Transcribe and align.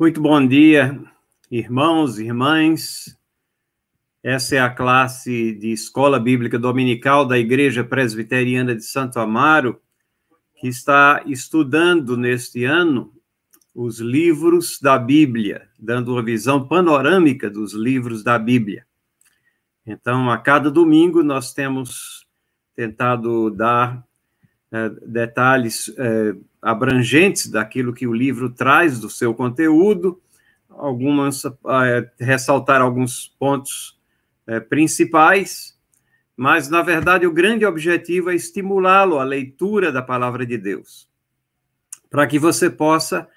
Muito 0.00 0.18
bom 0.18 0.46
dia, 0.48 0.98
irmãos 1.50 2.18
irmãs. 2.18 3.18
Essa 4.22 4.56
é 4.56 4.58
a 4.58 4.70
classe 4.70 5.52
de 5.52 5.72
Escola 5.72 6.18
Bíblica 6.18 6.58
Dominical 6.58 7.26
da 7.26 7.38
Igreja 7.38 7.84
Presbiteriana 7.84 8.74
de 8.74 8.82
Santo 8.82 9.20
Amaro, 9.20 9.78
que 10.58 10.68
está 10.68 11.22
estudando 11.26 12.16
neste 12.16 12.64
ano 12.64 13.12
os 13.74 13.98
livros 13.98 14.80
da 14.80 14.98
Bíblia, 14.98 15.68
dando 15.78 16.12
uma 16.12 16.24
visão 16.24 16.66
panorâmica 16.66 17.50
dos 17.50 17.74
livros 17.74 18.24
da 18.24 18.38
Bíblia. 18.38 18.86
Então, 19.84 20.30
a 20.30 20.38
cada 20.38 20.70
domingo, 20.70 21.22
nós 21.22 21.52
temos 21.52 22.26
tentado 22.74 23.50
dar 23.50 24.02
detalhes 25.06 25.92
é, 25.98 26.34
abrangentes 26.62 27.48
daquilo 27.48 27.92
que 27.92 28.06
o 28.06 28.12
livro 28.12 28.50
traz 28.50 29.00
do 29.00 29.10
seu 29.10 29.34
conteúdo, 29.34 30.20
algumas 30.68 31.44
é, 31.44 32.10
ressaltar 32.18 32.80
alguns 32.80 33.34
pontos 33.38 33.98
é, 34.46 34.60
principais, 34.60 35.76
mas 36.36 36.68
na 36.68 36.82
verdade 36.82 37.26
o 37.26 37.32
grande 37.32 37.66
objetivo 37.66 38.30
é 38.30 38.34
estimulá-lo 38.34 39.18
à 39.18 39.24
leitura 39.24 39.90
da 39.90 40.02
palavra 40.02 40.46
de 40.46 40.56
Deus, 40.56 41.08
para 42.08 42.26
que 42.26 42.38
você 42.38 42.70
possa 42.70 43.28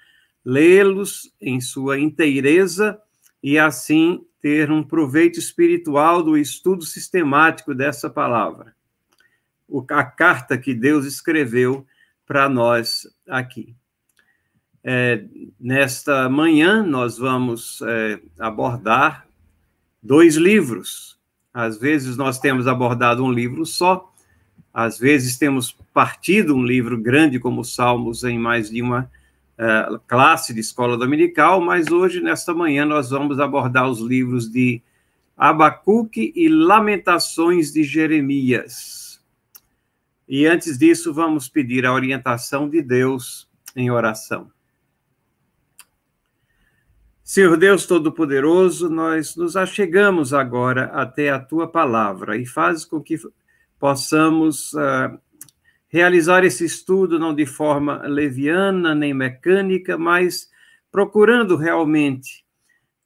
lê-los 0.44 1.32
em 1.40 1.60
sua 1.60 1.98
inteireza 1.98 2.98
e 3.42 3.58
assim 3.58 4.24
ter 4.40 4.70
um 4.70 4.82
proveito 4.82 5.38
espiritual 5.38 6.22
do 6.22 6.36
estudo 6.36 6.84
sistemático 6.84 7.74
dessa 7.74 8.10
palavra. 8.10 8.73
A 9.90 10.04
carta 10.04 10.58
que 10.58 10.74
Deus 10.74 11.06
escreveu 11.06 11.86
para 12.26 12.48
nós 12.48 13.06
aqui. 13.28 13.74
É, 14.82 15.24
nesta 15.58 16.28
manhã, 16.28 16.82
nós 16.82 17.16
vamos 17.16 17.80
é, 17.82 18.20
abordar 18.38 19.26
dois 20.02 20.36
livros. 20.36 21.18
Às 21.52 21.78
vezes, 21.78 22.16
nós 22.16 22.38
temos 22.38 22.66
abordado 22.66 23.24
um 23.24 23.32
livro 23.32 23.64
só, 23.64 24.12
às 24.74 24.98
vezes, 24.98 25.38
temos 25.38 25.70
partido 25.92 26.56
um 26.56 26.64
livro 26.64 26.98
grande 27.00 27.38
como 27.38 27.64
Salmos 27.64 28.24
em 28.24 28.36
mais 28.36 28.68
de 28.68 28.82
uma 28.82 29.08
é, 29.56 29.86
classe 30.08 30.52
de 30.52 30.58
escola 30.58 30.98
dominical, 30.98 31.60
mas 31.60 31.92
hoje, 31.92 32.20
nesta 32.20 32.52
manhã, 32.52 32.84
nós 32.84 33.10
vamos 33.10 33.38
abordar 33.38 33.88
os 33.88 34.00
livros 34.00 34.50
de 34.50 34.82
Abacuque 35.36 36.32
e 36.34 36.48
Lamentações 36.48 37.72
de 37.72 37.84
Jeremias. 37.84 39.03
E 40.28 40.46
antes 40.46 40.78
disso, 40.78 41.12
vamos 41.12 41.48
pedir 41.48 41.84
a 41.84 41.92
orientação 41.92 42.68
de 42.68 42.80
Deus 42.80 43.48
em 43.76 43.90
oração. 43.90 44.50
Senhor 47.22 47.56
Deus 47.56 47.86
Todo-Poderoso, 47.86 48.90
nós 48.90 49.34
nos 49.34 49.56
achegamos 49.56 50.34
agora 50.34 50.86
até 50.86 51.30
a 51.30 51.40
tua 51.40 51.66
palavra 51.66 52.36
e 52.36 52.44
faz 52.44 52.84
com 52.84 53.00
que 53.00 53.16
possamos 53.78 54.72
uh, 54.74 55.18
realizar 55.88 56.44
esse 56.44 56.64
estudo 56.64 57.18
não 57.18 57.34
de 57.34 57.46
forma 57.46 58.02
leviana 58.06 58.94
nem 58.94 59.14
mecânica, 59.14 59.96
mas 59.96 60.50
procurando 60.92 61.56
realmente 61.56 62.44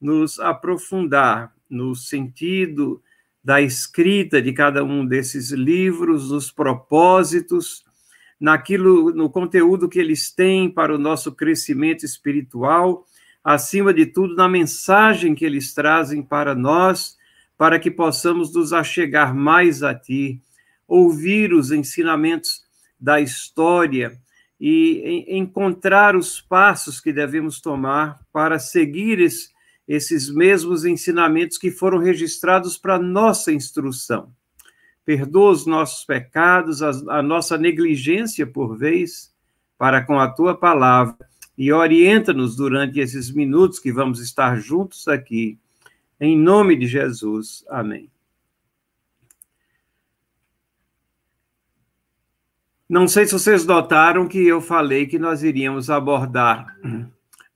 nos 0.01 0.39
aprofundar 0.39 1.53
no 1.69 1.95
sentido 1.95 3.01
da 3.43 3.61
escrita 3.61 4.41
de 4.41 4.51
cada 4.53 4.83
um 4.83 5.05
desses 5.05 5.51
livros, 5.51 6.31
nos 6.31 6.51
propósitos, 6.51 7.83
naquilo, 8.39 9.13
no 9.13 9.29
conteúdo 9.29 9.89
que 9.89 9.99
eles 9.99 10.31
têm 10.31 10.69
para 10.69 10.93
o 10.93 10.99
nosso 10.99 11.31
crescimento 11.31 12.05
espiritual, 12.05 13.05
acima 13.43 13.93
de 13.93 14.05
tudo, 14.05 14.35
na 14.35 14.47
mensagem 14.47 15.33
que 15.33 15.45
eles 15.45 15.73
trazem 15.73 16.21
para 16.21 16.53
nós, 16.53 17.17
para 17.57 17.79
que 17.79 17.91
possamos 17.91 18.53
nos 18.53 18.71
achegar 18.71 19.35
mais 19.35 19.83
a 19.83 19.93
Ti, 19.93 20.41
ouvir 20.87 21.53
os 21.53 21.71
ensinamentos 21.71 22.63
da 22.99 23.19
história 23.19 24.19
e 24.59 25.25
encontrar 25.27 26.15
os 26.15 26.41
passos 26.41 26.99
que 26.99 27.13
devemos 27.13 27.61
tomar 27.61 28.19
para 28.33 28.59
seguir 28.59 29.19
esse 29.19 29.49
esses 29.89 30.29
mesmos 30.29 30.85
ensinamentos 30.85 31.57
que 31.57 31.71
foram 31.71 31.97
registrados 31.97 32.77
para 32.77 32.99
nossa 32.99 33.51
instrução. 33.51 34.31
Perdoa 35.03 35.49
os 35.49 35.65
nossos 35.65 36.05
pecados, 36.05 36.83
a, 36.83 36.91
a 37.17 37.23
nossa 37.23 37.57
negligência 37.57 38.45
por 38.45 38.77
vez, 38.77 39.33
para 39.79 40.05
com 40.05 40.19
a 40.19 40.27
tua 40.27 40.55
palavra, 40.55 41.17
e 41.57 41.73
orienta-nos 41.73 42.55
durante 42.55 42.99
esses 42.99 43.31
minutos 43.31 43.79
que 43.79 43.91
vamos 43.91 44.21
estar 44.21 44.59
juntos 44.59 45.07
aqui. 45.07 45.57
Em 46.21 46.37
nome 46.37 46.75
de 46.75 46.85
Jesus. 46.85 47.65
Amém. 47.67 48.11
Não 52.87 53.07
sei 53.07 53.25
se 53.25 53.33
vocês 53.33 53.65
notaram 53.65 54.27
que 54.27 54.37
eu 54.37 54.61
falei 54.61 55.07
que 55.07 55.17
nós 55.17 55.41
iríamos 55.41 55.89
abordar 55.89 56.75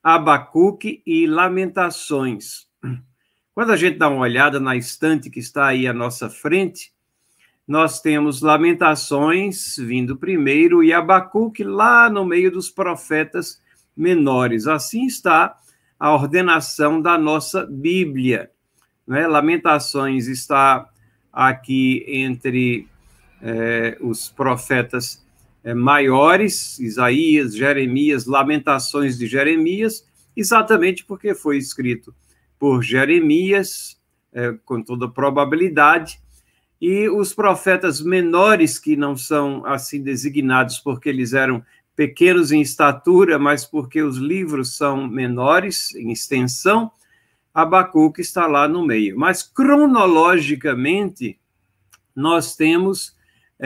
Abacuque 0.04 1.02
e 1.06 1.26
Lamentações. 1.26 2.66
Quando 3.54 3.72
a 3.72 3.76
gente 3.76 3.96
dá 3.96 4.06
uma 4.06 4.20
olhada 4.20 4.60
na 4.60 4.76
estante 4.76 5.30
que 5.30 5.40
está 5.40 5.68
aí 5.68 5.86
à 5.86 5.94
nossa 5.94 6.28
frente, 6.28 6.92
nós 7.66 8.02
temos 8.02 8.42
Lamentações 8.42 9.76
vindo 9.78 10.14
primeiro 10.14 10.84
e 10.84 10.92
Abacuque 10.92 11.64
lá 11.64 12.10
no 12.10 12.22
meio 12.22 12.52
dos 12.52 12.68
profetas 12.68 13.62
menores. 13.96 14.66
Assim 14.66 15.06
está 15.06 15.56
a 15.98 16.12
ordenação 16.12 17.00
da 17.00 17.16
nossa 17.16 17.64
Bíblia. 17.64 18.50
Né? 19.06 19.26
Lamentações 19.26 20.26
está 20.26 20.86
aqui 21.32 22.04
entre 22.06 22.86
é, 23.40 23.96
os 24.02 24.28
profetas 24.28 25.23
é, 25.64 25.72
maiores, 25.72 26.78
Isaías, 26.78 27.56
Jeremias, 27.56 28.26
Lamentações 28.26 29.18
de 29.18 29.26
Jeremias, 29.26 30.06
exatamente 30.36 31.04
porque 31.04 31.34
foi 31.34 31.56
escrito 31.56 32.14
por 32.58 32.82
Jeremias, 32.82 33.98
é, 34.32 34.52
com 34.64 34.82
toda 34.82 35.08
probabilidade, 35.08 36.20
e 36.80 37.08
os 37.08 37.32
profetas 37.32 38.00
menores, 38.02 38.78
que 38.78 38.94
não 38.94 39.16
são 39.16 39.64
assim 39.64 40.02
designados 40.02 40.78
porque 40.78 41.08
eles 41.08 41.32
eram 41.32 41.64
pequenos 41.96 42.52
em 42.52 42.60
estatura, 42.60 43.38
mas 43.38 43.64
porque 43.64 44.02
os 44.02 44.18
livros 44.18 44.76
são 44.76 45.08
menores 45.08 45.94
em 45.94 46.12
extensão, 46.12 46.90
Abacuque 47.54 48.20
está 48.20 48.46
lá 48.46 48.66
no 48.68 48.84
meio. 48.84 49.16
Mas 49.16 49.42
cronologicamente, 49.42 51.38
nós 52.14 52.56
temos 52.56 53.13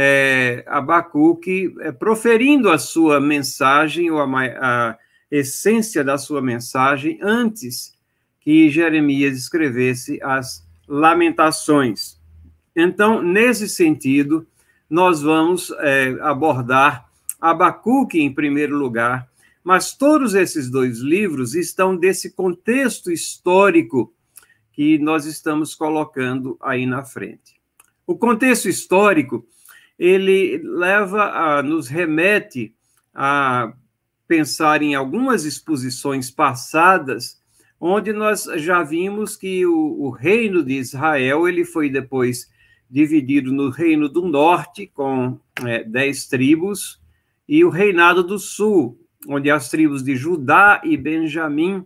é, 0.00 0.62
Abacuque 0.68 1.74
é, 1.80 1.90
proferindo 1.90 2.70
a 2.70 2.78
sua 2.78 3.18
mensagem, 3.20 4.12
ou 4.12 4.20
a, 4.20 4.26
a 4.28 4.98
essência 5.28 6.04
da 6.04 6.16
sua 6.16 6.40
mensagem, 6.40 7.18
antes 7.20 7.92
que 8.40 8.70
Jeremias 8.70 9.36
escrevesse 9.36 10.20
as 10.22 10.64
Lamentações. 10.86 12.16
Então, 12.76 13.20
nesse 13.20 13.68
sentido, 13.68 14.46
nós 14.88 15.20
vamos 15.20 15.72
é, 15.80 16.16
abordar 16.20 17.08
Abacuque 17.40 18.20
em 18.20 18.32
primeiro 18.32 18.76
lugar, 18.76 19.28
mas 19.64 19.92
todos 19.96 20.32
esses 20.32 20.70
dois 20.70 21.00
livros 21.00 21.56
estão 21.56 21.96
desse 21.96 22.30
contexto 22.30 23.10
histórico 23.10 24.14
que 24.72 24.96
nós 24.96 25.26
estamos 25.26 25.74
colocando 25.74 26.56
aí 26.62 26.86
na 26.86 27.02
frente. 27.02 27.60
O 28.06 28.16
contexto 28.16 28.68
histórico 28.68 29.44
ele 29.98 30.60
leva 30.62 31.24
a, 31.24 31.62
nos 31.62 31.88
remete 31.88 32.74
a 33.14 33.72
pensar 34.26 34.82
em 34.82 34.94
algumas 34.94 35.44
exposições 35.44 36.30
passadas, 36.30 37.40
onde 37.80 38.12
nós 38.12 38.44
já 38.56 38.82
vimos 38.82 39.36
que 39.36 39.64
o, 39.66 40.02
o 40.02 40.10
reino 40.10 40.62
de 40.62 40.74
Israel 40.74 41.48
ele 41.48 41.64
foi 41.64 41.88
depois 41.88 42.48
dividido 42.90 43.52
no 43.52 43.70
reino 43.70 44.08
do 44.08 44.26
norte, 44.26 44.86
com 44.86 45.38
é, 45.64 45.84
dez 45.84 46.26
tribos, 46.26 47.00
e 47.48 47.64
o 47.64 47.70
reinado 47.70 48.22
do 48.22 48.38
sul, 48.38 48.98
onde 49.26 49.50
as 49.50 49.68
tribos 49.68 50.02
de 50.02 50.14
Judá 50.16 50.80
e 50.84 50.96
Benjamim 50.96 51.84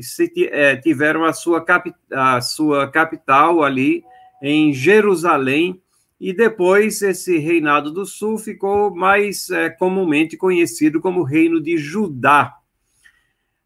se, 0.00 0.30
é, 0.50 0.76
tiveram 0.76 1.24
a 1.24 1.32
sua, 1.32 1.64
capi, 1.64 1.92
a 2.12 2.40
sua 2.40 2.88
capital 2.90 3.62
ali 3.62 4.04
em 4.42 4.72
Jerusalém, 4.72 5.80
e 6.20 6.32
depois 6.32 7.02
esse 7.02 7.38
reinado 7.38 7.90
do 7.90 8.06
sul 8.06 8.38
ficou 8.38 8.94
mais 8.94 9.50
é, 9.50 9.68
comumente 9.68 10.36
conhecido 10.36 11.00
como 11.00 11.22
Reino 11.22 11.60
de 11.60 11.76
Judá. 11.76 12.56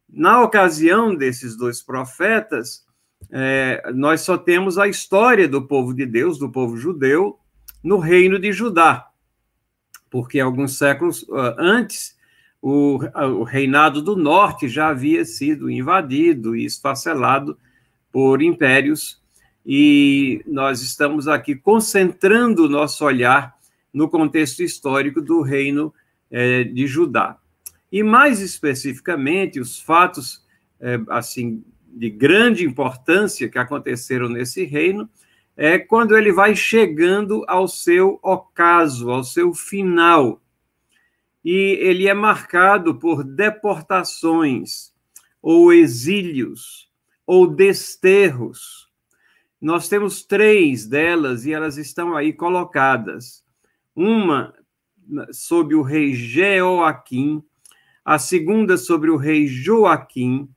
Na 0.09 0.43
ocasião 0.43 1.15
desses 1.15 1.57
dois 1.57 1.81
profetas, 1.81 2.85
é, 3.31 3.93
nós 3.95 4.23
só 4.23 4.37
temos 4.37 4.79
a 4.79 4.89
história 4.89 5.47
do 5.47 5.67
povo 5.67 5.95
de 5.95 6.05
Deus, 6.05 6.39
do 6.39 6.51
povo 6.51 6.77
judeu, 6.77 7.39
no 7.83 7.99
Reino 7.99 8.39
de 8.39 8.53
Judá, 8.53 9.09
porque 10.11 10.41
alguns 10.41 10.77
séculos 10.77 11.23
uh, 11.25 11.55
antes 11.57 12.19
o, 12.61 12.99
o 13.39 13.43
reinado 13.43 14.03
do 14.03 14.17
norte 14.17 14.69
já 14.69 14.89
havia 14.89 15.25
sido 15.25 15.71
invadido 15.71 16.55
e 16.55 16.65
esfacelado 16.65 17.57
por 18.13 18.43
impérios, 18.43 19.20
e 19.65 20.43
nós 20.47 20.83
estamos 20.83 21.29
aqui 21.29 21.55
concentrando 21.55 22.65
o 22.65 22.69
nosso 22.69 23.05
olhar 23.05 23.57
no 23.93 24.09
contexto 24.09 24.63
histórico 24.63 25.21
do 25.21 25.43
reino 25.43 25.93
é, 26.31 26.65
de 26.65 26.87
Judá. 26.87 27.39
E 27.91 28.03
mais 28.03 28.41
especificamente, 28.41 29.59
os 29.59 29.81
fatos 29.81 30.45
é, 30.81 30.99
assim 31.09 31.63
de 31.87 32.09
grande 32.09 32.65
importância 32.65 33.49
que 33.49 33.59
aconteceram 33.59 34.29
nesse 34.29 34.65
reino 34.65 35.11
é 35.57 35.79
quando 35.79 36.17
ele 36.17 36.33
vai 36.33 36.55
chegando 36.55 37.45
ao 37.47 37.67
seu 37.67 38.19
ocaso, 38.23 39.11
ao 39.11 39.25
seu 39.25 39.53
final. 39.53 40.41
E 41.45 41.77
ele 41.81 42.07
é 42.07 42.15
marcado 42.15 42.95
por 42.95 43.25
deportações, 43.25 44.93
ou 45.43 45.73
exílios, 45.73 46.89
ou 47.27 47.47
desterros. 47.47 48.80
Nós 49.61 49.89
temos 49.89 50.23
três 50.25 50.87
delas 50.87 51.45
e 51.45 51.53
elas 51.53 51.77
estão 51.77 52.17
aí 52.17 52.33
colocadas. 52.33 53.45
Uma 53.95 54.55
sob 55.33 55.75
o 55.75 55.83
rei 55.83 56.15
Jeoaquim, 56.15 57.43
a 58.05 58.19
segunda 58.19 58.77
sobre 58.77 59.11
o 59.11 59.17
rei 59.17 59.47
Joaquim 59.47 60.49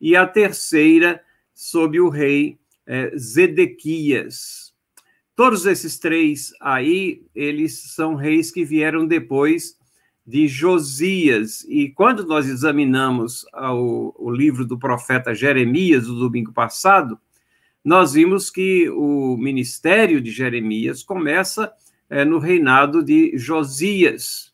e 0.00 0.14
a 0.14 0.26
terceira 0.26 1.22
sob 1.54 2.00
o 2.00 2.08
rei 2.08 2.58
é, 2.86 3.16
Zedequias. 3.16 4.74
Todos 5.34 5.64
esses 5.64 5.98
três 5.98 6.52
aí, 6.60 7.24
eles 7.34 7.94
são 7.94 8.14
reis 8.14 8.50
que 8.50 8.64
vieram 8.64 9.06
depois 9.06 9.78
de 10.26 10.46
Josias. 10.46 11.64
E 11.64 11.88
quando 11.88 12.26
nós 12.26 12.46
examinamos 12.46 13.46
o, 13.54 14.14
o 14.18 14.30
livro 14.30 14.66
do 14.66 14.78
profeta 14.78 15.34
Jeremias, 15.34 16.06
no 16.06 16.18
domingo 16.18 16.52
passado, 16.52 17.18
nós 17.84 18.12
vimos 18.12 18.50
que 18.50 18.88
o 18.90 19.36
ministério 19.36 20.20
de 20.20 20.30
Jeremias 20.30 21.02
começa 21.02 21.72
é, 22.08 22.24
no 22.24 22.38
reinado 22.38 23.02
de 23.02 23.36
Josias, 23.38 24.52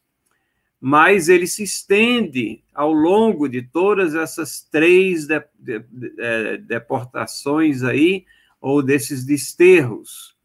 mas 0.81 1.29
ele 1.29 1.47
se 1.47 1.65
estende 1.65 2.63
ao 2.73 2.93
longo 2.93 3.49
de 3.49 3.63
todas 3.63 4.15
essas 4.15 4.61
três 4.61 5.27
de, 5.27 5.43
de, 5.59 5.81
de, 5.81 6.15
é, 6.19 6.57
deportações 6.59 7.83
aí, 7.83 8.25
ou 8.61 8.83
desses 8.83 9.25
desterros. 9.25 10.37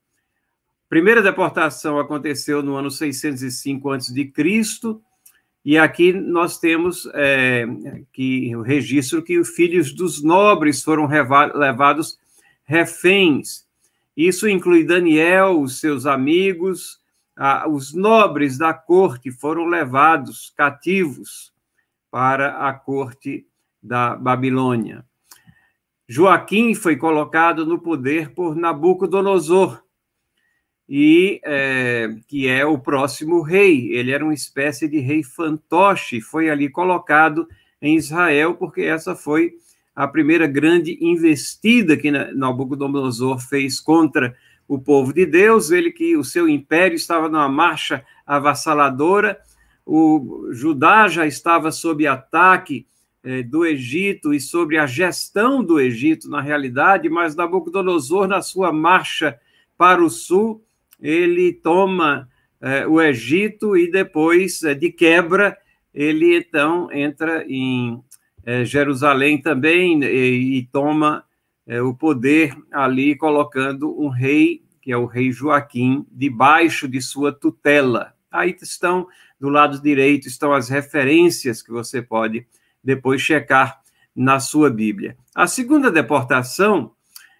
A 0.86 0.90
primeira 0.90 1.22
deportação 1.22 2.00
aconteceu 2.00 2.64
no 2.64 2.76
ano 2.76 2.90
605 2.90 3.92
a.C., 3.92 4.32
e 5.64 5.78
aqui 5.78 6.12
nós 6.12 6.60
temos 6.60 7.08
é, 7.14 7.68
que 8.12 8.56
o 8.56 8.64
registro 8.64 9.22
que 9.22 9.38
os 9.38 9.50
filhos 9.50 9.94
dos 9.94 10.24
nobres 10.24 10.84
foram 10.84 11.08
levados 11.08 12.18
reféns. 12.72 13.68
Isso 14.16 14.48
inclui 14.48 14.86
Daniel, 14.86 15.60
os 15.60 15.82
seus 15.82 16.06
amigos, 16.06 17.02
ah, 17.36 17.68
os 17.68 17.94
nobres 17.94 18.58
da 18.58 18.74
corte 18.74 19.30
foram 19.30 19.66
levados 19.66 20.54
cativos 20.56 21.52
para 22.10 22.70
a 22.70 22.74
corte 22.74 23.46
da 23.84 24.16
Babilônia. 24.16 25.06
Joaquim 26.08 26.74
foi 26.74 26.96
colocado 26.96 27.66
no 27.66 27.78
poder 27.78 28.34
por 28.34 28.56
Nabucodonosor, 28.56 29.84
e 30.88 31.42
é, 31.44 32.08
que 32.28 32.48
é 32.48 32.66
o 32.66 32.80
próximo 32.80 33.42
rei. 33.42 33.92
Ele 33.92 34.12
era 34.12 34.24
uma 34.24 34.34
espécie 34.34 34.88
de 34.88 35.00
rei 35.00 35.24
fantoche, 35.24 36.22
foi 36.22 36.50
ali 36.50 36.70
colocado 36.70 37.48
em 37.82 37.98
Israel, 37.98 38.56
porque 38.56 38.82
essa 38.82 39.14
foi 39.14 39.56
a 39.96 40.08
primeira 40.08 40.48
grande 40.48 40.98
investida 41.02 41.98
que 41.98 42.12
Nabucodonosor 42.12 43.40
fez 43.40 43.80
contra 43.80 44.36
o 44.68 44.80
povo 44.80 45.14
de 45.14 45.26
Deus, 45.26 45.70
ele 45.70 45.92
que 45.92 46.16
o 46.16 46.24
seu 46.24 46.48
império 46.48 46.96
estava 46.96 47.28
numa 47.28 47.50
marcha 47.50 48.06
avassaladora, 48.26 49.38
o 49.86 50.48
Judá 50.52 51.08
já 51.10 51.28
estava 51.28 51.72
sob 51.72 52.08
ataque 52.08 52.88
eh, 53.24 53.44
do 53.44 53.66
Egito 53.66 54.34
e 54.34 54.40
sobre 54.40 54.78
a 54.78 54.86
gestão 54.86 55.64
do 55.64 55.80
Egito, 55.80 56.30
na 56.30 56.42
realidade, 56.42 57.10
mas 57.10 57.36
Nabucodonosor, 57.36 58.28
na 58.28 58.42
sua 58.42 58.72
marcha 58.72 59.38
para 59.78 60.04
o 60.04 60.10
sul, 60.10 60.64
ele 61.02 61.52
toma 61.52 62.30
eh, 62.62 62.88
o 62.88 63.02
Egito 63.02 63.76
e 63.76 63.92
depois, 63.92 64.64
eh, 64.64 64.74
de 64.74 64.92
quebra, 64.92 65.58
ele 65.94 66.38
então 66.38 66.90
entra 66.92 67.44
em 67.46 68.02
Jerusalém 68.66 69.42
também 69.42 70.04
e, 70.04 70.58
e 70.58 70.64
toma 70.72 71.24
é, 71.68 71.82
o 71.82 71.94
poder 71.94 72.56
ali 72.72 73.16
colocando 73.16 74.00
um 74.00 74.10
rei, 74.10 74.64
que 74.82 74.92
é 74.92 74.98
o 74.98 75.06
rei 75.06 75.32
Joaquim, 75.32 76.06
debaixo 76.12 76.88
de 76.88 77.02
sua 77.02 77.32
tutela. 77.32 78.14
Aí 78.32 78.56
estão, 78.62 79.08
do 79.40 79.50
lado 79.50 79.82
direito, 79.82 80.28
estão 80.28 80.54
as 80.54 80.70
referências 80.70 81.62
que 81.62 81.72
você 81.72 82.02
pode 82.02 82.48
depois 82.84 83.22
checar 83.22 83.82
na 84.16 84.40
sua 84.40 84.70
Bíblia. 84.70 85.16
A 85.36 85.48
segunda 85.48 85.92
deportação, 85.92 86.92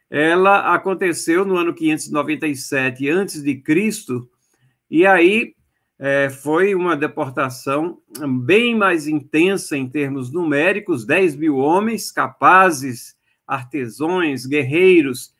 ela 0.10 0.74
aconteceu 0.74 1.44
no 1.44 1.56
ano 1.56 1.74
597 1.74 3.10
antes 3.10 3.42
de 3.42 3.56
Cristo, 3.56 4.30
e 4.90 5.06
aí 5.06 5.56
é, 6.04 6.32
foi 6.32 6.74
uma 6.74 6.98
deportação 6.98 8.00
bem 8.44 8.76
mais 8.76 9.08
intensa 9.08 9.78
em 9.78 9.88
termos 9.88 10.32
numéricos, 10.32 11.06
10 11.06 11.36
mil 11.36 11.58
homens 11.58 12.12
capazes 12.12 13.16
artesãos, 13.46 14.48
guerreiros, 14.48 15.36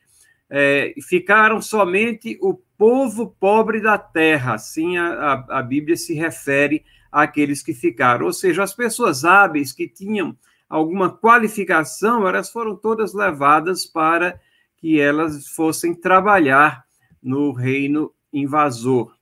é, 0.48 0.94
ficaram 1.02 1.60
somente 1.60 2.38
o 2.40 2.54
povo 2.78 3.34
pobre 3.40 3.80
da 3.80 3.98
terra, 3.98 4.54
assim 4.54 4.96
a, 4.98 5.08
a, 5.08 5.58
a 5.58 5.62
Bíblia 5.62 5.96
se 5.96 6.14
refere 6.14 6.84
àqueles 7.10 7.60
que 7.60 7.74
ficaram, 7.74 8.26
ou 8.26 8.32
seja, 8.32 8.62
as 8.62 8.72
pessoas 8.72 9.24
hábeis 9.24 9.72
que 9.72 9.88
tinham 9.88 10.36
alguma 10.68 11.10
qualificação, 11.10 12.28
elas 12.28 12.50
foram 12.50 12.76
todas 12.76 13.12
levadas 13.12 13.84
para 13.84 14.38
que 14.76 15.00
elas 15.00 15.48
fossem 15.48 15.92
trabalhar 15.92 16.84
no 17.20 17.50
reino 17.50 18.12
invasor. 18.32 19.12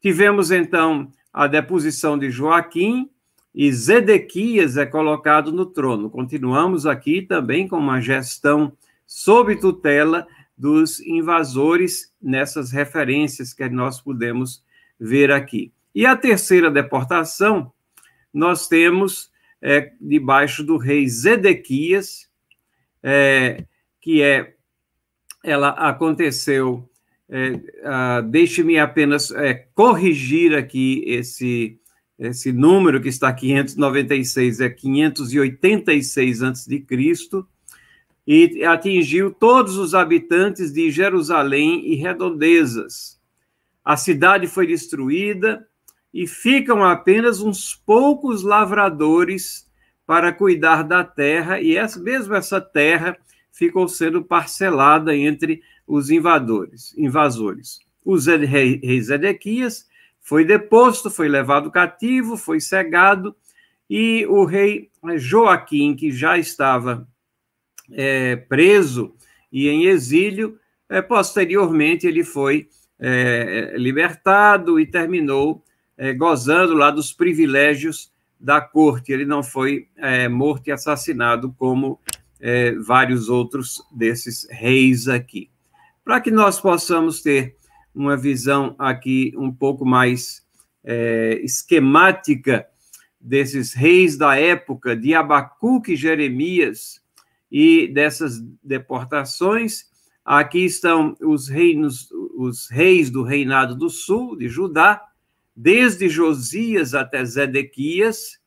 Tivemos 0.00 0.50
então 0.50 1.10
a 1.32 1.46
deposição 1.46 2.18
de 2.18 2.30
Joaquim, 2.30 3.10
e 3.56 3.72
Zedequias 3.72 4.76
é 4.76 4.84
colocado 4.84 5.50
no 5.50 5.64
trono. 5.64 6.10
Continuamos 6.10 6.84
aqui 6.84 7.22
também 7.22 7.66
com 7.66 7.78
uma 7.78 8.02
gestão 8.02 8.76
sob 9.06 9.56
tutela 9.56 10.28
dos 10.54 11.00
invasores 11.00 12.12
nessas 12.20 12.70
referências 12.70 13.54
que 13.54 13.66
nós 13.70 13.98
podemos 13.98 14.62
ver 15.00 15.32
aqui. 15.32 15.72
E 15.94 16.04
a 16.04 16.14
terceira 16.14 16.70
deportação, 16.70 17.72
nós 18.32 18.68
temos 18.68 19.30
é, 19.62 19.90
debaixo 19.98 20.62
do 20.62 20.76
rei 20.76 21.08
Zedequias, 21.08 22.28
é, 23.02 23.64
que 24.02 24.20
é, 24.20 24.54
ela 25.42 25.70
aconteceu, 25.70 26.86
é, 27.28 27.60
ah, 27.84 28.20
deixe-me 28.20 28.78
apenas 28.78 29.30
é, 29.32 29.66
corrigir 29.74 30.54
aqui 30.54 31.02
esse 31.06 31.78
esse 32.18 32.50
número 32.50 33.00
que 33.00 33.08
está 33.08 33.30
596 33.30 34.60
é 34.60 34.70
586 34.70 36.42
a.C., 36.42 36.86
e 38.26 38.64
atingiu 38.64 39.30
todos 39.30 39.76
os 39.76 39.94
habitantes 39.94 40.72
de 40.72 40.90
Jerusalém 40.90 41.86
e 41.86 41.94
redondezas. 41.94 43.20
A 43.84 43.96
cidade 43.96 44.48
foi 44.48 44.66
destruída 44.66 45.64
e 46.12 46.26
ficam 46.26 46.82
apenas 46.82 47.40
uns 47.40 47.74
poucos 47.74 48.42
lavradores 48.42 49.70
para 50.04 50.32
cuidar 50.32 50.82
da 50.82 51.04
terra, 51.04 51.60
e 51.60 51.76
essa, 51.76 52.00
mesmo 52.00 52.34
essa 52.34 52.60
terra 52.60 53.16
ficou 53.52 53.86
sendo 53.86 54.24
parcelada 54.24 55.14
entre 55.14 55.62
os 55.86 56.10
invadores, 56.10 56.96
invasores. 56.96 57.78
O 58.04 58.16
rei 58.16 59.00
Zedequias 59.00 59.86
foi 60.20 60.44
deposto, 60.44 61.10
foi 61.10 61.28
levado 61.28 61.70
cativo, 61.70 62.36
foi 62.36 62.60
cegado, 62.60 63.34
e 63.88 64.26
o 64.26 64.44
rei 64.44 64.90
Joaquim, 65.16 65.94
que 65.94 66.10
já 66.10 66.36
estava 66.36 67.06
é, 67.92 68.34
preso 68.34 69.14
e 69.52 69.68
em 69.68 69.84
exílio, 69.86 70.58
é, 70.88 71.00
posteriormente 71.00 72.06
ele 72.06 72.24
foi 72.24 72.68
é, 72.98 73.74
libertado 73.76 74.80
e 74.80 74.86
terminou 74.86 75.62
gozando 76.18 76.74
lá 76.74 76.90
dos 76.90 77.10
privilégios 77.10 78.12
da 78.38 78.60
corte. 78.60 79.12
Ele 79.12 79.24
não 79.24 79.42
foi 79.42 79.88
morto 80.30 80.68
e 80.68 80.70
assassinado 80.70 81.54
como 81.56 81.98
vários 82.84 83.30
outros 83.30 83.82
desses 83.90 84.46
reis 84.50 85.08
aqui. 85.08 85.48
Para 86.06 86.20
que 86.20 86.30
nós 86.30 86.60
possamos 86.60 87.20
ter 87.20 87.56
uma 87.92 88.16
visão 88.16 88.76
aqui 88.78 89.34
um 89.36 89.52
pouco 89.52 89.84
mais 89.84 90.46
é, 90.84 91.40
esquemática 91.42 92.64
desses 93.20 93.74
reis 93.74 94.16
da 94.16 94.36
época, 94.38 94.94
de 94.94 95.14
Abacuque 95.14 95.94
e 95.94 95.96
Jeremias, 95.96 97.02
e 97.50 97.88
dessas 97.88 98.40
deportações. 98.62 99.86
Aqui 100.24 100.64
estão 100.64 101.16
os 101.20 101.48
reinos, 101.48 102.08
os 102.36 102.68
reis 102.70 103.10
do 103.10 103.24
reinado 103.24 103.74
do 103.74 103.90
sul, 103.90 104.36
de 104.36 104.48
Judá, 104.48 105.02
desde 105.56 106.08
Josias 106.08 106.94
até 106.94 107.24
Zedequias, 107.24 108.38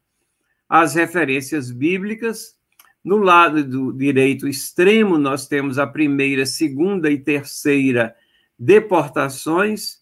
as 0.69 0.95
referências 0.95 1.71
bíblicas. 1.71 2.57
No 3.03 3.17
lado 3.17 3.63
do 3.63 3.93
direito 3.93 4.47
extremo, 4.47 5.17
nós 5.17 5.47
temos 5.47 5.77
a 5.77 5.87
primeira, 5.87 6.45
segunda 6.45 7.09
e 7.09 7.17
terceira 7.17 8.15
deportações, 8.57 9.99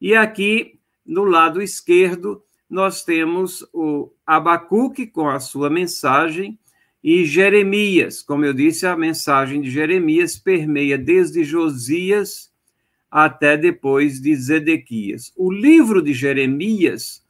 e 0.00 0.14
aqui 0.14 0.78
no 1.04 1.24
lado 1.24 1.62
esquerdo, 1.62 2.42
nós 2.68 3.04
temos 3.04 3.66
o 3.72 4.12
Abacuque 4.26 5.06
com 5.06 5.28
a 5.28 5.38
sua 5.38 5.70
mensagem 5.70 6.58
e 7.02 7.24
Jeremias. 7.24 8.22
Como 8.22 8.44
eu 8.44 8.52
disse, 8.52 8.86
a 8.86 8.96
mensagem 8.96 9.60
de 9.60 9.70
Jeremias 9.70 10.36
permeia 10.36 10.98
desde 10.98 11.44
Josias 11.44 12.52
até 13.08 13.56
depois 13.56 14.20
de 14.20 14.34
Zedequias. 14.34 15.32
O 15.36 15.52
livro 15.52 16.02
de 16.02 16.12
Jeremias, 16.12 17.24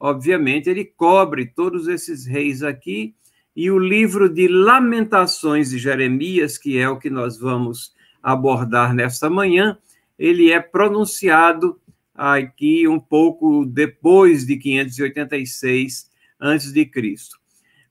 obviamente, 0.00 0.70
ele 0.70 0.86
cobre 0.86 1.46
todos 1.46 1.86
esses 1.86 2.24
reis 2.24 2.62
aqui, 2.62 3.14
e 3.58 3.72
o 3.72 3.78
livro 3.80 4.28
de 4.28 4.46
Lamentações 4.46 5.70
de 5.70 5.78
Jeremias, 5.78 6.56
que 6.56 6.78
é 6.78 6.88
o 6.88 6.96
que 6.96 7.10
nós 7.10 7.40
vamos 7.40 7.92
abordar 8.22 8.94
nesta 8.94 9.28
manhã, 9.28 9.76
ele 10.16 10.52
é 10.52 10.60
pronunciado 10.60 11.76
aqui 12.14 12.86
um 12.86 13.00
pouco 13.00 13.66
depois 13.66 14.46
de 14.46 14.56
586 14.58 16.08
antes 16.40 16.72
de 16.72 16.86
Cristo. 16.86 17.36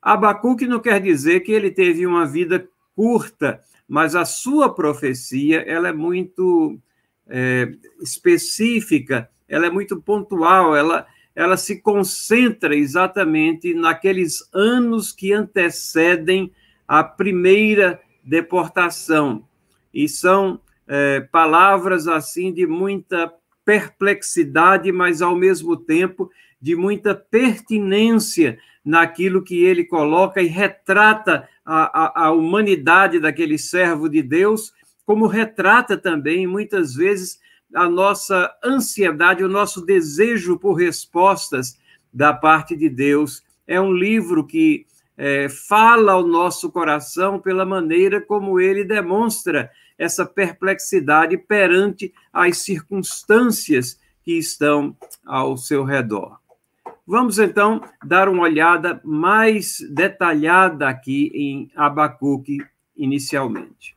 Abacuque 0.02 0.66
não 0.66 0.80
quer 0.80 1.02
dizer 1.02 1.42
que 1.42 1.52
ele 1.52 1.70
teve 1.70 2.08
uma 2.08 2.26
vida 2.26 2.66
curta, 2.96 3.60
mas 3.86 4.16
a 4.16 4.24
sua 4.24 4.74
profecia 4.74 5.60
ela 5.68 5.90
é 5.90 5.94
muito 5.94 6.80
é, 7.28 7.74
específica, 8.02 9.30
ela 9.50 9.66
é 9.66 9.70
muito 9.70 10.02
pontual, 10.02 10.74
ela, 10.74 11.06
ela 11.38 11.56
se 11.56 11.80
concentra 11.80 12.76
exatamente 12.76 13.72
naqueles 13.76 14.50
anos 14.52 15.12
que 15.12 15.32
antecedem 15.32 16.52
a 16.88 17.04
primeira 17.04 18.02
deportação. 18.24 19.48
E 19.94 20.10
são 20.10 20.60
é, 20.88 21.22
palavras 21.22 22.08
assim 22.08 22.52
de 22.52 22.66
muita 22.66 23.32
perplexidade, 23.64 24.92
mas 24.92 25.22
ao 25.22 25.36
mesmo 25.36 25.78
tempo 25.78 26.28
de 26.60 26.76
muita 26.76 27.14
pertinência 27.14 28.58
naquilo 28.84 29.44
que 29.44 29.64
ele 29.64 29.84
coloca 29.84 30.42
e 30.42 30.48
retrata 30.48 31.48
a, 31.64 32.24
a, 32.24 32.26
a 32.26 32.32
humanidade 32.32 33.20
daquele 33.20 33.60
servo 33.60 34.10
de 34.10 34.24
Deus, 34.24 34.74
como 35.06 35.28
retrata 35.28 35.96
também, 35.96 36.48
muitas 36.48 36.96
vezes, 36.96 37.40
a 37.74 37.90
nossa 37.90 38.54
ansiedade, 38.64 39.44
o 39.44 39.50
nosso 39.50 39.86
desejo 39.86 40.58
por 40.58 40.74
respostas 40.74 41.78
da 42.14 42.34
parte 42.34 42.76
de 42.76 42.90
Deus. 42.90 43.44
É 43.68 43.80
um 43.80 43.92
livro 43.92 44.46
que 44.46 44.86
é, 45.18 45.50
fala 45.50 46.14
ao 46.14 46.26
nosso 46.26 46.72
coração 46.72 47.40
pela 47.40 47.66
maneira 47.66 48.22
como 48.22 48.60
ele 48.60 48.84
demonstra 48.84 49.72
essa 49.98 50.26
perplexidade 50.26 51.38
perante 51.38 52.14
as 52.32 52.60
circunstâncias 52.60 54.00
que 54.24 54.38
estão 54.38 54.96
ao 55.26 55.58
seu 55.58 55.84
redor. 55.84 56.40
Vamos 57.06 57.40
então 57.40 57.82
dar 58.04 58.28
uma 58.28 58.44
olhada 58.44 59.02
mais 59.04 59.80
detalhada 59.90 60.90
aqui 60.90 61.32
em 61.34 61.72
Abacuque 61.76 62.58
inicialmente. 62.96 63.96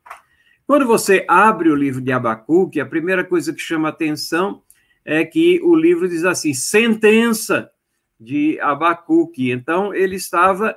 Quando 0.70 0.86
você 0.86 1.24
abre 1.26 1.68
o 1.68 1.74
livro 1.74 2.00
de 2.00 2.12
Abacuque, 2.12 2.78
a 2.78 2.86
primeira 2.86 3.24
coisa 3.24 3.52
que 3.52 3.60
chama 3.60 3.88
atenção 3.88 4.62
é 5.04 5.24
que 5.24 5.60
o 5.64 5.74
livro 5.74 6.08
diz 6.08 6.24
assim: 6.24 6.54
sentença 6.54 7.68
de 8.20 8.56
Abacuque. 8.60 9.50
Então, 9.50 9.92
ele 9.92 10.14
estava 10.14 10.76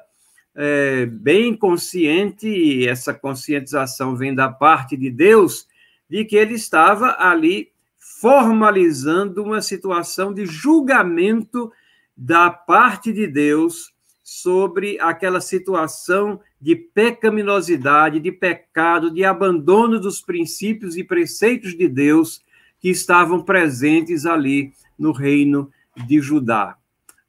é, 0.56 1.06
bem 1.06 1.56
consciente, 1.56 2.48
e 2.48 2.88
essa 2.88 3.14
conscientização 3.14 4.16
vem 4.16 4.34
da 4.34 4.50
parte 4.50 4.98
de 4.98 5.12
Deus, 5.12 5.68
de 6.10 6.26
que 6.26 6.38
ele 6.38 6.56
estava 6.56 7.16
ali 7.20 7.70
formalizando 8.00 9.44
uma 9.44 9.62
situação 9.62 10.34
de 10.34 10.44
julgamento 10.44 11.72
da 12.18 12.50
parte 12.50 13.14
de 13.14 13.28
Deus 13.28 13.93
sobre 14.42 15.00
aquela 15.00 15.40
situação 15.40 16.40
de 16.60 16.76
pecaminosidade, 16.76 18.20
de 18.20 18.32
pecado, 18.32 19.12
de 19.12 19.24
abandono 19.24 20.00
dos 20.00 20.22
princípios 20.22 20.98
e 20.98 21.04
preceitos 21.04 21.78
de 21.78 21.88
Deus 21.88 22.42
que 22.80 22.90
estavam 22.90 23.44
presentes 23.44 24.26
ali 24.26 24.74
no 24.98 25.12
reino 25.12 25.72
de 26.08 26.20
Judá. 26.20 26.76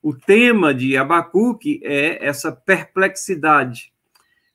O 0.03 0.15
tema 0.15 0.73
de 0.73 0.97
Abacuque 0.97 1.79
é 1.85 2.27
essa 2.27 2.51
perplexidade 2.51 3.93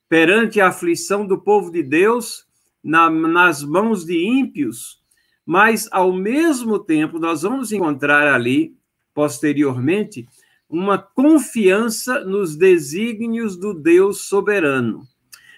perante 0.09 0.59
a 0.59 0.69
aflição 0.69 1.27
do 1.27 1.39
povo 1.39 1.71
de 1.71 1.83
Deus 1.83 2.47
na, 2.83 3.11
nas 3.11 3.63
mãos 3.63 4.03
de 4.03 4.25
ímpios, 4.25 4.99
mas 5.45 5.87
ao 5.91 6.11
mesmo 6.11 6.79
tempo 6.79 7.19
nós 7.19 7.43
vamos 7.43 7.71
encontrar 7.71 8.27
ali, 8.27 8.75
posteriormente, 9.13 10.27
uma 10.69 10.97
confiança 10.97 12.23
nos 12.23 12.55
desígnios 12.55 13.57
do 13.57 13.73
Deus 13.73 14.21
soberano. 14.21 15.07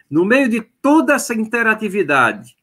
No 0.09 0.23
meio 0.23 0.47
de 0.47 0.61
toda 0.81 1.15
essa 1.15 1.33
interatividade 1.33 2.55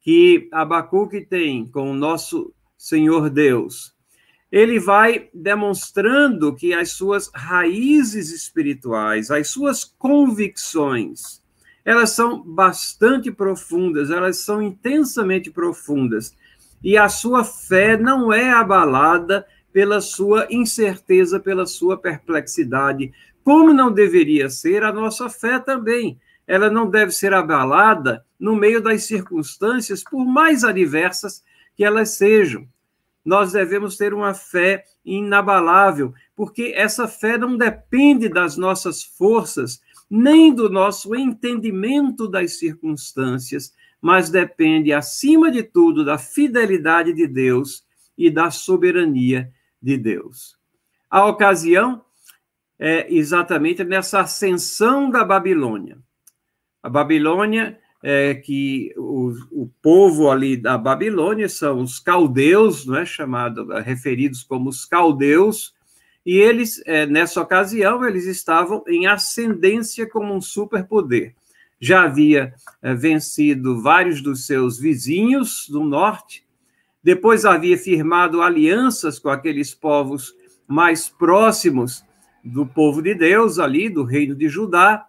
que 0.00 0.48
Abacuque 0.52 1.20
tem 1.20 1.66
com 1.66 1.90
o 1.90 1.94
nosso 1.94 2.52
Senhor 2.76 3.28
Deus, 3.28 3.94
ele 4.50 4.78
vai 4.78 5.28
demonstrando 5.34 6.54
que 6.54 6.72
as 6.72 6.92
suas 6.92 7.30
raízes 7.34 8.30
espirituais, 8.30 9.30
as 9.30 9.48
suas 9.48 9.84
convicções, 9.84 11.42
elas 11.84 12.10
são 12.10 12.42
bastante 12.42 13.30
profundas, 13.30 14.10
elas 14.10 14.38
são 14.38 14.62
intensamente 14.62 15.50
profundas. 15.50 16.34
E 16.82 16.96
a 16.96 17.08
sua 17.08 17.44
fé 17.44 17.96
não 17.96 18.32
é 18.32 18.50
abalada 18.50 19.44
pela 19.78 20.00
sua 20.00 20.44
incerteza, 20.50 21.38
pela 21.38 21.64
sua 21.64 21.96
perplexidade, 21.96 23.12
como 23.44 23.72
não 23.72 23.92
deveria 23.92 24.50
ser 24.50 24.82
a 24.82 24.92
nossa 24.92 25.28
fé 25.28 25.60
também. 25.60 26.18
Ela 26.48 26.68
não 26.68 26.90
deve 26.90 27.12
ser 27.12 27.32
abalada 27.32 28.26
no 28.40 28.56
meio 28.56 28.82
das 28.82 29.04
circunstâncias, 29.04 30.02
por 30.02 30.26
mais 30.26 30.64
adversas 30.64 31.44
que 31.76 31.84
elas 31.84 32.10
sejam 32.16 32.66
nós 33.24 33.52
devemos 33.52 33.96
ter 33.96 34.12
uma 34.12 34.34
fé 34.34 34.82
inabalável, 35.04 36.12
porque 36.34 36.72
essa 36.74 37.06
fé 37.06 37.38
não 37.38 37.56
depende 37.56 38.28
das 38.28 38.56
nossas 38.56 39.04
forças, 39.04 39.80
nem 40.10 40.52
do 40.52 40.68
nosso 40.68 41.14
entendimento 41.14 42.26
das 42.26 42.58
circunstâncias, 42.58 43.72
mas 44.02 44.28
depende, 44.28 44.92
acima 44.92 45.52
de 45.52 45.62
tudo, 45.62 46.04
da 46.04 46.18
fidelidade 46.18 47.12
de 47.12 47.28
Deus 47.28 47.84
e 48.16 48.28
da 48.28 48.50
soberania 48.50 49.52
de 49.80 49.96
Deus. 49.96 50.56
A 51.10 51.26
ocasião 51.26 52.04
é 52.78 53.12
exatamente 53.12 53.82
nessa 53.84 54.20
ascensão 54.20 55.10
da 55.10 55.24
Babilônia. 55.24 55.98
A 56.82 56.88
Babilônia 56.88 57.78
é, 58.02 58.34
que 58.34 58.94
o, 58.96 59.32
o, 59.50 59.70
povo 59.82 60.30
ali 60.30 60.56
da 60.56 60.78
Babilônia 60.78 61.48
são 61.48 61.82
os 61.82 61.98
caldeus, 61.98 62.86
não 62.86 62.96
é 62.96 63.04
chamado, 63.04 63.66
referidos 63.80 64.44
como 64.44 64.68
os 64.68 64.84
caldeus, 64.84 65.74
e 66.24 66.36
eles, 66.36 66.82
é, 66.86 67.06
nessa 67.06 67.40
ocasião, 67.40 68.06
eles 68.06 68.26
estavam 68.26 68.84
em 68.86 69.06
ascendência 69.06 70.08
como 70.08 70.34
um 70.34 70.40
superpoder. 70.40 71.34
Já 71.80 72.04
havia 72.04 72.54
é, 72.82 72.94
vencido 72.94 73.80
vários 73.80 74.20
dos 74.20 74.46
seus 74.46 74.78
vizinhos 74.78 75.66
do 75.68 75.82
norte, 75.84 76.44
depois 77.02 77.44
havia 77.44 77.78
firmado 77.78 78.42
alianças 78.42 79.18
com 79.18 79.28
aqueles 79.28 79.74
povos 79.74 80.34
mais 80.66 81.08
próximos 81.08 82.04
do 82.44 82.66
povo 82.66 83.02
de 83.02 83.14
Deus, 83.14 83.58
ali, 83.58 83.88
do 83.88 84.04
reino 84.04 84.34
de 84.34 84.48
Judá, 84.48 85.06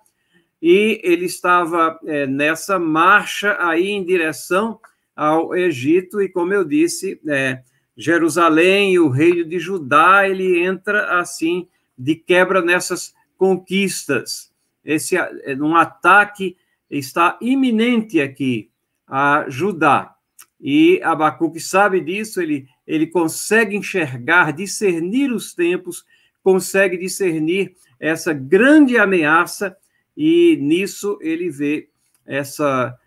e 0.61 0.99
ele 1.03 1.25
estava 1.25 1.99
é, 2.05 2.27
nessa 2.27 2.77
marcha 2.77 3.57
aí 3.59 3.89
em 3.89 4.03
direção 4.03 4.79
ao 5.15 5.55
Egito, 5.55 6.21
e 6.21 6.29
como 6.29 6.53
eu 6.53 6.63
disse, 6.63 7.19
é, 7.27 7.61
Jerusalém 7.95 8.93
e 8.93 8.99
o 8.99 9.09
reino 9.09 9.43
de 9.43 9.59
Judá, 9.59 10.27
ele 10.27 10.59
entra 10.59 11.19
assim, 11.19 11.67
de 11.97 12.15
quebra 12.15 12.61
nessas 12.61 13.13
conquistas. 13.37 14.51
Esse 14.83 15.17
é, 15.17 15.55
um 15.59 15.75
ataque 15.75 16.55
está 16.89 17.37
iminente 17.41 18.21
aqui 18.21 18.69
a 19.05 19.45
Judá. 19.49 20.15
E 20.59 21.01
Abacuque 21.03 21.59
sabe 21.59 22.01
disso, 22.01 22.41
ele, 22.41 22.67
ele 22.85 23.07
consegue 23.07 23.75
enxergar, 23.75 24.51
discernir 24.51 25.31
os 25.31 25.53
tempos, 25.53 26.03
consegue 26.43 26.97
discernir 26.97 27.73
essa 27.99 28.33
grande 28.33 28.97
ameaça, 28.97 29.75
e 30.15 30.57
nisso 30.61 31.17
ele 31.21 31.49
vê 31.49 31.89
essa 32.25 32.97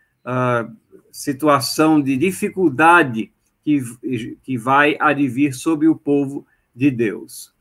situação 1.11 2.01
de 2.01 2.17
dificuldade 2.17 3.33
que, 3.63 3.81
que 4.43 4.57
vai 4.57 4.97
advir 4.99 5.53
sobre 5.53 5.89
o 5.89 5.97
povo 5.97 6.47
de 6.75 6.91
Deus. 6.91 7.53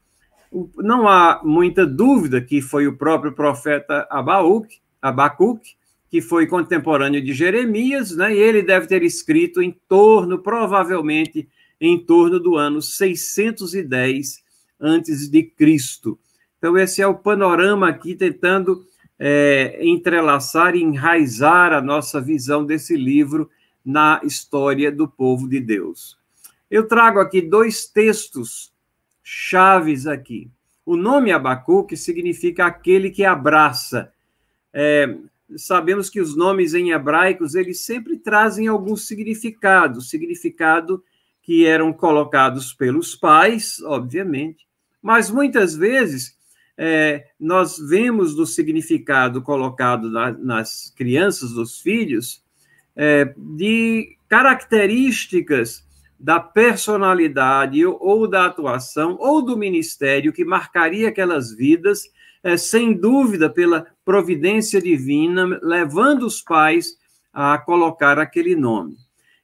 Não 0.78 1.08
há 1.08 1.42
muita 1.44 1.86
dúvida 1.86 2.42
que 2.42 2.62
foi 2.62 2.88
o 2.88 2.98
próprio 2.98 3.34
profeta 3.34 4.08
Abacuque, 4.10 4.80
Abacuque 5.02 5.76
que 6.12 6.22
foi 6.22 6.46
contemporâneo 6.46 7.24
de 7.24 7.34
Jeremias, 7.34 8.14
né, 8.14 8.36
e 8.36 8.38
ele 8.38 8.62
deve 8.62 8.86
ter 8.86 9.02
escrito 9.02 9.62
em 9.62 9.72
torno, 9.88 10.40
provavelmente, 10.40 11.48
em 11.80 11.98
torno 11.98 12.38
do 12.38 12.58
ano 12.58 12.82
610 12.82 14.44
antes 14.78 15.30
de 15.30 15.42
Cristo. 15.42 16.20
Então, 16.58 16.78
esse 16.78 17.02
é 17.02 17.08
o 17.08 17.16
panorama 17.16 17.88
aqui, 17.88 18.14
tentando 18.14 18.86
é, 19.18 19.80
entrelaçar 19.82 20.76
e 20.76 20.84
enraizar 20.84 21.72
a 21.72 21.82
nossa 21.82 22.20
visão 22.20 22.66
desse 22.66 22.98
livro 22.98 23.50
na 23.84 24.20
história 24.24 24.92
do 24.92 25.08
povo 25.08 25.48
de 25.48 25.62
Deus. 25.62 26.20
Eu 26.70 26.88
trago 26.88 27.20
aqui 27.20 27.42
dois 27.42 27.86
textos 27.86 28.72
chaves 29.24 30.08
aqui. 30.08 30.52
O 30.86 30.98
nome 30.98 31.32
Abacuque 31.32 31.96
significa 31.96 32.66
aquele 32.66 33.10
que 33.10 33.24
abraça. 33.24 34.12
É, 34.74 35.16
sabemos 35.58 36.10
que 36.10 36.22
os 36.22 36.36
nomes 36.36 36.74
em 36.74 36.92
hebraicos 36.92 37.56
eles 37.56 37.82
sempre 37.82 38.18
trazem 38.18 38.68
algum 38.68 38.96
significado, 38.96 40.02
significado 40.02 41.04
que 41.42 41.66
eram 41.66 41.92
colocados 41.92 42.74
pelos 42.74 43.16
pais, 43.16 43.82
obviamente, 43.84 44.68
mas 45.02 45.30
muitas 45.30 45.76
vezes 45.76 46.38
é, 46.78 47.26
nós 47.40 47.78
vemos 47.78 48.36
do 48.36 48.46
significado 48.46 49.42
colocado 49.42 50.10
na, 50.10 50.32
nas 50.32 50.94
crianças, 50.96 51.52
dos 51.52 51.80
filhos, 51.80 52.44
é, 52.96 53.34
de 53.38 54.18
características 54.28 55.86
da 56.20 56.40
personalidade 56.40 57.84
ou 57.86 58.28
da 58.28 58.46
atuação 58.46 59.18
ou 59.20 59.42
do 59.42 59.58
ministério 59.58 60.32
que 60.32 60.46
marcaria 60.46 61.10
aquelas 61.10 61.52
vidas, 61.52 62.04
é, 62.44 62.58
sem 62.58 62.94
dúvida 62.94 63.50
pela 63.50 63.86
providência 64.04 64.82
divina, 64.82 65.60
levando 65.62 66.26
os 66.26 66.42
pais 66.42 66.98
a 67.34 67.58
colocar 67.58 68.20
aquele 68.20 68.56
nome. 68.56 68.96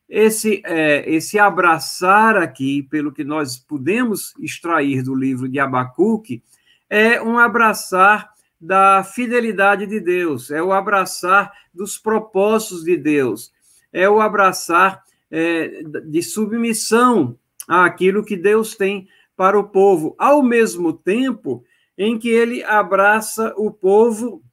Esse, 0.10 0.62
é, 0.66 1.10
esse 1.10 1.38
abraçar 1.38 2.38
aqui, 2.38 2.84
pelo 2.84 3.12
que 3.12 3.24
nós 3.24 3.58
podemos 3.58 4.34
extrair 4.40 5.04
do 5.04 5.14
livro 5.14 5.50
de 5.50 5.60
Abacuque, 5.60 6.42
é 6.90 7.22
um 7.22 7.38
abraçar 7.38 8.32
da 8.60 9.04
fidelidade 9.04 9.86
de 9.86 10.00
Deus, 10.00 10.50
é 10.50 10.64
o 10.64 10.72
abraçar 10.72 11.52
dos 11.74 11.98
propósitos 11.98 12.84
de 12.84 12.98
Deus, 12.98 13.52
é 13.92 14.10
o 14.10 14.20
abraçar 14.20 15.04
é, 15.30 15.84
de 16.06 16.24
submissão 16.24 17.38
àquilo 17.68 18.24
que 18.24 18.36
Deus 18.36 18.76
tem 18.76 19.08
para 19.36 19.60
o 19.60 19.68
povo, 19.68 20.16
ao 20.18 20.42
mesmo 20.42 20.92
tempo 20.94 21.64
em 21.98 22.20
que 22.20 22.30
ele 22.30 22.64
abraça 22.64 23.54
o 23.58 23.72
povo 23.72 24.44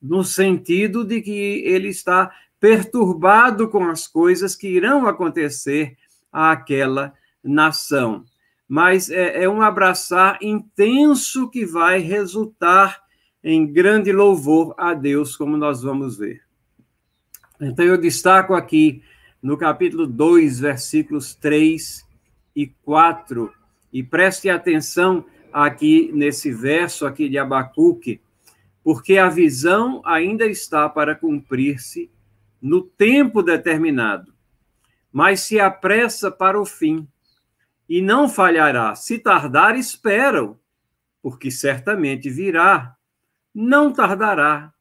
no 0.00 0.24
sentido 0.24 1.04
de 1.04 1.22
que 1.22 1.62
ele 1.64 1.88
está 1.88 2.30
perturbado 2.60 3.68
com 3.68 3.88
as 3.88 4.06
coisas 4.06 4.54
que 4.54 4.68
irão 4.68 5.06
acontecer 5.06 5.96
àquela 6.32 7.14
nação. 7.42 8.24
Mas 8.68 9.10
é, 9.10 9.44
é 9.44 9.48
um 9.48 9.62
abraçar 9.62 10.38
intenso 10.42 11.48
que 11.48 11.64
vai 11.64 11.98
resultar 11.98 13.00
em 13.42 13.66
grande 13.66 14.12
louvor 14.12 14.74
a 14.78 14.94
Deus, 14.94 15.36
como 15.36 15.56
nós 15.56 15.82
vamos 15.82 16.16
ver. 16.16 16.42
Então, 17.60 17.84
eu 17.84 17.98
destaco 17.98 18.54
aqui 18.54 19.02
no 19.42 19.56
capítulo 19.56 20.06
2, 20.06 20.60
versículos 20.60 21.34
3 21.34 22.06
e 22.54 22.68
4, 22.84 23.52
e 23.92 24.02
preste 24.02 24.48
atenção 24.48 25.24
aqui 25.52 26.10
nesse 26.12 26.52
verso 26.52 27.06
aqui 27.06 27.28
de 27.28 27.38
Abacuque, 27.38 28.20
porque 28.82 29.18
a 29.18 29.28
visão 29.28 30.02
ainda 30.04 30.46
está 30.46 30.88
para 30.88 31.14
cumprir-se 31.14 32.10
no 32.60 32.82
tempo 32.82 33.42
determinado, 33.42 34.32
mas 35.12 35.40
se 35.40 35.60
apressa 35.60 36.30
para 36.30 36.60
o 36.60 36.64
fim, 36.64 37.06
e 37.88 38.00
não 38.00 38.28
falhará. 38.28 38.94
Se 38.94 39.18
tardar, 39.18 39.76
esperam, 39.76 40.58
porque 41.20 41.50
certamente 41.50 42.30
virá 42.30 42.96
não 43.54 43.92
tardará. 43.92 44.72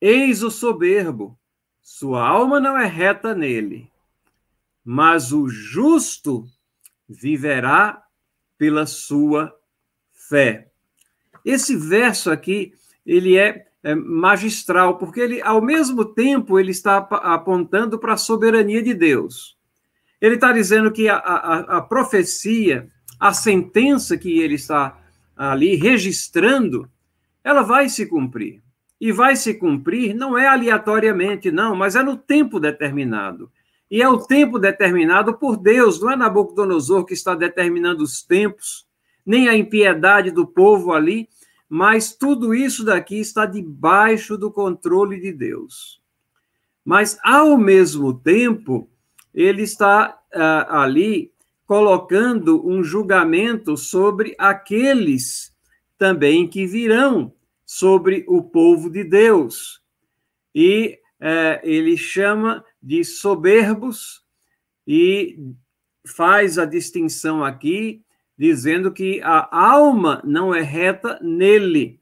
Eis 0.00 0.42
o 0.42 0.50
soberbo, 0.50 1.38
sua 1.80 2.26
alma 2.26 2.58
não 2.58 2.76
é 2.76 2.86
reta 2.86 3.34
nele, 3.34 3.88
mas 4.84 5.32
o 5.32 5.48
justo 5.48 6.44
viverá 7.08 8.02
pela 8.58 8.86
sua 8.86 9.56
fé. 10.32 10.68
Esse 11.44 11.76
verso 11.76 12.30
aqui, 12.30 12.72
ele 13.04 13.36
é, 13.36 13.66
é 13.84 13.94
magistral, 13.94 14.96
porque 14.96 15.20
ele, 15.20 15.42
ao 15.42 15.60
mesmo 15.60 16.06
tempo, 16.06 16.58
ele 16.58 16.70
está 16.70 16.96
apontando 16.96 17.98
para 17.98 18.14
a 18.14 18.16
soberania 18.16 18.82
de 18.82 18.94
Deus. 18.94 19.58
Ele 20.18 20.36
está 20.36 20.50
dizendo 20.50 20.90
que 20.90 21.06
a, 21.06 21.16
a, 21.16 21.58
a 21.78 21.80
profecia, 21.82 22.88
a 23.20 23.34
sentença 23.34 24.16
que 24.16 24.38
ele 24.38 24.54
está 24.54 24.98
ali 25.36 25.74
registrando, 25.74 26.88
ela 27.44 27.62
vai 27.62 27.90
se 27.90 28.06
cumprir. 28.06 28.62
E 28.98 29.12
vai 29.12 29.36
se 29.36 29.52
cumprir 29.54 30.14
não 30.14 30.38
é 30.38 30.46
aleatoriamente, 30.46 31.50
não, 31.50 31.76
mas 31.76 31.94
é 31.94 32.02
no 32.02 32.16
tempo 32.16 32.58
determinado. 32.58 33.50
E 33.90 34.00
é 34.00 34.08
o 34.08 34.16
tempo 34.16 34.58
determinado 34.58 35.34
por 35.34 35.58
Deus, 35.58 36.00
não 36.00 36.10
é 36.10 36.16
Nabucodonosor 36.16 37.04
que 37.04 37.12
está 37.12 37.34
determinando 37.34 38.02
os 38.02 38.22
tempos, 38.22 38.86
nem 39.24 39.48
a 39.48 39.56
impiedade 39.56 40.30
do 40.30 40.46
povo 40.46 40.92
ali, 40.92 41.28
mas 41.68 42.12
tudo 42.12 42.54
isso 42.54 42.84
daqui 42.84 43.18
está 43.18 43.46
debaixo 43.46 44.36
do 44.36 44.50
controle 44.50 45.20
de 45.20 45.32
Deus. 45.32 46.02
Mas, 46.84 47.18
ao 47.22 47.56
mesmo 47.56 48.12
tempo, 48.12 48.90
ele 49.32 49.62
está 49.62 50.18
uh, 50.34 50.72
ali 50.74 51.32
colocando 51.64 52.66
um 52.68 52.82
julgamento 52.82 53.76
sobre 53.76 54.34
aqueles 54.38 55.54
também 55.96 56.48
que 56.48 56.66
virão 56.66 57.32
sobre 57.64 58.24
o 58.28 58.42
povo 58.42 58.90
de 58.90 59.04
Deus. 59.04 59.80
E 60.54 60.98
é, 61.18 61.60
ele 61.62 61.96
chama 61.96 62.64
de 62.82 63.04
soberbos 63.04 64.22
e 64.86 65.38
faz 66.04 66.58
a 66.58 66.64
distinção 66.64 67.44
aqui, 67.44 68.02
dizendo 68.42 68.90
que 68.90 69.20
a 69.22 69.56
alma 69.56 70.20
não 70.24 70.52
é 70.52 70.60
reta 70.60 71.16
nele. 71.22 72.00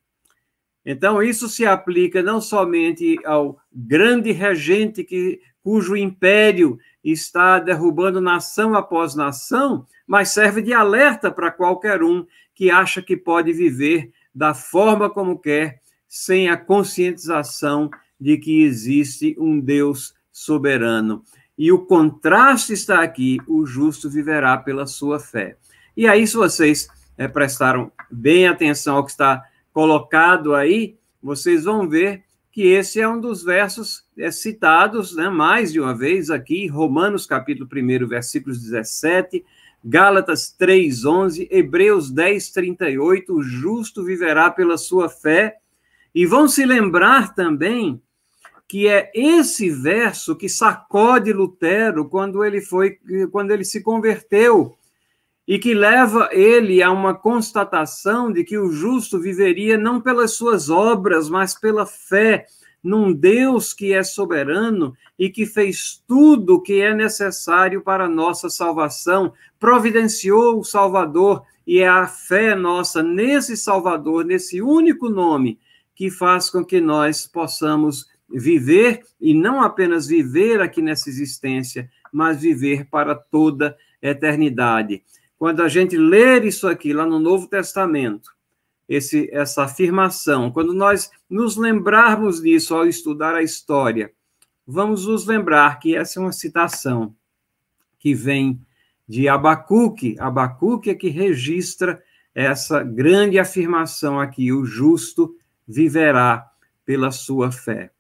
Então, 0.83 1.22
isso 1.22 1.50
se 1.50 1.66
aplica 1.66 2.22
não 2.22 2.40
somente 2.40 3.18
ao 3.26 3.61
grande 3.70 4.33
regente 4.33 5.05
que, 5.05 5.38
cujo 5.62 5.94
império 5.94 6.79
está 7.05 7.59
derrubando 7.59 8.22
nação 8.22 8.74
após 8.74 9.14
nação, 9.14 9.87
mas 10.07 10.31
serve 10.31 10.62
de 10.62 10.72
alerta 10.72 11.31
para 11.31 11.50
qualquer 11.50 12.03
um 12.03 12.26
que 12.55 12.70
acha 12.70 13.03
que 13.03 13.18
pode 13.18 13.53
viver 13.53 14.11
da 14.35 14.55
forma 14.55 15.11
como 15.11 15.38
quer, 15.38 15.83
sem 16.09 16.48
a 16.48 16.57
conscientização 16.57 17.90
de 18.18 18.38
que 18.38 18.62
existe 18.62 19.37
um 19.38 19.61
Deus 19.61 20.14
soberano. 20.33 21.22
E 21.59 21.70
o 21.70 21.85
contraste 21.85 22.72
está 22.72 23.03
aqui: 23.03 23.37
o 23.46 23.66
justo 23.66 24.09
viverá 24.09 24.57
pela 24.57 24.87
sua 24.87 25.20
fé. 25.20 25.59
E 26.00 26.06
aí, 26.06 26.26
se 26.26 26.34
vocês 26.34 26.88
é, 27.18 27.28
prestaram 27.28 27.92
bem 28.10 28.48
atenção 28.48 28.96
ao 28.96 29.04
que 29.04 29.10
está 29.10 29.44
colocado 29.70 30.54
aí, 30.54 30.96
vocês 31.22 31.64
vão 31.64 31.86
ver 31.86 32.22
que 32.50 32.68
esse 32.68 33.02
é 33.02 33.06
um 33.06 33.20
dos 33.20 33.44
versos 33.44 34.06
é, 34.16 34.30
citados 34.30 35.14
né, 35.14 35.28
mais 35.28 35.70
de 35.70 35.78
uma 35.78 35.94
vez 35.94 36.30
aqui, 36.30 36.66
Romanos 36.66 37.26
capítulo 37.26 37.68
1, 37.70 38.08
versículos 38.08 38.62
17, 38.62 39.44
Gálatas 39.84 40.56
3:11, 40.58 41.46
Hebreus 41.50 42.10
10:38, 42.10 43.34
o 43.34 43.42
justo 43.42 44.02
viverá 44.02 44.50
pela 44.50 44.78
sua 44.78 45.10
fé. 45.10 45.58
E 46.14 46.24
vão 46.24 46.48
se 46.48 46.64
lembrar 46.64 47.34
também 47.34 48.00
que 48.66 48.88
é 48.88 49.12
esse 49.14 49.68
verso 49.68 50.34
que 50.34 50.48
sacode 50.48 51.30
Lutero 51.30 52.08
quando 52.08 52.42
ele 52.42 52.62
foi 52.62 52.98
quando 53.30 53.50
ele 53.50 53.66
se 53.66 53.82
converteu 53.82 54.78
e 55.50 55.58
que 55.58 55.74
leva 55.74 56.28
ele 56.30 56.80
a 56.80 56.92
uma 56.92 57.12
constatação 57.12 58.32
de 58.32 58.44
que 58.44 58.56
o 58.56 58.70
justo 58.70 59.18
viveria 59.18 59.76
não 59.76 60.00
pelas 60.00 60.34
suas 60.34 60.70
obras, 60.70 61.28
mas 61.28 61.58
pela 61.58 61.84
fé 61.84 62.46
num 62.80 63.12
Deus 63.12 63.74
que 63.74 63.92
é 63.92 64.04
soberano 64.04 64.94
e 65.18 65.28
que 65.28 65.44
fez 65.44 66.04
tudo 66.06 66.54
o 66.54 66.62
que 66.62 66.80
é 66.80 66.94
necessário 66.94 67.82
para 67.82 68.04
a 68.04 68.08
nossa 68.08 68.48
salvação, 68.48 69.32
providenciou 69.58 70.60
o 70.60 70.62
Salvador, 70.62 71.42
e 71.66 71.80
é 71.80 71.88
a 71.88 72.06
fé 72.06 72.54
nossa 72.54 73.02
nesse 73.02 73.56
Salvador, 73.56 74.24
nesse 74.24 74.62
único 74.62 75.08
nome, 75.08 75.58
que 75.96 76.12
faz 76.12 76.48
com 76.48 76.64
que 76.64 76.80
nós 76.80 77.26
possamos 77.26 78.06
viver, 78.32 79.00
e 79.20 79.34
não 79.34 79.60
apenas 79.60 80.06
viver 80.06 80.60
aqui 80.60 80.80
nessa 80.80 81.10
existência, 81.10 81.90
mas 82.12 82.40
viver 82.40 82.88
para 82.88 83.16
toda 83.16 83.76
eternidade. 84.00 85.02
Quando 85.40 85.62
a 85.62 85.68
gente 85.68 85.96
ler 85.96 86.44
isso 86.44 86.68
aqui 86.68 86.92
lá 86.92 87.07
no 87.07 87.18
Novo 87.18 87.48
Testamento, 87.48 88.31
esse, 88.87 89.26
essa 89.33 89.64
afirmação, 89.64 90.50
quando 90.50 90.74
nós 90.74 91.11
nos 91.31 91.57
lembrarmos 91.57 92.42
disso 92.42 92.74
ao 92.74 92.87
estudar 92.87 93.35
a 93.35 93.42
história, 93.42 94.12
vamos 94.66 95.07
nos 95.07 95.24
lembrar 95.24 95.79
que 95.79 95.96
essa 95.96 96.20
é 96.20 96.22
uma 96.22 96.31
citação 96.31 97.16
que 97.98 98.12
vem 98.12 98.61
de 99.09 99.31
Abacuque. 99.31 100.14
Abacuque 100.20 100.90
é 100.90 100.94
que 100.94 101.09
registra 101.09 102.03
essa 102.35 102.83
grande 102.83 103.38
afirmação 103.38 104.20
aqui: 104.20 104.53
o 104.53 104.66
justo 104.66 105.35
viverá 105.66 106.50
pela 106.85 107.11
sua 107.11 107.50
fé. 107.50 107.90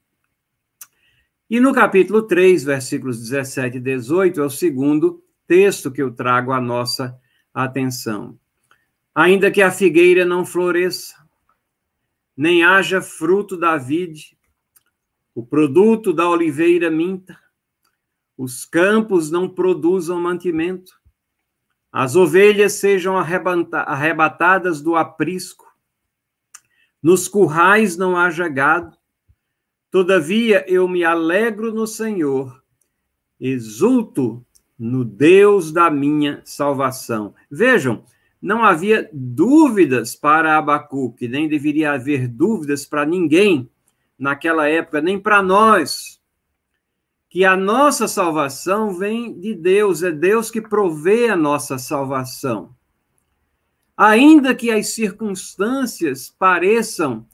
E 1.48 1.58
no 1.58 1.72
capítulo 1.72 2.20
3, 2.20 2.64
versículos 2.64 3.18
17 3.18 3.78
e 3.78 3.80
18, 3.80 4.42
é 4.42 4.44
o 4.44 4.50
segundo 4.50 5.24
texto 5.46 5.90
que 5.90 6.02
eu 6.02 6.10
trago 6.10 6.52
à 6.52 6.60
nossa 6.60 7.18
atenção. 7.54 8.38
Ainda 9.14 9.50
que 9.50 9.60
a 9.60 9.70
figueira 9.70 10.24
não 10.24 10.46
floresça, 10.46 11.16
nem 12.36 12.64
haja 12.64 13.02
fruto 13.02 13.56
da 13.56 13.76
vide, 13.76 14.38
o 15.34 15.44
produto 15.44 16.12
da 16.12 16.28
oliveira 16.28 16.90
minta, 16.90 17.38
os 18.36 18.64
campos 18.64 19.30
não 19.30 19.48
produzam 19.48 20.20
mantimento, 20.20 20.98
as 21.92 22.14
ovelhas 22.14 22.74
sejam 22.74 23.16
arrebatadas 23.16 24.80
do 24.80 24.96
aprisco, 24.96 25.66
nos 27.02 27.26
currais 27.28 27.96
não 27.96 28.16
haja 28.16 28.48
gado, 28.48 28.96
todavia 29.90 30.64
eu 30.68 30.86
me 30.88 31.04
alegro 31.04 31.72
no 31.72 31.86
Senhor, 31.86 32.62
exulto 33.38 34.46
no 34.80 35.04
Deus 35.04 35.70
da 35.70 35.90
minha 35.90 36.40
salvação. 36.42 37.34
Vejam, 37.50 38.02
não 38.40 38.64
havia 38.64 39.10
dúvidas 39.12 40.16
para 40.16 40.56
Abacuque, 40.56 41.28
nem 41.28 41.46
deveria 41.46 41.92
haver 41.92 42.26
dúvidas 42.26 42.86
para 42.86 43.04
ninguém 43.04 43.68
naquela 44.18 44.66
época, 44.66 45.02
nem 45.02 45.20
para 45.20 45.42
nós, 45.42 46.18
que 47.28 47.44
a 47.44 47.54
nossa 47.54 48.08
salvação 48.08 48.96
vem 48.96 49.38
de 49.38 49.54
Deus, 49.54 50.02
é 50.02 50.10
Deus 50.10 50.50
que 50.50 50.62
provê 50.62 51.28
a 51.28 51.36
nossa 51.36 51.76
salvação. 51.76 52.74
Ainda 53.94 54.54
que 54.54 54.70
as 54.70 54.94
circunstâncias 54.94 56.34
pareçam 56.38 57.26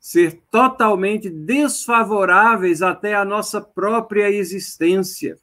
ser 0.00 0.40
totalmente 0.50 1.28
desfavoráveis 1.28 2.80
até 2.80 3.14
à 3.14 3.26
nossa 3.26 3.60
própria 3.60 4.30
existência. 4.30 5.38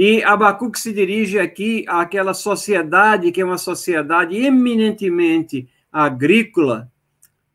E 0.00 0.22
Abacuque 0.22 0.78
se 0.78 0.92
dirige 0.92 1.40
aqui 1.40 1.84
àquela 1.88 2.32
sociedade 2.32 3.32
que 3.32 3.40
é 3.40 3.44
uma 3.44 3.58
sociedade 3.58 4.36
eminentemente 4.36 5.68
agrícola, 5.90 6.88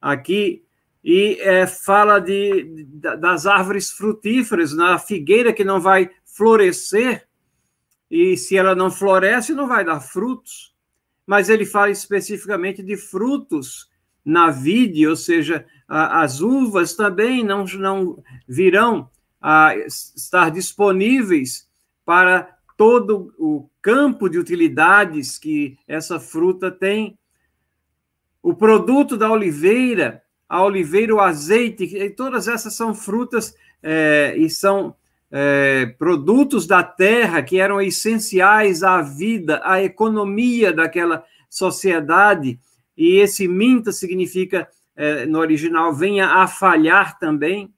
aqui, 0.01 0.61
e 1.01 1.37
é, 1.39 1.65
fala 1.65 2.19
de, 2.19 2.85
das 3.17 3.45
árvores 3.45 3.91
frutíferas, 3.91 4.75
na 4.75 4.99
figueira 4.99 5.53
que 5.53 5.63
não 5.63 5.79
vai 5.79 6.09
florescer, 6.25 7.25
e 8.11 8.35
se 8.35 8.57
ela 8.57 8.75
não 8.75 8.91
floresce, 8.91 9.53
não 9.53 9.65
vai 9.65 9.85
dar 9.85 10.01
frutos. 10.01 10.75
Mas 11.25 11.47
ele 11.47 11.65
fala 11.65 11.91
especificamente 11.91 12.83
de 12.83 12.97
frutos 12.97 13.89
na 14.25 14.49
vide, 14.49 15.07
ou 15.07 15.15
seja, 15.15 15.65
a, 15.87 16.21
as 16.23 16.41
uvas 16.41 16.93
também 16.93 17.41
não, 17.41 17.63
não 17.63 18.21
virão 18.45 19.09
a 19.41 19.77
estar 19.77 20.51
disponíveis 20.51 21.71
para 22.05 22.57
todo 22.77 23.33
o 23.37 23.69
campo 23.81 24.29
de 24.29 24.37
utilidades 24.37 25.37
que 25.37 25.77
essa 25.87 26.19
fruta 26.19 26.71
tem. 26.71 27.17
O 28.41 28.53
produto 28.53 29.15
da 29.15 29.31
oliveira, 29.31 30.23
a 30.47 30.63
oliveira, 30.63 31.15
o 31.15 31.19
azeite, 31.19 32.09
todas 32.11 32.47
essas 32.47 32.73
são 32.73 32.93
frutas 32.93 33.55
é, 33.81 34.35
e 34.37 34.49
são 34.49 34.95
é, 35.31 35.87
produtos 35.97 36.67
da 36.67 36.83
terra 36.83 37.41
que 37.41 37.59
eram 37.59 37.81
essenciais 37.81 38.83
à 38.83 39.01
vida, 39.01 39.61
à 39.63 39.81
economia 39.81 40.71
daquela 40.71 41.23
sociedade. 41.49 42.59
E 42.95 43.15
esse 43.15 43.47
minta 43.47 43.91
significa, 43.91 44.67
é, 44.95 45.25
no 45.25 45.39
original, 45.39 45.93
venha 45.93 46.27
a 46.27 46.47
falhar 46.47 47.17
também 47.17 47.73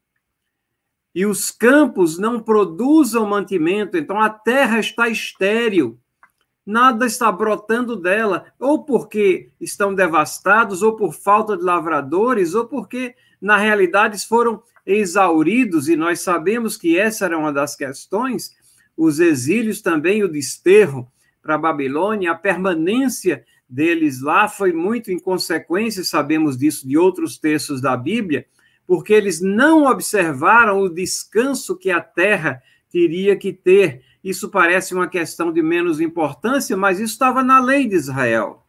e 1.15 1.25
os 1.25 1.49
campos 1.49 2.19
não 2.19 2.41
produzam 2.41 3.25
mantimento, 3.25 3.97
então 3.97 4.19
a 4.19 4.29
terra 4.29 4.79
está 4.79 5.07
estéril, 5.07 5.97
nada 6.65 7.05
está 7.05 7.31
brotando 7.31 7.95
dela, 7.95 8.47
ou 8.59 8.83
porque 8.83 9.49
estão 9.61 9.95
devastados, 9.95 10.83
ou 10.83 10.97
por 10.97 11.13
falta 11.13 11.55
de 11.55 11.63
lavradores, 11.63 12.53
ou 12.53 12.65
porque, 12.65 13.15
na 13.39 13.55
realidade, 13.55 14.27
foram 14.27 14.61
exauridos, 14.85 15.87
e 15.87 15.95
nós 15.95 16.19
sabemos 16.19 16.75
que 16.75 16.99
essa 16.99 17.23
era 17.23 17.37
uma 17.37 17.53
das 17.53 17.77
questões, 17.77 18.53
os 18.97 19.17
exílios 19.19 19.81
também, 19.81 20.21
o 20.21 20.27
desterro 20.27 21.09
para 21.41 21.55
a 21.55 21.59
Babilônia, 21.59 22.31
a 22.31 22.35
permanência 22.35 23.45
deles 23.69 24.21
lá 24.21 24.49
foi 24.49 24.73
muito 24.73 25.11
inconsequência, 25.13 26.03
sabemos 26.03 26.57
disso 26.57 26.85
de 26.85 26.97
outros 26.97 27.37
textos 27.37 27.79
da 27.79 27.95
Bíblia, 27.95 28.45
porque 28.87 29.13
eles 29.13 29.41
não 29.41 29.85
observaram 29.85 30.79
o 30.79 30.89
descanso 30.89 31.75
que 31.75 31.89
a 31.89 32.01
terra 32.01 32.61
teria 32.91 33.35
que 33.35 33.51
ter. 33.51 34.03
Isso 34.23 34.49
parece 34.49 34.93
uma 34.93 35.07
questão 35.07 35.51
de 35.51 35.61
menos 35.61 35.99
importância, 35.99 36.77
mas 36.77 36.99
isso 36.99 37.13
estava 37.13 37.43
na 37.43 37.59
lei 37.59 37.87
de 37.87 37.95
Israel. 37.95 38.63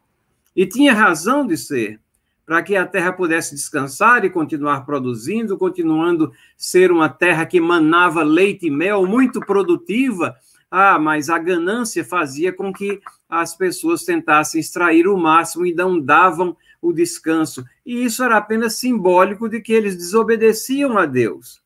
E 0.55 0.65
tinha 0.65 0.93
razão 0.93 1.45
de 1.45 1.55
ser, 1.55 1.99
para 2.45 2.63
que 2.63 2.75
a 2.75 2.85
terra 2.85 3.13
pudesse 3.13 3.53
descansar 3.53 4.25
e 4.25 4.29
continuar 4.29 4.85
produzindo, 4.85 5.57
continuando 5.57 6.31
ser 6.55 6.91
uma 6.91 7.09
terra 7.09 7.45
que 7.45 7.59
manava 7.59 8.23
leite 8.23 8.67
e 8.67 8.71
mel, 8.71 9.05
muito 9.05 9.39
produtiva. 9.39 10.35
Ah, 10.69 10.97
mas 10.97 11.29
a 11.29 11.37
ganância 11.37 12.03
fazia 12.03 12.51
com 12.51 12.73
que 12.73 12.99
as 13.29 13.55
pessoas 13.55 14.03
tentassem 14.03 14.59
extrair 14.59 15.07
o 15.07 15.17
máximo 15.17 15.65
e 15.65 15.73
não 15.73 15.99
davam 15.99 16.55
o 16.87 16.93
descanso. 16.93 17.65
E 17.85 18.03
isso 18.03 18.23
era 18.23 18.37
apenas 18.37 18.75
simbólico 18.75 19.47
de 19.49 19.61
que 19.61 19.73
eles 19.73 19.95
desobedeciam 19.95 20.97
a 20.97 21.05
Deus. 21.05 21.61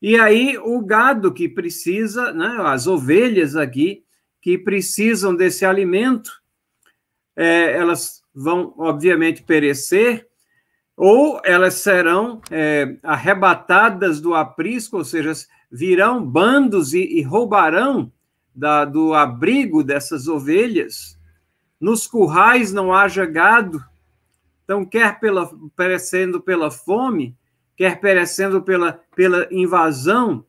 E 0.00 0.18
aí 0.18 0.58
o 0.58 0.84
gado 0.84 1.32
que 1.32 1.48
precisa, 1.48 2.32
né, 2.32 2.56
as 2.64 2.86
ovelhas 2.86 3.54
aqui, 3.54 4.04
que 4.40 4.58
precisam 4.58 5.34
desse 5.34 5.64
alimento, 5.64 6.42
é, 7.36 7.72
elas 7.76 8.22
vão, 8.34 8.74
obviamente, 8.76 9.42
perecer, 9.42 10.26
ou 10.96 11.40
elas 11.44 11.74
serão 11.74 12.40
é, 12.50 12.96
arrebatadas 13.02 14.20
do 14.20 14.34
aprisco, 14.34 14.98
ou 14.98 15.04
seja, 15.04 15.32
virão 15.70 16.24
bandos 16.24 16.92
e, 16.92 17.00
e 17.00 17.22
roubarão 17.22 18.12
da, 18.54 18.84
do 18.84 19.14
abrigo 19.14 19.82
dessas 19.82 20.28
ovelhas. 20.28 21.18
Nos 21.80 22.06
currais 22.06 22.72
não 22.72 22.92
haja 22.92 23.24
gado, 23.24 23.82
então, 24.64 24.84
quer 24.84 25.18
pela, 25.18 25.50
perecendo 25.76 26.40
pela 26.40 26.70
fome, 26.70 27.36
quer 27.76 28.00
perecendo 28.00 28.62
pela, 28.62 29.00
pela 29.14 29.48
invasão, 29.50 30.44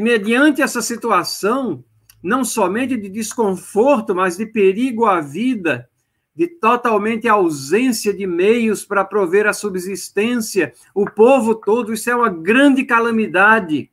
mediante 0.00 0.62
essa 0.62 0.80
situação, 0.80 1.84
não 2.22 2.44
somente 2.44 2.96
de 2.96 3.08
desconforto, 3.08 4.14
mas 4.14 4.36
de 4.36 4.46
perigo 4.46 5.06
à 5.06 5.20
vida, 5.20 5.88
de 6.34 6.48
totalmente 6.48 7.28
ausência 7.28 8.12
de 8.12 8.26
meios 8.26 8.84
para 8.84 9.04
prover 9.04 9.46
a 9.46 9.52
subsistência, 9.52 10.72
o 10.94 11.04
povo 11.04 11.54
todo, 11.54 11.92
isso 11.92 12.10
é 12.10 12.16
uma 12.16 12.30
grande 12.30 12.84
calamidade. 12.84 13.90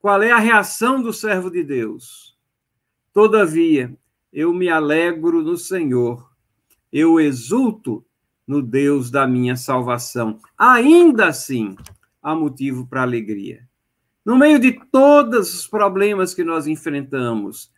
Qual 0.00 0.22
é 0.22 0.30
a 0.30 0.38
reação 0.38 1.00
do 1.00 1.12
servo 1.12 1.50
de 1.50 1.62
Deus? 1.62 2.36
Todavia, 3.12 3.96
eu 4.32 4.52
me 4.52 4.68
alegro 4.68 5.42
no 5.42 5.56
Senhor, 5.56 6.27
eu 6.92 7.20
exulto 7.20 8.04
no 8.46 8.62
Deus 8.62 9.10
da 9.10 9.26
minha 9.26 9.56
salvação. 9.56 10.38
Ainda 10.56 11.28
assim, 11.28 11.76
há 12.22 12.34
motivo 12.34 12.86
para 12.86 13.02
alegria. 13.02 13.66
No 14.24 14.36
meio 14.36 14.58
de 14.58 14.72
todos 14.90 15.54
os 15.54 15.66
problemas 15.66 16.34
que 16.34 16.44
nós 16.44 16.66
enfrentamos, 16.66 17.72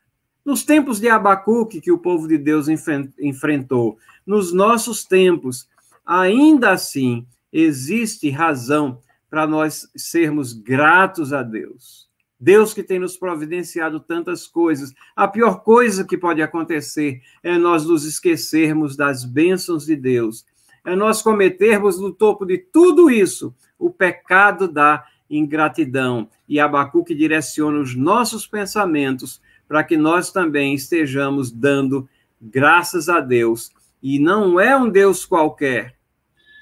nos 0.44 0.64
tempos 0.64 0.98
de 0.98 1.08
Abacuque 1.08 1.80
que 1.80 1.92
o 1.92 1.98
povo 1.98 2.26
de 2.26 2.36
Deus 2.36 2.66
enfrentou, 2.68 3.98
nos 4.26 4.52
nossos 4.52 5.04
tempos, 5.04 5.68
ainda 6.04 6.70
assim, 6.70 7.26
existe 7.52 8.30
razão 8.30 9.00
para 9.28 9.46
nós 9.46 9.88
sermos 9.94 10.52
gratos 10.52 11.32
a 11.32 11.42
Deus. 11.42 12.09
Deus 12.40 12.72
que 12.72 12.82
tem 12.82 12.98
nos 12.98 13.18
providenciado 13.18 14.00
tantas 14.00 14.46
coisas. 14.46 14.94
A 15.14 15.28
pior 15.28 15.62
coisa 15.62 16.04
que 16.04 16.16
pode 16.16 16.40
acontecer 16.40 17.20
é 17.42 17.58
nós 17.58 17.84
nos 17.84 18.06
esquecermos 18.06 18.96
das 18.96 19.24
bênçãos 19.24 19.84
de 19.84 19.94
Deus. 19.94 20.46
É 20.84 20.96
nós 20.96 21.20
cometermos 21.20 22.00
no 22.00 22.10
topo 22.10 22.46
de 22.46 22.56
tudo 22.56 23.10
isso 23.10 23.54
o 23.78 23.90
pecado 23.90 24.66
da 24.66 25.04
ingratidão. 25.28 26.28
E 26.48 26.58
Abacuque 26.58 27.14
direciona 27.14 27.78
os 27.78 27.94
nossos 27.94 28.46
pensamentos 28.46 29.40
para 29.68 29.84
que 29.84 29.96
nós 29.96 30.32
também 30.32 30.74
estejamos 30.74 31.52
dando 31.52 32.08
graças 32.40 33.08
a 33.08 33.20
Deus. 33.20 33.70
E 34.02 34.18
não 34.18 34.58
é 34.58 34.74
um 34.74 34.88
Deus 34.88 35.26
qualquer, 35.26 35.94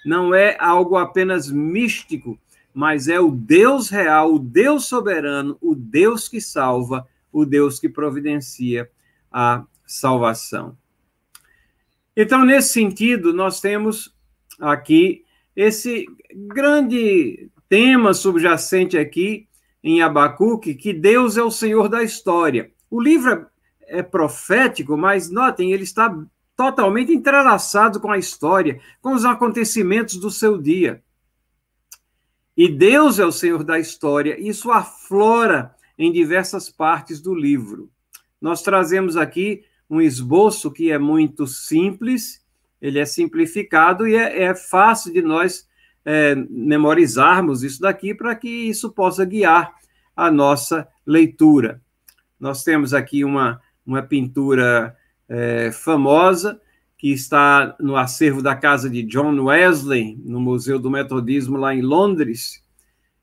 não 0.05 0.35
é 0.35 0.57
algo 0.59 0.97
apenas 0.97 1.49
místico, 1.51 2.37
mas 2.79 3.09
é 3.09 3.19
o 3.19 3.33
Deus 3.33 3.89
real, 3.89 4.35
o 4.35 4.39
Deus 4.39 4.85
soberano, 4.85 5.59
o 5.61 5.75
Deus 5.75 6.29
que 6.29 6.41
salva, 6.41 7.09
o 7.33 7.45
Deus 7.45 7.81
que 7.81 7.89
providencia 7.89 8.89
a 9.33 9.65
salvação. 9.85 10.79
Então, 12.17 12.45
nesse 12.45 12.69
sentido, 12.69 13.33
nós 13.33 13.61
temos 13.61 14.15
aqui 14.61 15.25
esse 15.57 16.07
grande 16.33 17.51
tema 17.69 18.15
subjacente 18.15 18.97
aqui 18.97 19.49
em 19.83 20.01
Abacuque, 20.01 20.77
que 20.77 20.93
Deus 20.93 21.37
é 21.37 21.43
o 21.43 21.51
Senhor 21.51 21.89
da 21.89 22.05
história. 22.05 22.71
O 22.89 23.03
livro 23.03 23.49
é 23.89 24.05
profético, 24.05 24.97
mas 24.97 25.29
notem, 25.29 25.73
ele 25.73 25.83
está 25.83 26.17
totalmente 26.57 27.13
entrelaçado 27.13 27.99
com 27.99 28.13
a 28.13 28.19
história, 28.19 28.81
com 29.03 29.15
os 29.15 29.25
acontecimentos 29.25 30.15
do 30.15 30.31
seu 30.31 30.57
dia. 30.57 31.03
E 32.59 32.69
Deus 32.69 33.21
é 33.21 33.25
o 33.25 33.31
Senhor 33.31 33.63
da 33.63 33.79
história. 33.79 34.37
Isso 34.37 34.73
aflora 34.73 35.77
em 35.97 36.11
diversas 36.11 36.69
partes 36.69 37.21
do 37.21 37.33
livro. 37.33 37.89
Nós 38.41 38.63
trazemos 38.63 39.17
aqui 39.17 39.63
um 39.89 40.01
esboço 40.01 40.73
que 40.73 40.91
é 40.91 40.99
muito 40.99 41.47
simples, 41.47 42.45
ele 42.83 42.99
é 42.99 43.05
simplificado 43.05 44.09
e 44.09 44.17
é, 44.17 44.43
é 44.43 44.57
fácil 44.57 45.13
de 45.13 45.23
nós 45.23 45.69
é, 46.05 46.35
memorizarmos 46.51 47.63
isso 47.63 47.81
daqui 47.81 48.13
para 48.13 48.35
que 48.35 48.49
isso 48.49 48.91
possa 48.91 49.25
guiar 49.25 49.73
a 50.17 50.29
nossa 50.29 50.89
leitura. 51.07 51.81
Nós 52.41 52.65
temos 52.65 52.93
aqui 52.93 53.25
uma, 53.25 53.61
uma 53.87 54.03
pintura 54.03 54.97
é, 55.29 55.71
famosa 55.71 56.61
que 56.99 57.13
está 57.13 57.77
no 57.79 57.97
acervo 57.97 58.43
da 58.43 58.57
casa 58.57 58.91
de 58.91 59.05
John 59.05 59.45
Wesley, 59.45 60.21
no 60.25 60.41
Museu 60.41 60.81
do 60.81 60.91
Metodismo, 60.91 61.57
lá 61.57 61.73
em 61.73 61.81
Londres. 61.81 62.63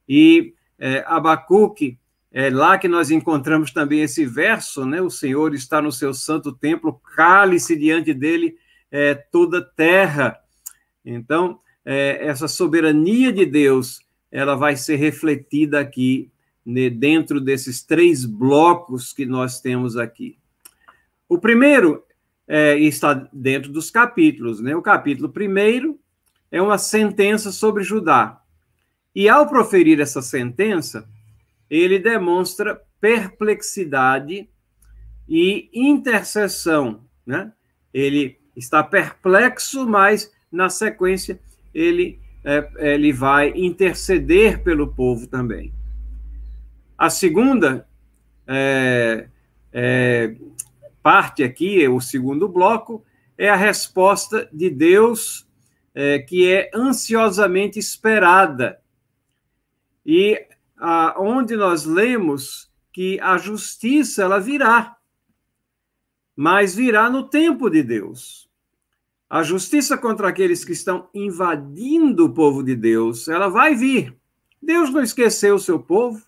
E 0.08 0.54
é, 0.78 1.04
Abacuque, 1.06 1.98
é 2.32 2.48
lá 2.48 2.78
que 2.78 2.88
nós 2.88 3.10
encontramos 3.10 3.70
também 3.70 4.00
esse 4.00 4.24
verso, 4.24 4.86
né? 4.86 5.02
O 5.02 5.10
Senhor 5.10 5.54
está 5.54 5.80
no 5.82 5.92
seu 5.92 6.14
santo 6.14 6.52
templo, 6.52 7.00
cale-se 7.14 7.76
diante 7.76 8.14
dele 8.14 8.56
é, 8.90 9.14
toda 9.14 9.62
terra. 9.62 10.38
Então, 11.04 11.60
é, 11.84 12.26
essa 12.26 12.48
soberania 12.48 13.30
de 13.30 13.44
Deus, 13.44 14.00
ela 14.32 14.54
vai 14.54 14.74
ser 14.74 14.96
refletida 14.96 15.80
aqui, 15.80 16.30
né, 16.64 16.90
dentro 16.90 17.40
desses 17.40 17.82
três 17.82 18.24
blocos 18.24 19.12
que 19.12 19.24
nós 19.24 19.60
temos 19.60 19.96
aqui. 19.96 20.36
O 21.28 21.38
primeiro 21.38 22.05
é, 22.46 22.76
está 22.78 23.14
dentro 23.32 23.72
dos 23.72 23.90
capítulos. 23.90 24.60
Né? 24.60 24.74
O 24.74 24.82
capítulo 24.82 25.28
primeiro 25.28 25.98
é 26.50 26.60
uma 26.60 26.78
sentença 26.78 27.50
sobre 27.50 27.82
Judá. 27.82 28.40
E 29.14 29.28
ao 29.28 29.48
proferir 29.48 30.00
essa 30.00 30.20
sentença, 30.20 31.08
ele 31.70 31.98
demonstra 31.98 32.80
perplexidade 33.00 34.48
e 35.28 35.70
intercessão. 35.72 37.04
Né? 37.26 37.52
Ele 37.92 38.38
está 38.54 38.82
perplexo, 38.82 39.86
mas 39.86 40.32
na 40.50 40.68
sequência 40.68 41.40
ele, 41.74 42.20
é, 42.44 42.94
ele 42.94 43.12
vai 43.12 43.52
interceder 43.56 44.62
pelo 44.62 44.88
povo 44.88 45.26
também. 45.26 45.72
A 46.96 47.10
segunda 47.10 47.86
é, 48.46 49.28
é, 49.72 50.34
parte 51.06 51.44
aqui, 51.44 51.86
o 51.86 52.00
segundo 52.00 52.48
bloco, 52.48 53.04
é 53.38 53.48
a 53.48 53.54
resposta 53.54 54.50
de 54.52 54.68
Deus 54.68 55.46
é, 55.94 56.18
que 56.18 56.52
é 56.52 56.68
ansiosamente 56.74 57.78
esperada. 57.78 58.80
E 60.04 60.44
a, 60.76 61.14
onde 61.16 61.54
nós 61.54 61.84
lemos 61.84 62.68
que 62.92 63.20
a 63.20 63.38
justiça 63.38 64.24
ela 64.24 64.40
virá, 64.40 64.96
mas 66.34 66.74
virá 66.74 67.08
no 67.08 67.28
tempo 67.28 67.70
de 67.70 67.84
Deus. 67.84 68.50
A 69.30 69.44
justiça 69.44 69.96
contra 69.96 70.28
aqueles 70.28 70.64
que 70.64 70.72
estão 70.72 71.08
invadindo 71.14 72.24
o 72.24 72.34
povo 72.34 72.64
de 72.64 72.74
Deus, 72.74 73.28
ela 73.28 73.46
vai 73.46 73.76
vir. 73.76 74.12
Deus 74.60 74.90
não 74.90 75.04
esqueceu 75.04 75.54
o 75.54 75.60
seu 75.60 75.78
povo, 75.78 76.20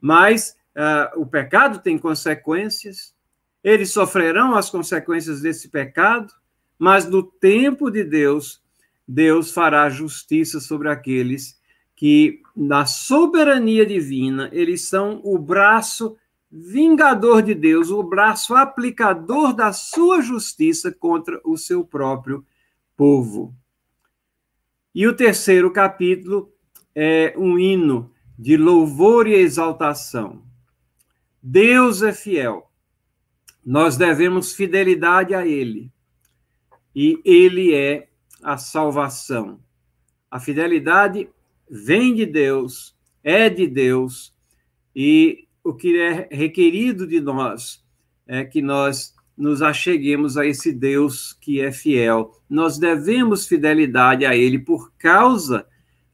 mas 0.00 0.56
uh, 0.74 1.20
o 1.20 1.26
pecado 1.26 1.78
tem 1.80 1.98
consequências, 1.98 3.14
eles 3.62 3.92
sofrerão 3.92 4.54
as 4.54 4.68
consequências 4.68 5.40
desse 5.40 5.68
pecado, 5.68 6.32
mas 6.78 7.08
no 7.08 7.22
tempo 7.22 7.90
de 7.90 8.02
Deus, 8.02 8.60
Deus 9.06 9.52
fará 9.52 9.88
justiça 9.88 10.58
sobre 10.58 10.88
aqueles 10.88 11.60
que, 11.94 12.42
na 12.56 12.84
soberania 12.86 13.86
divina, 13.86 14.48
eles 14.52 14.82
são 14.88 15.20
o 15.22 15.38
braço 15.38 16.16
vingador 16.50 17.42
de 17.42 17.54
Deus, 17.54 17.90
o 17.90 18.02
braço 18.02 18.54
aplicador 18.54 19.54
da 19.54 19.72
sua 19.72 20.20
justiça 20.20 20.90
contra 20.90 21.40
o 21.44 21.56
seu 21.56 21.84
próprio 21.84 22.44
povo. 22.96 23.54
E 24.94 25.06
o 25.06 25.14
terceiro 25.14 25.70
capítulo 25.70 26.52
é 26.94 27.32
um 27.38 27.58
hino 27.58 28.10
de 28.36 28.56
louvor 28.56 29.26
e 29.26 29.34
exaltação. 29.34 30.42
Deus 31.40 32.02
é 32.02 32.12
fiel 32.12 32.71
nós 33.64 33.96
devemos 33.96 34.52
fidelidade 34.52 35.34
a 35.34 35.46
Ele. 35.46 35.90
E 36.94 37.20
Ele 37.24 37.74
é 37.74 38.08
a 38.42 38.56
salvação. 38.56 39.60
A 40.30 40.40
fidelidade 40.40 41.28
vem 41.70 42.14
de 42.14 42.26
Deus, 42.26 42.96
é 43.22 43.48
de 43.48 43.66
Deus, 43.66 44.34
e 44.94 45.46
o 45.64 45.72
que 45.72 45.98
é 45.98 46.28
requerido 46.30 47.06
de 47.06 47.20
nós 47.20 47.82
é 48.26 48.44
que 48.44 48.60
nós 48.60 49.14
nos 49.36 49.62
acheguemos 49.62 50.36
a 50.36 50.46
esse 50.46 50.72
Deus 50.72 51.32
que 51.40 51.60
é 51.60 51.72
fiel. 51.72 52.32
Nós 52.48 52.78
devemos 52.78 53.46
fidelidade 53.46 54.26
a 54.26 54.36
Ele 54.36 54.58
por 54.58 54.92
causa 54.98 55.66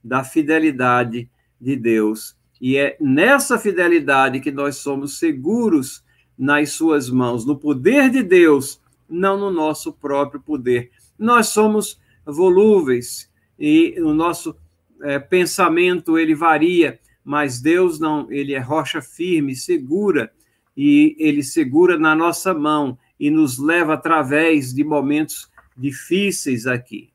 da 0.03 0.23
fidelidade 0.23 1.29
de 1.59 1.75
Deus. 1.75 2.37
E 2.61 2.77
é 2.77 2.97
nessa 2.99 3.57
fidelidade 3.57 4.39
que 4.39 4.51
nós 4.51 4.77
somos 4.77 5.17
seguros 5.19 6.03
nas 6.39 6.71
suas 6.71 7.09
mãos, 7.09 7.45
no 7.45 7.57
poder 7.57 8.09
de 8.09 8.23
Deus, 8.23 8.81
não 9.09 9.37
no 9.37 9.51
nosso 9.51 9.91
próprio 9.91 10.39
poder. 10.39 10.89
Nós 11.17 11.47
somos 11.47 11.99
volúveis 12.25 13.29
e 13.59 13.99
o 13.99 14.13
nosso 14.13 14.55
é, 15.01 15.19
pensamento 15.19 16.17
ele 16.17 16.33
varia, 16.33 16.97
mas 17.25 17.59
Deus 17.59 17.99
não, 17.99 18.31
ele 18.31 18.53
é 18.53 18.59
rocha 18.59 19.01
firme, 19.01 19.53
segura 19.53 20.31
e 20.77 21.13
ele 21.19 21.43
segura 21.43 21.99
na 21.99 22.15
nossa 22.15 22.53
mão 22.53 22.97
e 23.19 23.29
nos 23.29 23.59
leva 23.59 23.95
através 23.95 24.73
de 24.73 24.81
momentos 24.81 25.51
difíceis 25.75 26.65
aqui. 26.65 27.09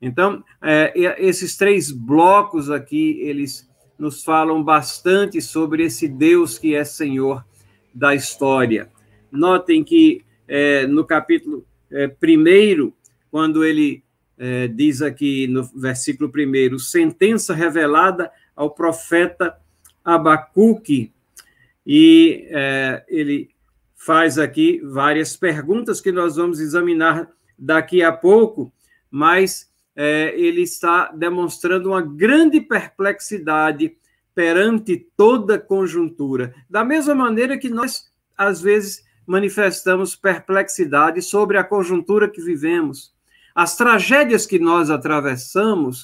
Então, 0.00 0.44
é, 0.60 0.92
esses 1.18 1.56
três 1.56 1.90
blocos 1.90 2.70
aqui, 2.70 3.18
eles 3.22 3.66
nos 3.98 4.22
falam 4.22 4.62
bastante 4.62 5.40
sobre 5.40 5.84
esse 5.84 6.06
Deus 6.06 6.58
que 6.58 6.74
é 6.74 6.84
Senhor 6.84 7.42
da 7.94 8.14
história. 8.14 8.90
Notem 9.30 9.82
que 9.82 10.24
é, 10.46 10.86
no 10.86 11.04
capítulo 11.04 11.66
é, 11.90 12.08
primeiro, 12.08 12.94
quando 13.30 13.64
ele 13.64 14.02
é, 14.38 14.66
diz 14.68 15.02
aqui 15.02 15.46
no 15.46 15.62
versículo 15.62 16.30
primeiro, 16.30 16.78
sentença 16.78 17.54
revelada 17.54 18.30
ao 18.54 18.70
profeta 18.70 19.56
Abacuque, 20.04 21.12
e 21.86 22.46
é, 22.50 23.04
ele 23.08 23.50
faz 23.96 24.38
aqui 24.38 24.80
várias 24.84 25.36
perguntas 25.36 26.00
que 26.00 26.12
nós 26.12 26.36
vamos 26.36 26.60
examinar 26.60 27.28
daqui 27.58 28.02
a 28.02 28.12
pouco, 28.12 28.72
mas 29.10 29.70
é, 29.94 30.32
ele 30.36 30.62
está 30.62 31.12
demonstrando 31.12 31.90
uma 31.90 32.02
grande 32.02 32.60
perplexidade 32.60 33.96
perante 34.34 35.06
toda 35.16 35.58
conjuntura. 35.58 36.54
Da 36.68 36.84
mesma 36.84 37.14
maneira 37.14 37.58
que 37.58 37.68
nós, 37.68 38.10
às 38.36 38.60
vezes, 38.60 39.04
manifestamos 39.26 40.16
perplexidade 40.16 41.22
sobre 41.22 41.58
a 41.58 41.64
conjuntura 41.64 42.28
que 42.28 42.42
vivemos. 42.42 43.12
As 43.54 43.76
tragédias 43.76 44.46
que 44.46 44.58
nós 44.58 44.90
atravessamos, 44.90 46.02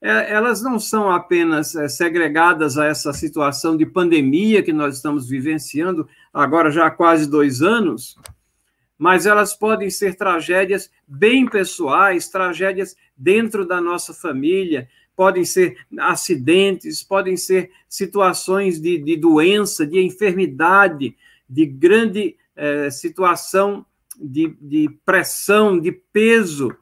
é, 0.00 0.32
elas 0.32 0.62
não 0.62 0.78
são 0.78 1.10
apenas 1.10 1.74
é, 1.74 1.88
segregadas 1.88 2.78
a 2.78 2.86
essa 2.86 3.12
situação 3.12 3.76
de 3.76 3.86
pandemia 3.86 4.62
que 4.62 4.72
nós 4.72 4.96
estamos 4.96 5.28
vivenciando 5.28 6.08
agora 6.32 6.70
já 6.70 6.86
há 6.86 6.90
quase 6.90 7.28
dois 7.28 7.62
anos, 7.62 8.16
mas 8.98 9.26
elas 9.26 9.54
podem 9.54 9.90
ser 9.90 10.14
tragédias 10.14 10.90
bem 11.06 11.46
pessoais, 11.46 12.28
tragédias 12.28 12.96
dentro 13.16 13.66
da 13.66 13.80
nossa 13.80 14.14
família, 14.14 14.88
podem 15.16 15.44
ser 15.44 15.78
acidentes, 15.98 17.02
podem 17.02 17.36
ser 17.36 17.70
situações 17.88 18.78
de, 18.78 18.98
de 18.98 19.16
doença, 19.16 19.86
de 19.86 20.00
enfermidade, 20.00 21.16
de 21.48 21.64
grande 21.64 22.36
eh, 22.54 22.90
situação 22.90 23.84
de, 24.18 24.56
de 24.60 24.88
pressão, 25.04 25.78
de 25.80 25.90
peso. 25.90 26.76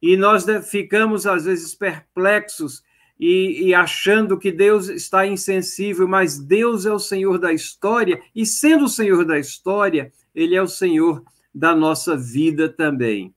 E 0.00 0.16
nós 0.16 0.44
ficamos, 0.68 1.26
às 1.26 1.44
vezes, 1.44 1.74
perplexos 1.74 2.82
e, 3.18 3.68
e, 3.68 3.74
achando 3.74 4.38
que 4.38 4.52
Deus 4.52 4.88
está 4.88 5.26
insensível, 5.26 6.06
mas 6.06 6.38
Deus 6.38 6.86
é 6.86 6.92
o 6.92 7.00
Senhor 7.00 7.38
da 7.38 7.52
história, 7.52 8.20
e 8.34 8.46
sendo 8.46 8.84
o 8.84 8.88
Senhor 8.88 9.24
da 9.24 9.38
história, 9.38 10.12
Ele 10.32 10.54
é 10.54 10.62
o 10.62 10.68
Senhor 10.68 11.24
da 11.52 11.74
nossa 11.74 12.16
vida 12.16 12.68
também. 12.68 13.34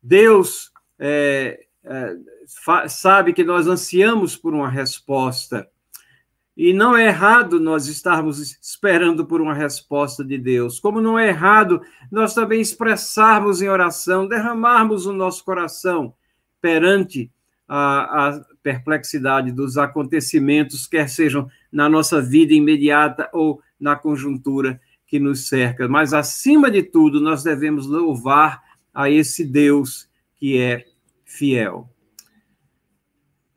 Deus 0.00 0.70
é, 0.98 1.64
sabe 2.88 3.32
que 3.32 3.44
nós 3.44 3.66
ansiamos 3.66 4.36
por 4.36 4.54
uma 4.54 4.68
resposta, 4.68 5.68
e 6.56 6.72
não 6.72 6.94
é 6.96 7.06
errado 7.06 7.58
nós 7.58 7.86
estarmos 7.86 8.38
esperando 8.60 9.24
por 9.24 9.40
uma 9.40 9.54
resposta 9.54 10.22
de 10.24 10.36
Deus, 10.36 10.78
como 10.78 11.00
não 11.00 11.18
é 11.18 11.28
errado 11.28 11.80
nós 12.10 12.34
também 12.34 12.60
expressarmos 12.60 13.62
em 13.62 13.68
oração, 13.68 14.28
derramarmos 14.28 15.06
o 15.06 15.12
nosso 15.12 15.44
coração 15.44 16.14
perante 16.60 17.30
a, 17.66 18.28
a 18.28 18.40
perplexidade 18.62 19.50
dos 19.50 19.78
acontecimentos, 19.78 20.86
quer 20.86 21.08
sejam 21.08 21.48
na 21.72 21.88
nossa 21.88 22.20
vida 22.20 22.52
imediata 22.52 23.30
ou 23.32 23.62
na 23.80 23.96
conjuntura 23.96 24.78
que 25.06 25.18
nos 25.18 25.48
cerca. 25.48 25.88
Mas, 25.88 26.12
acima 26.12 26.70
de 26.70 26.82
tudo, 26.82 27.18
nós 27.20 27.42
devemos 27.42 27.86
louvar 27.86 28.62
a 28.92 29.10
esse 29.10 29.44
Deus 29.44 30.08
que 30.36 30.58
é 30.58 30.84
fiel. 31.32 31.88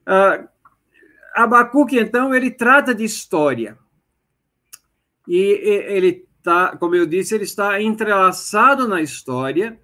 Uh, 0.08 0.48
Abacuque, 1.36 2.00
então, 2.00 2.34
ele 2.34 2.50
trata 2.50 2.96
de 2.96 3.04
história. 3.04 3.78
E 5.28 5.38
ele 5.38 6.26
está, 6.38 6.78
como 6.78 6.96
eu 6.96 7.06
disse, 7.06 7.36
ele 7.36 7.44
está 7.44 7.82
entrelaçado 7.82 8.88
na 8.88 9.02
história 9.02 9.80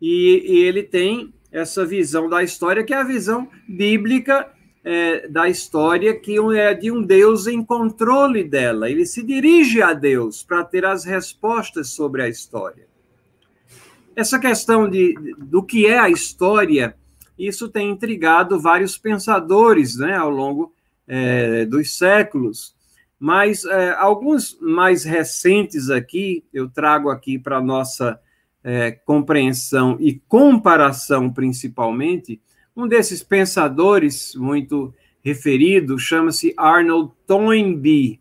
e, 0.00 0.42
e 0.46 0.64
ele 0.64 0.82
tem 0.82 1.32
essa 1.52 1.84
visão 1.84 2.28
da 2.28 2.42
história, 2.42 2.82
que 2.82 2.94
é 2.94 2.96
a 2.96 3.04
visão 3.04 3.48
bíblica 3.68 4.50
é, 4.82 5.28
da 5.28 5.48
história, 5.48 6.18
que 6.18 6.36
é 6.56 6.74
de 6.74 6.90
um 6.90 7.02
Deus 7.02 7.46
em 7.46 7.62
controle 7.62 8.42
dela. 8.42 8.90
Ele 8.90 9.06
se 9.06 9.22
dirige 9.22 9.82
a 9.82 9.92
Deus 9.92 10.42
para 10.42 10.64
ter 10.64 10.84
as 10.84 11.04
respostas 11.04 11.90
sobre 11.90 12.22
a 12.22 12.28
história. 12.28 12.88
Essa 14.16 14.38
questão 14.38 14.88
de, 14.88 15.14
do 15.38 15.62
que 15.62 15.86
é 15.86 15.98
a 15.98 16.08
história 16.08 16.96
isso 17.38 17.68
tem 17.68 17.90
intrigado 17.90 18.60
vários 18.60 18.96
pensadores 18.98 19.96
né, 19.96 20.16
ao 20.16 20.30
longo 20.30 20.72
é, 21.06 21.64
dos 21.64 21.96
séculos. 21.96 22.74
Mas 23.18 23.64
é, 23.64 23.90
alguns 23.92 24.58
mais 24.60 25.04
recentes 25.04 25.90
aqui, 25.90 26.44
eu 26.52 26.68
trago 26.68 27.08
aqui 27.08 27.38
para 27.38 27.60
nossa 27.60 28.18
é, 28.64 28.90
compreensão 28.90 29.96
e 30.00 30.20
comparação, 30.28 31.32
principalmente, 31.32 32.40
um 32.76 32.88
desses 32.88 33.22
pensadores 33.22 34.34
muito 34.34 34.94
referido 35.22 35.98
chama-se 35.98 36.52
Arnold 36.56 37.12
Toynbee. 37.26 38.20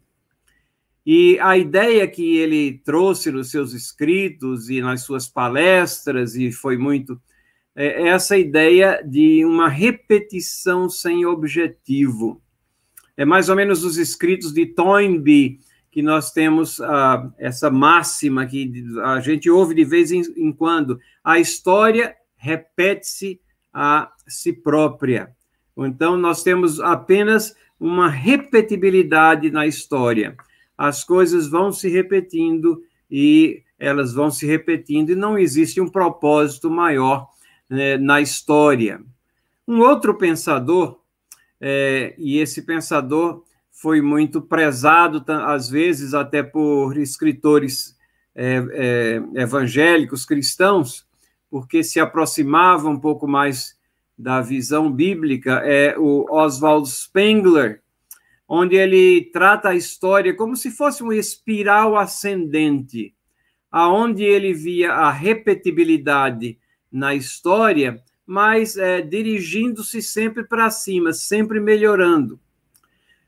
E 1.05 1.39
a 1.39 1.57
ideia 1.57 2.07
que 2.07 2.37
ele 2.37 2.79
trouxe 2.85 3.31
nos 3.31 3.49
seus 3.49 3.73
escritos 3.73 4.69
e 4.69 4.81
nas 4.81 5.01
suas 5.01 5.27
palestras, 5.27 6.35
e 6.35 6.51
foi 6.51 6.77
muito 6.77 7.19
é, 7.75 8.03
é 8.03 8.07
essa 8.09 8.37
ideia 8.37 9.01
de 9.03 9.45
uma 9.45 9.67
repetição 9.67 10.89
sem 10.89 11.25
objetivo. 11.25 12.41
É 13.15 13.25
mais 13.25 13.49
ou 13.49 13.55
menos 13.55 13.83
os 13.83 13.97
escritos 13.97 14.53
de 14.53 14.65
Toynbee 14.65 15.59
que 15.91 16.01
nós 16.01 16.31
temos 16.31 16.79
uh, 16.79 17.31
essa 17.37 17.69
máxima 17.69 18.45
que 18.45 18.71
a 19.03 19.19
gente 19.19 19.49
ouve 19.49 19.75
de 19.75 19.83
vez 19.83 20.11
em, 20.11 20.21
em 20.37 20.51
quando: 20.51 20.99
a 21.23 21.39
história 21.39 22.15
repete-se 22.35 23.39
a 23.73 24.11
si 24.27 24.53
própria. 24.53 25.31
Então, 25.77 26.17
nós 26.17 26.43
temos 26.43 26.79
apenas 26.79 27.55
uma 27.79 28.07
repetibilidade 28.07 29.49
na 29.49 29.65
história. 29.65 30.35
As 30.77 31.03
coisas 31.03 31.49
vão 31.49 31.71
se 31.71 31.89
repetindo 31.89 32.81
e 33.09 33.63
elas 33.77 34.13
vão 34.13 34.29
se 34.29 34.45
repetindo, 34.45 35.11
e 35.11 35.15
não 35.15 35.37
existe 35.37 35.81
um 35.81 35.89
propósito 35.89 36.69
maior 36.69 37.30
né, 37.71 37.97
na 37.97 38.19
história. 38.19 39.01
Um 39.65 39.79
outro 39.79 40.17
pensador, 40.17 40.99
é, 41.59 42.13
e 42.17 42.37
esse 42.37 42.63
pensador 42.63 43.43
foi 43.71 44.01
muito 44.01 44.41
prezado, 44.41 45.23
às 45.45 45.69
vezes 45.69 46.13
até 46.13 46.43
por 46.43 46.97
escritores 46.97 47.97
é, 48.35 48.63
é, 48.71 49.41
evangélicos, 49.41 50.25
cristãos, 50.25 51.07
porque 51.49 51.81
se 51.81 51.99
aproximava 51.99 52.89
um 52.89 52.99
pouco 52.99 53.25
mais 53.25 53.79
da 54.17 54.41
visão 54.41 54.91
bíblica, 54.91 55.61
é 55.63 55.97
o 55.97 56.25
Oswald 56.29 56.87
Spengler, 56.89 57.81
onde 58.47 58.75
ele 58.75 59.29
trata 59.31 59.69
a 59.69 59.75
história 59.75 60.35
como 60.35 60.57
se 60.57 60.69
fosse 60.69 61.01
uma 61.01 61.15
espiral 61.15 61.97
ascendente, 61.97 63.15
aonde 63.71 64.23
ele 64.23 64.53
via 64.53 64.91
a 64.91 65.09
repetibilidade 65.09 66.59
na 66.91 67.15
história, 67.15 68.01
mas 68.25 68.77
é, 68.77 69.01
dirigindo-se 69.01 70.01
sempre 70.01 70.43
para 70.43 70.69
cima, 70.69 71.13
sempre 71.13 71.59
melhorando. 71.59 72.39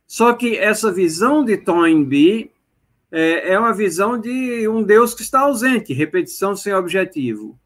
Só 0.06 0.34
que 0.34 0.58
essa 0.58 0.92
visão 0.92 1.44
de 1.44 1.58
Toynbee 1.58 2.52
é, 3.12 3.54
é 3.54 3.60
uma 3.60 3.74
visão 3.74 4.20
de 4.20 4.68
um 4.68 4.84
Deus 4.84 5.14
que 5.14 5.22
está 5.22 5.42
ausente, 5.42 5.94
repetição 5.94 6.56
sem 6.56 6.74
objetivo. 6.74 7.58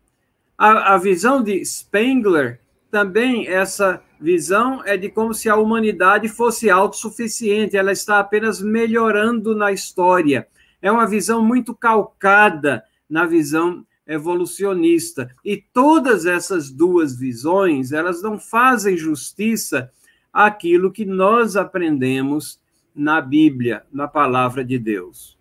A, 0.57 0.95
a 0.95 0.97
visão 0.97 1.41
de 1.41 1.63
Spengler 1.63 2.59
também, 2.91 3.47
essa 3.47 4.01
visão 4.19 4.81
é 4.85 4.97
de 4.97 5.09
como 5.09 5.33
se 5.33 5.49
a 5.49 5.55
humanidade 5.55 6.27
fosse 6.27 6.69
autossuficiente, 6.69 7.77
ela 7.77 7.91
está 7.91 8.19
apenas 8.19 8.61
melhorando 8.61 9.55
na 9.55 9.71
história. 9.71 10.47
É 10.81 10.91
uma 10.91 11.07
visão 11.07 11.41
muito 11.41 11.73
calcada 11.73 12.83
na 13.09 13.25
visão 13.25 13.85
evolucionista. 14.07 15.29
E 15.43 15.57
todas 15.57 16.25
essas 16.25 16.71
duas 16.71 17.17
visões, 17.17 17.91
elas 17.91 18.21
não 18.21 18.39
fazem 18.39 18.95
justiça 18.95 19.91
àquilo 20.31 20.91
que 20.91 21.05
nós 21.05 21.55
aprendemos 21.55 22.59
na 22.95 23.21
Bíblia, 23.21 23.83
na 23.91 24.07
palavra 24.07 24.63
de 24.63 24.79
Deus. 24.79 25.37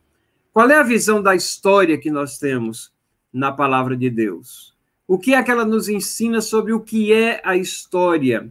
Qual 0.53 0.69
é 0.71 0.79
a 0.79 0.83
visão 0.83 1.23
da 1.23 1.35
história 1.35 1.99
que 1.99 2.11
nós 2.11 2.39
temos 2.39 2.93
na 3.33 3.53
palavra 3.53 3.97
de 3.97 4.11
Deus? 4.11 4.75
O 5.07 5.19
que 5.19 5.35
é 5.35 5.43
que 5.43 5.51
ela 5.51 5.65
nos 5.65 5.89
ensina 5.89 6.41
sobre 6.41 6.73
o 6.73 6.81
que 6.81 7.13
é 7.13 7.41
a 7.45 7.57
história? 7.57 8.51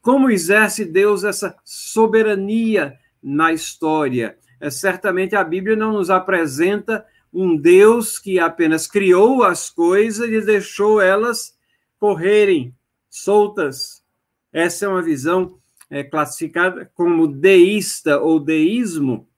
Como 0.00 0.30
exerce 0.30 0.84
Deus 0.84 1.24
essa 1.24 1.56
soberania 1.64 2.94
na 3.22 3.52
história? 3.52 4.38
É, 4.60 4.70
certamente 4.70 5.34
a 5.34 5.42
Bíblia 5.42 5.74
não 5.74 5.92
nos 5.92 6.10
apresenta 6.10 7.04
um 7.34 7.56
Deus 7.56 8.18
que 8.18 8.38
apenas 8.38 8.86
criou 8.86 9.42
as 9.42 9.68
coisas 9.68 10.30
e 10.30 10.40
deixou 10.40 11.00
elas 11.00 11.54
correrem 11.98 12.72
soltas. 13.10 14.04
Essa 14.52 14.86
é 14.86 14.88
uma 14.88 15.02
visão 15.02 15.58
é, 15.90 16.04
classificada 16.04 16.90
como 16.94 17.26
deísta 17.26 18.20
ou 18.20 18.38
deísmo, 18.38 19.28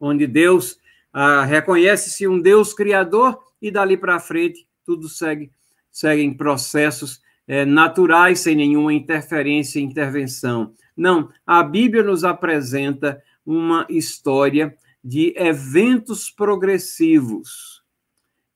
onde 0.00 0.26
Deus 0.26 0.78
ah, 1.12 1.44
reconhece-se 1.44 2.26
um 2.26 2.40
Deus 2.40 2.74
criador 2.74 3.38
e 3.62 3.70
dali 3.70 3.96
para 3.96 4.18
frente 4.18 4.66
tudo 4.84 5.06
segue, 5.06 5.50
segue 5.92 6.22
em 6.22 6.32
processos 6.32 7.20
é, 7.46 7.64
naturais, 7.66 8.40
sem 8.40 8.56
nenhuma 8.56 8.94
interferência 8.94 9.78
e 9.78 9.82
intervenção. 9.82 10.72
Não, 10.96 11.30
a 11.46 11.62
Bíblia 11.62 12.02
nos 12.02 12.24
apresenta 12.24 13.22
uma 13.44 13.86
história 13.90 14.74
de 15.08 15.32
eventos 15.38 16.30
progressivos 16.30 17.82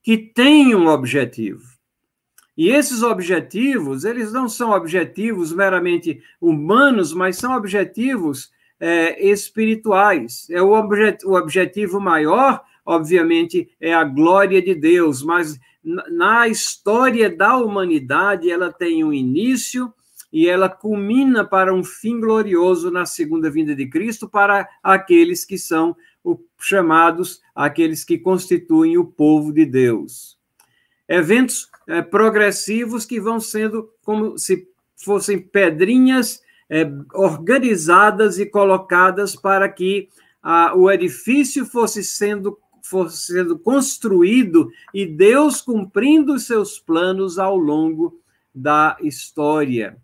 que 0.02 0.18
têm 0.18 0.74
um 0.74 0.86
objetivo. 0.86 1.62
E 2.54 2.68
esses 2.68 3.02
objetivos, 3.02 4.04
eles 4.04 4.34
não 4.34 4.50
são 4.50 4.72
objetivos 4.72 5.50
meramente 5.50 6.22
humanos, 6.38 7.14
mas 7.14 7.38
são 7.38 7.56
objetivos 7.56 8.52
é, 8.78 9.26
espirituais. 9.26 10.46
É 10.50 10.60
o, 10.60 10.72
objet 10.72 11.24
o 11.24 11.32
objetivo 11.32 11.98
maior, 11.98 12.62
obviamente, 12.84 13.70
é 13.80 13.94
a 13.94 14.04
glória 14.04 14.60
de 14.60 14.74
Deus, 14.74 15.22
mas 15.22 15.58
na 15.82 16.48
história 16.48 17.34
da 17.34 17.56
humanidade 17.56 18.50
ela 18.50 18.70
tem 18.70 19.02
um 19.02 19.12
início, 19.12 19.90
e 20.32 20.48
ela 20.48 20.68
culmina 20.68 21.44
para 21.44 21.74
um 21.74 21.84
fim 21.84 22.18
glorioso 22.18 22.90
na 22.90 23.04
segunda 23.04 23.50
vinda 23.50 23.76
de 23.76 23.86
Cristo 23.86 24.28
para 24.28 24.66
aqueles 24.82 25.44
que 25.44 25.58
são 25.58 25.94
chamados, 26.58 27.40
aqueles 27.54 28.04
que 28.04 28.18
constituem 28.18 28.96
o 28.96 29.04
povo 29.04 29.52
de 29.52 29.64
Deus. 29.64 30.38
Eventos 31.08 31.68
é, 31.86 32.00
progressivos 32.00 33.04
que 33.04 33.20
vão 33.20 33.40
sendo 33.40 33.90
como 34.04 34.38
se 34.38 34.68
fossem 34.96 35.38
pedrinhas 35.38 36.42
é, 36.70 36.90
organizadas 37.12 38.38
e 38.38 38.46
colocadas 38.46 39.34
para 39.34 39.68
que 39.68 40.08
a, 40.42 40.74
o 40.74 40.90
edifício 40.90 41.66
fosse 41.66 42.02
sendo, 42.02 42.58
fosse 42.82 43.32
sendo 43.32 43.58
construído 43.58 44.70
e 44.94 45.04
Deus 45.04 45.60
cumprindo 45.60 46.38
seus 46.38 46.78
planos 46.78 47.38
ao 47.38 47.56
longo 47.56 48.20
da 48.54 48.96
história. 49.00 49.96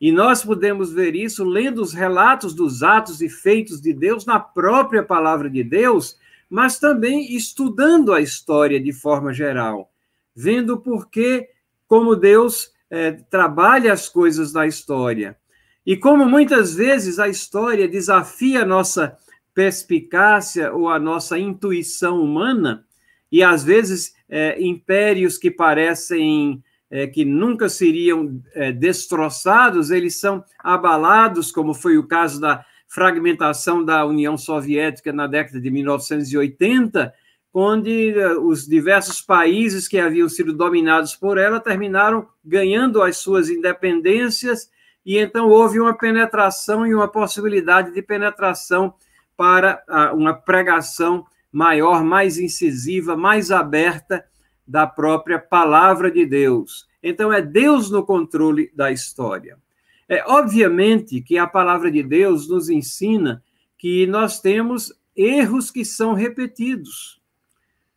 E 0.00 0.12
nós 0.12 0.44
podemos 0.44 0.92
ver 0.92 1.16
isso 1.16 1.44
lendo 1.44 1.82
os 1.82 1.92
relatos 1.92 2.54
dos 2.54 2.82
atos 2.82 3.20
e 3.20 3.28
feitos 3.28 3.80
de 3.80 3.92
Deus 3.92 4.24
na 4.24 4.38
própria 4.38 5.02
palavra 5.02 5.50
de 5.50 5.64
Deus, 5.64 6.16
mas 6.48 6.78
também 6.78 7.34
estudando 7.34 8.12
a 8.12 8.20
história 8.20 8.80
de 8.80 8.92
forma 8.92 9.32
geral, 9.32 9.90
vendo 10.34 10.78
por 10.78 11.10
que, 11.10 11.48
como 11.86 12.14
Deus 12.14 12.72
é, 12.88 13.12
trabalha 13.12 13.92
as 13.92 14.08
coisas 14.08 14.52
na 14.52 14.66
história. 14.66 15.36
E 15.84 15.96
como 15.96 16.26
muitas 16.26 16.74
vezes 16.74 17.18
a 17.18 17.28
história 17.28 17.88
desafia 17.88 18.62
a 18.62 18.66
nossa 18.66 19.16
perspicácia 19.52 20.72
ou 20.72 20.88
a 20.88 20.98
nossa 20.98 21.38
intuição 21.38 22.22
humana, 22.22 22.86
e 23.30 23.42
às 23.42 23.64
vezes 23.64 24.14
é, 24.28 24.60
impérios 24.62 25.36
que 25.36 25.50
parecem 25.50 26.62
é, 26.90 27.06
que 27.06 27.24
nunca 27.24 27.68
seriam 27.68 28.40
é, 28.54 28.72
destroçados, 28.72 29.90
eles 29.90 30.18
são 30.18 30.42
abalados, 30.58 31.52
como 31.52 31.74
foi 31.74 31.98
o 31.98 32.06
caso 32.06 32.40
da 32.40 32.64
fragmentação 32.86 33.84
da 33.84 34.06
União 34.06 34.38
Soviética 34.38 35.12
na 35.12 35.26
década 35.26 35.60
de 35.60 35.70
1980, 35.70 37.12
onde 37.52 38.18
é, 38.18 38.32
os 38.38 38.66
diversos 38.66 39.20
países 39.20 39.86
que 39.86 39.98
haviam 39.98 40.28
sido 40.28 40.52
dominados 40.52 41.14
por 41.14 41.36
ela 41.36 41.60
terminaram 41.60 42.26
ganhando 42.44 43.02
as 43.02 43.18
suas 43.18 43.50
independências, 43.50 44.70
e 45.04 45.18
então 45.18 45.48
houve 45.48 45.78
uma 45.78 45.96
penetração 45.96 46.86
e 46.86 46.94
uma 46.94 47.08
possibilidade 47.08 47.92
de 47.92 48.02
penetração 48.02 48.94
para 49.36 49.82
uma 50.14 50.34
pregação 50.34 51.24
maior, 51.52 52.04
mais 52.04 52.38
incisiva, 52.38 53.16
mais 53.16 53.50
aberta 53.50 54.24
da 54.68 54.86
própria 54.86 55.38
palavra 55.38 56.10
de 56.10 56.26
Deus. 56.26 56.86
Então, 57.02 57.32
é 57.32 57.40
Deus 57.40 57.90
no 57.90 58.04
controle 58.04 58.70
da 58.74 58.92
história. 58.92 59.58
É 60.06 60.22
obviamente 60.26 61.20
que 61.22 61.38
a 61.38 61.46
palavra 61.46 61.90
de 61.90 62.02
Deus 62.02 62.48
nos 62.48 62.68
ensina 62.68 63.42
que 63.78 64.06
nós 64.06 64.40
temos 64.40 64.92
erros 65.16 65.70
que 65.70 65.84
são 65.84 66.12
repetidos, 66.12 67.20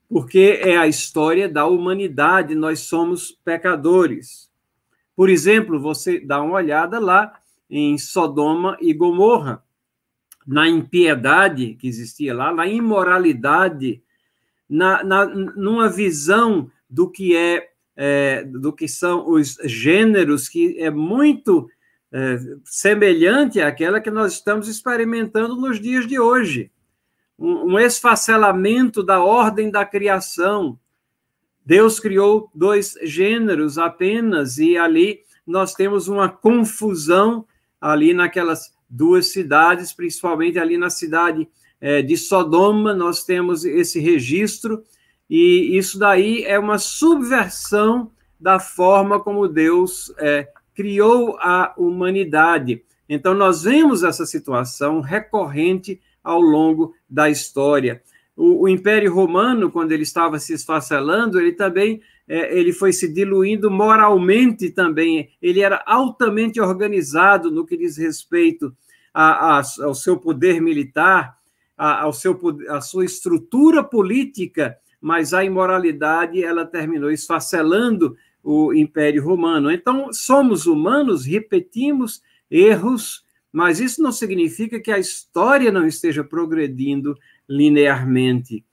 porque 0.10 0.60
é 0.62 0.78
a 0.78 0.88
história 0.88 1.48
da 1.48 1.66
humanidade, 1.66 2.56
nós 2.56 2.82
somos 2.82 3.32
pecadores. 3.44 4.50
Por 5.16 5.30
exemplo, 5.30 5.80
você 5.80 6.20
dá 6.20 6.42
uma 6.42 6.56
olhada 6.56 7.00
lá 7.00 7.34
em 7.70 7.98
Sodoma 7.98 8.78
e 8.82 8.94
Gomorra, 8.94 9.64
na 10.46 10.68
impiedade 10.68 11.76
que 11.76 11.88
existia 11.88 12.34
lá, 12.34 12.54
na 12.54 12.68
imoralidade 12.68 14.04
na, 14.72 15.04
na, 15.04 15.26
numa 15.26 15.90
visão 15.90 16.72
do 16.90 17.12
que 17.12 17.36
é, 17.36 17.70
é, 17.94 18.44
do 18.46 18.72
que 18.72 18.88
são 18.88 19.30
os 19.30 19.58
gêneros, 19.66 20.48
que 20.48 20.80
é 20.80 20.90
muito 20.90 21.70
é, 22.10 22.40
semelhante 22.64 23.60
àquela 23.60 24.00
que 24.00 24.10
nós 24.10 24.32
estamos 24.32 24.70
experimentando 24.70 25.58
nos 25.58 25.78
dias 25.78 26.08
de 26.08 26.18
hoje. 26.18 26.72
Um, 27.38 27.74
um 27.74 27.80
esfacelamento 27.80 29.04
da 29.04 29.22
ordem 29.22 29.70
da 29.70 29.86
criação. 29.86 30.80
Deus 31.66 32.00
criou 32.00 32.50
dois 32.56 32.96
gêneros 33.04 33.78
apenas, 33.78 34.58
e 34.58 34.78
ali 34.78 35.20
nós 35.46 35.74
temos 35.74 36.08
uma 36.08 36.30
confusão 36.30 37.46
ali 37.80 38.14
naquelas 38.14 38.74
duas 38.90 39.34
cidades, 39.34 39.92
principalmente 39.92 40.58
ali 40.58 40.78
na 40.78 40.90
cidade 40.90 41.46
é, 41.82 42.02
de 42.02 42.16
Sodoma, 42.16 42.94
nós 42.94 43.26
temos 43.26 43.66
esse 43.66 44.00
registro, 44.00 44.84
e 45.30 45.76
isso 45.78 45.98
daí 45.98 46.44
é 46.46 46.58
uma 46.60 46.78
subversão 46.78 48.12
da 48.40 48.60
forma 48.60 49.20
como 49.20 49.48
Deus 49.48 50.14
é, 50.20 50.48
criou 50.76 51.38
a 51.40 51.74
humanidade. 51.78 52.84
Então, 53.10 53.34
nós 53.34 53.64
vemos 53.64 54.04
essa 54.04 54.26
situação 54.26 55.02
recorrente 55.02 56.00
ao 56.24 56.40
longo 56.40 56.94
da 57.10 57.30
história. 57.30 58.02
O, 58.36 58.64
o 58.64 58.70
Império 58.70 59.14
Romano, 59.14 59.72
quando 59.72 59.92
ele 59.92 60.04
estava 60.04 60.40
se 60.40 60.54
esfacelando, 60.54 61.40
ele 61.40 61.52
também 61.54 62.02
é, 62.32 62.58
ele 62.58 62.72
foi 62.72 62.94
se 62.94 63.10
diluindo 63.10 63.70
moralmente 63.70 64.70
também. 64.70 65.30
Ele 65.42 65.60
era 65.60 65.84
altamente 65.86 66.62
organizado 66.62 67.52
no 67.52 67.66
que 67.66 67.76
diz 67.76 67.98
respeito 67.98 68.74
a, 69.14 69.58
a, 69.60 69.62
ao 69.82 69.94
seu 69.94 70.18
poder 70.18 70.62
militar, 70.62 71.38
a, 71.82 72.04
ao 72.04 72.14
seu, 72.14 72.40
a 72.70 72.80
sua 72.80 73.06
estrutura 73.06 73.84
política, 73.84 74.78
mas 75.02 75.34
a 75.34 75.44
imoralidade 75.44 76.44
ela 76.44 76.64
terminou 76.64 77.10
esfacelando 77.10 78.16
o 78.44 78.72
Império 78.72 79.24
Romano. 79.24 79.72
Então, 79.72 80.14
somos 80.14 80.68
humanos, 80.68 81.26
repetimos 81.26 82.22
erros, 82.52 83.26
mas 83.52 83.80
isso 83.80 84.00
não 84.00 84.12
significa 84.12 84.80
que 84.80 84.92
a 84.92 85.00
história 85.00 85.72
não 85.72 85.88
esteja 85.88 86.24
progredindo 86.24 87.18
linearmente. 87.50 88.64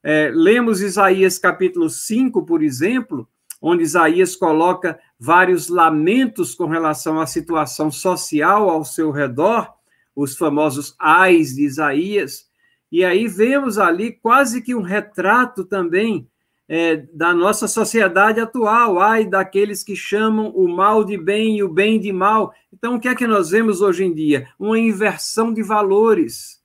É, 0.00 0.30
lemos 0.32 0.80
Isaías 0.80 1.40
capítulo 1.40 1.90
5, 1.90 2.46
por 2.46 2.62
exemplo, 2.62 3.28
onde 3.60 3.82
Isaías 3.82 4.36
coloca 4.36 5.00
vários 5.18 5.66
lamentos 5.66 6.54
com 6.54 6.66
relação 6.66 7.20
à 7.20 7.26
situação 7.26 7.90
social 7.90 8.70
ao 8.70 8.84
seu 8.84 9.10
redor, 9.10 9.68
os 10.14 10.36
famosos 10.36 10.94
ais 10.96 11.56
de 11.56 11.64
Isaías, 11.64 12.51
e 12.92 13.06
aí 13.06 13.26
vemos 13.26 13.78
ali 13.78 14.12
quase 14.12 14.60
que 14.60 14.74
um 14.74 14.82
retrato 14.82 15.64
também 15.64 16.28
é, 16.68 16.96
da 17.14 17.32
nossa 17.32 17.66
sociedade 17.66 18.38
atual, 18.38 19.00
ai 19.00 19.24
daqueles 19.24 19.82
que 19.82 19.96
chamam 19.96 20.50
o 20.50 20.68
mal 20.68 21.02
de 21.02 21.16
bem 21.16 21.56
e 21.56 21.62
o 21.62 21.72
bem 21.72 21.98
de 21.98 22.12
mal. 22.12 22.52
Então, 22.70 22.96
o 22.96 23.00
que 23.00 23.08
é 23.08 23.14
que 23.14 23.26
nós 23.26 23.48
vemos 23.48 23.80
hoje 23.80 24.04
em 24.04 24.12
dia? 24.12 24.46
Uma 24.58 24.78
inversão 24.78 25.54
de 25.54 25.62
valores. 25.62 26.62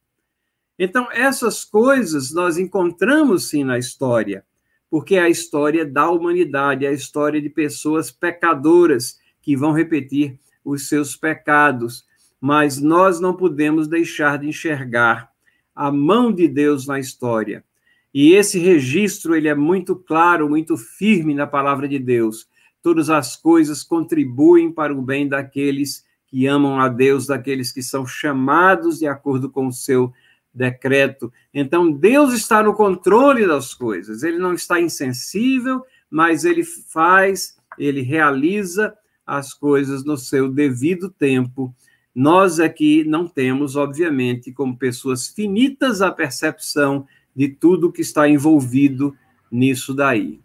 Então, 0.78 1.08
essas 1.14 1.64
coisas 1.64 2.34
nós 2.34 2.58
encontramos 2.58 3.50
sim 3.50 3.64
na 3.64 3.78
história, 3.78 4.44
porque 4.90 5.16
é 5.16 5.22
a 5.22 5.30
história 5.30 5.86
da 5.86 6.10
humanidade, 6.10 6.86
é 6.86 6.90
a 6.90 6.94
história 6.94 7.42
de 7.42 7.50
pessoas 7.50 8.12
pecadoras 8.12 9.18
que 9.42 9.56
vão 9.56 9.72
repetir 9.72 10.38
os 10.64 10.90
seus 10.90 11.16
pecados, 11.16 12.06
mas 12.40 12.82
nós 12.82 13.18
não 13.18 13.34
podemos 13.34 13.88
deixar 13.88 14.38
de 14.38 14.50
enxergar 14.50 15.32
a 15.78 15.92
mão 15.92 16.32
de 16.34 16.48
Deus 16.48 16.88
na 16.88 17.00
história. 17.00 17.64
E 18.12 18.34
esse 18.34 18.58
registro 18.58 19.36
ele 19.36 19.48
é 19.48 19.54
muito 19.54 19.96
claro, 19.96 20.50
muito 20.50 20.76
firme 20.76 21.36
na 21.36 21.46
palavra 21.46 21.88
de 21.88 22.00
Deus. 22.00 22.50
Todas 22.82 23.12
as 23.12 23.36
coisas 23.36 23.84
contribuem 23.84 24.72
para 24.72 24.92
o 24.92 25.04
bem 25.04 25.28
daqueles 25.28 26.04
que 26.26 26.48
amam 26.48 26.80
a 26.80 26.90
Deus, 26.90 27.28
daqueles 27.28 27.72
que 27.72 27.84
são 27.84 28.08
chamados 28.08 28.98
de 28.98 29.06
acordo 29.06 29.52
com 29.52 29.68
o 29.68 29.72
seu 29.72 30.12
decreto. 30.52 31.32
Então, 31.54 31.92
Deus 31.92 32.34
está 32.34 32.64
no 32.64 32.74
controle 32.74 33.46
das 33.46 33.76
coisas. 33.76 34.24
Ele 34.24 34.40
não 34.40 34.54
está 34.54 34.82
insensível, 34.82 35.84
mas 36.10 36.44
ele 36.44 36.64
faz, 36.64 37.56
ele 37.78 38.02
realiza 38.02 38.96
as 39.28 39.54
coisas 39.54 40.04
no 40.04 40.18
seu 40.18 40.50
devido 40.50 41.08
tempo 41.08 41.72
nós 42.20 42.60
aqui 42.60 43.04
não 43.04 43.28
temos, 43.28 43.76
obviamente, 43.76 44.52
como 44.52 44.76
pessoas 44.76 45.28
finitas, 45.28 46.02
a 46.02 46.12
percepção 46.12 47.06
de 47.36 47.48
tudo 47.48 47.92
que 47.92 48.02
está 48.02 48.28
envolvido 48.28 49.16
nisso 49.52 49.94
daí. 49.94 50.40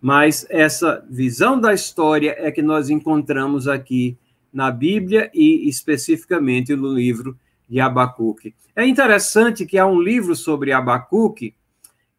Mas 0.00 0.44
essa 0.50 1.06
visão 1.08 1.60
da 1.60 1.72
história 1.72 2.34
é 2.36 2.50
que 2.50 2.60
nós 2.60 2.90
encontramos 2.90 3.68
aqui 3.68 4.18
na 4.52 4.72
Bíblia 4.72 5.30
e 5.32 5.68
especificamente 5.68 6.74
no 6.74 6.92
livro 6.92 7.38
de 7.68 7.78
Abacuque. 7.78 8.52
É 8.74 8.84
interessante 8.84 9.64
que 9.64 9.78
há 9.78 9.86
um 9.86 10.00
livro 10.00 10.34
sobre 10.34 10.72
Abacuque 10.72 11.54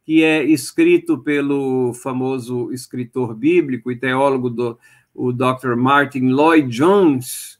que 0.06 0.24
é 0.24 0.42
escrito 0.42 1.18
pelo 1.18 1.92
famoso 1.92 2.72
escritor 2.72 3.34
bíblico 3.34 3.92
e 3.92 3.96
teólogo 3.96 4.48
do 4.48 4.78
o 5.14 5.32
Dr. 5.32 5.74
Martin 5.76 6.28
Lloyd 6.28 6.68
Jones, 6.68 7.55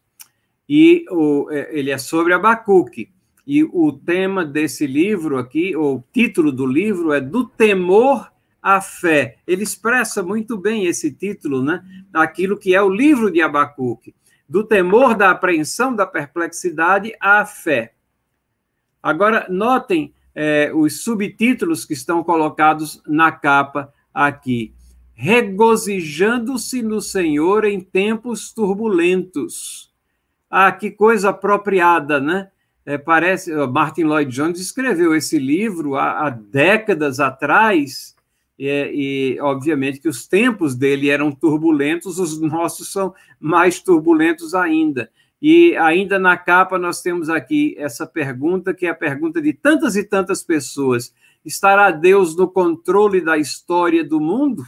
e 0.68 1.04
o, 1.10 1.48
é, 1.50 1.68
ele 1.78 1.90
é 1.90 1.98
sobre 1.98 2.32
Abacuque. 2.32 3.10
E 3.46 3.62
o 3.62 3.92
tema 3.92 4.44
desse 4.44 4.86
livro 4.86 5.38
aqui, 5.38 5.76
ou 5.76 5.96
o 5.96 6.04
título 6.12 6.50
do 6.50 6.66
livro 6.66 7.12
é 7.12 7.20
Do 7.20 7.44
Temor 7.44 8.30
à 8.60 8.80
Fé. 8.80 9.38
Ele 9.46 9.62
expressa 9.62 10.22
muito 10.22 10.58
bem 10.58 10.86
esse 10.86 11.12
título, 11.12 11.62
né? 11.62 11.84
Aquilo 12.12 12.58
que 12.58 12.74
é 12.74 12.82
o 12.82 12.90
livro 12.90 13.30
de 13.30 13.40
Abacuque. 13.40 14.14
do 14.48 14.62
temor, 14.64 15.14
da 15.16 15.30
apreensão, 15.30 15.94
da 15.94 16.06
perplexidade 16.06 17.12
à 17.20 17.44
fé. 17.44 17.94
Agora, 19.02 19.46
notem 19.48 20.14
é, 20.34 20.70
os 20.74 21.02
subtítulos 21.02 21.84
que 21.84 21.94
estão 21.94 22.22
colocados 22.22 23.02
na 23.06 23.32
capa 23.32 23.92
aqui. 24.12 24.74
Regozijando-se 25.14 26.82
no 26.82 27.00
Senhor 27.00 27.64
em 27.64 27.80
tempos 27.80 28.52
turbulentos. 28.52 29.85
Ah, 30.58 30.72
que 30.72 30.90
coisa 30.90 31.28
apropriada, 31.28 32.18
né? 32.18 32.48
É, 32.86 32.96
parece, 32.96 33.54
Martin 33.66 34.04
Lloyd 34.04 34.34
Jones 34.34 34.58
escreveu 34.58 35.14
esse 35.14 35.38
livro 35.38 35.96
há, 35.96 36.26
há 36.26 36.30
décadas 36.30 37.20
atrás, 37.20 38.16
e, 38.58 39.36
e, 39.36 39.40
obviamente 39.42 40.00
que 40.00 40.08
os 40.08 40.26
tempos 40.26 40.74
dele 40.74 41.10
eram 41.10 41.30
turbulentos, 41.30 42.18
os 42.18 42.40
nossos 42.40 42.90
são 42.90 43.14
mais 43.38 43.80
turbulentos 43.80 44.54
ainda. 44.54 45.10
E 45.42 45.76
ainda 45.76 46.18
na 46.18 46.38
capa 46.38 46.78
nós 46.78 47.02
temos 47.02 47.28
aqui 47.28 47.74
essa 47.76 48.06
pergunta, 48.06 48.72
que 48.72 48.86
é 48.86 48.88
a 48.88 48.94
pergunta 48.94 49.42
de 49.42 49.52
tantas 49.52 49.94
e 49.94 50.04
tantas 50.04 50.42
pessoas: 50.42 51.12
estará 51.44 51.90
Deus 51.90 52.34
no 52.34 52.48
controle 52.48 53.20
da 53.20 53.36
história 53.36 54.02
do 54.02 54.18
mundo? 54.18 54.64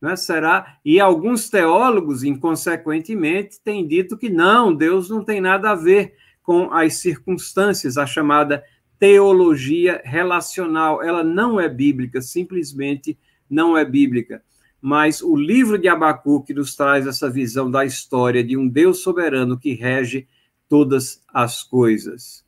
Né? 0.00 0.16
Será? 0.16 0.78
E 0.84 1.00
alguns 1.00 1.48
teólogos, 1.48 2.22
inconsequentemente, 2.22 3.60
têm 3.62 3.86
dito 3.86 4.16
que 4.16 4.28
não, 4.28 4.74
Deus 4.74 5.08
não 5.08 5.24
tem 5.24 5.40
nada 5.40 5.70
a 5.70 5.74
ver 5.74 6.14
com 6.42 6.72
as 6.72 6.94
circunstâncias, 6.98 7.98
a 7.98 8.06
chamada 8.06 8.62
teologia 8.98 10.00
relacional. 10.04 11.02
Ela 11.02 11.24
não 11.24 11.60
é 11.60 11.68
bíblica, 11.68 12.20
simplesmente 12.20 13.18
não 13.48 13.76
é 13.76 13.84
bíblica. 13.84 14.42
Mas 14.80 15.22
o 15.22 15.34
livro 15.34 15.78
de 15.78 15.88
Abacuque 15.88 16.54
nos 16.54 16.76
traz 16.76 17.06
essa 17.06 17.28
visão 17.28 17.70
da 17.70 17.84
história 17.84 18.44
de 18.44 18.56
um 18.56 18.68
Deus 18.68 18.98
soberano 18.98 19.58
que 19.58 19.74
rege 19.74 20.28
todas 20.68 21.22
as 21.32 21.62
coisas. 21.62 22.44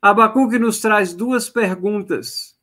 Abacuque 0.00 0.58
nos 0.58 0.80
traz 0.80 1.12
duas 1.12 1.50
perguntas 1.50 2.58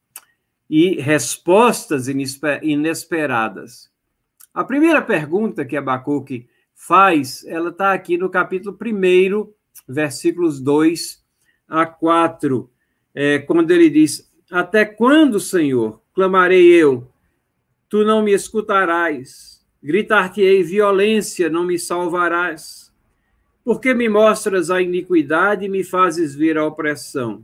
e 0.70 1.00
respostas 1.00 2.08
inesperadas. 2.08 3.92
A 4.58 4.64
primeira 4.64 5.04
pergunta 5.04 5.64
que 5.64 5.78
Abacuque 5.78 6.48
faz, 6.74 7.46
ela 7.46 7.70
está 7.70 7.94
aqui 7.94 8.18
no 8.18 8.28
capítulo 8.28 8.76
1, 8.76 9.54
versículos 9.88 10.60
2 10.60 11.24
a 11.68 11.86
4 11.86 12.68
é, 13.14 13.38
quando 13.38 13.70
ele 13.70 13.88
diz: 13.88 14.28
Até 14.50 14.84
quando, 14.84 15.40
Senhor, 15.40 16.02
clamarei 16.12 16.74
eu? 16.74 17.08
Tu 17.88 18.04
não 18.04 18.24
me 18.24 18.34
escutarás. 18.34 19.64
Gritar-te-ei 19.84 20.64
violência, 20.64 21.52
não 21.52 21.64
me 21.64 21.78
salvarás. 21.78 22.92
Porque 23.64 23.94
me 23.94 24.10
mostras 24.10 24.72
a 24.72 24.82
iniquidade 24.82 25.66
e 25.66 25.70
me 25.70 25.84
fazes 25.84 26.34
ver 26.34 26.58
a 26.58 26.66
opressão? 26.66 27.44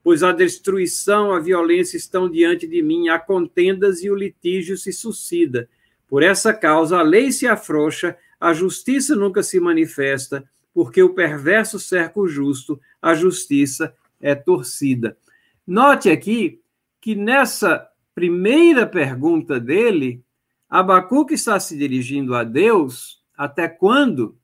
Pois 0.00 0.22
a 0.22 0.30
destruição, 0.30 1.32
a 1.32 1.40
violência 1.40 1.96
estão 1.96 2.30
diante 2.30 2.68
de 2.68 2.80
mim, 2.82 3.08
há 3.08 3.18
contendas 3.18 4.04
e 4.04 4.08
o 4.08 4.14
litígio 4.14 4.76
se 4.76 4.92
sucida. 4.92 5.68
Por 6.10 6.24
essa 6.24 6.52
causa 6.52 6.98
a 6.98 7.02
lei 7.02 7.30
se 7.30 7.46
afrouxa, 7.46 8.16
a 8.40 8.52
justiça 8.52 9.14
nunca 9.14 9.44
se 9.44 9.60
manifesta, 9.60 10.44
porque 10.74 11.00
o 11.00 11.14
perverso 11.14 11.78
cerca 11.78 12.18
o 12.18 12.26
justo, 12.26 12.80
a 13.00 13.14
justiça 13.14 13.94
é 14.20 14.34
torcida. 14.34 15.16
Note 15.64 16.10
aqui 16.10 16.60
que 17.00 17.14
nessa 17.14 17.88
primeira 18.12 18.88
pergunta 18.88 19.60
dele, 19.60 20.20
Abacuque 20.68 21.34
está 21.34 21.60
se 21.60 21.78
dirigindo 21.78 22.34
a 22.34 22.42
Deus 22.42 23.20
até 23.36 23.68
quando? 23.68 24.36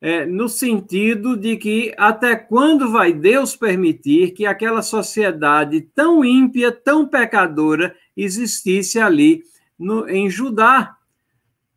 É, 0.00 0.26
no 0.26 0.48
sentido 0.48 1.36
de 1.36 1.56
que 1.56 1.94
até 1.96 2.34
quando 2.34 2.90
vai 2.90 3.12
Deus 3.12 3.54
permitir 3.54 4.32
que 4.32 4.44
aquela 4.44 4.82
sociedade 4.82 5.80
tão 5.94 6.24
ímpia, 6.24 6.72
tão 6.72 7.06
pecadora, 7.06 7.94
existisse 8.16 8.98
ali 8.98 9.44
no, 9.82 10.08
em 10.08 10.30
Judá, 10.30 10.96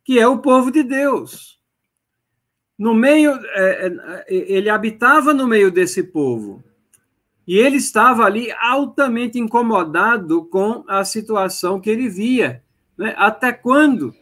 que 0.04 0.18
é 0.18 0.26
o 0.26 0.38
povo 0.38 0.70
de 0.70 0.82
Deus. 0.82 1.60
No 2.78 2.94
meio, 2.94 3.32
é, 3.54 3.86
é 3.86 4.24
ele 4.28 4.70
habitava 4.70 5.34
no 5.34 5.46
meio 5.46 5.70
desse 5.70 6.02
povo. 6.02 6.62
E 7.46 7.58
ele 7.58 7.76
estava 7.76 8.24
ali 8.24 8.50
altamente 8.52 9.38
incomodado 9.38 10.44
com 10.46 10.84
a 10.88 11.04
situação 11.04 11.80
que 11.80 11.88
ele 11.88 12.08
via. 12.08 12.62
Né? 12.98 13.14
Até 13.16 13.52
quando? 13.52 14.14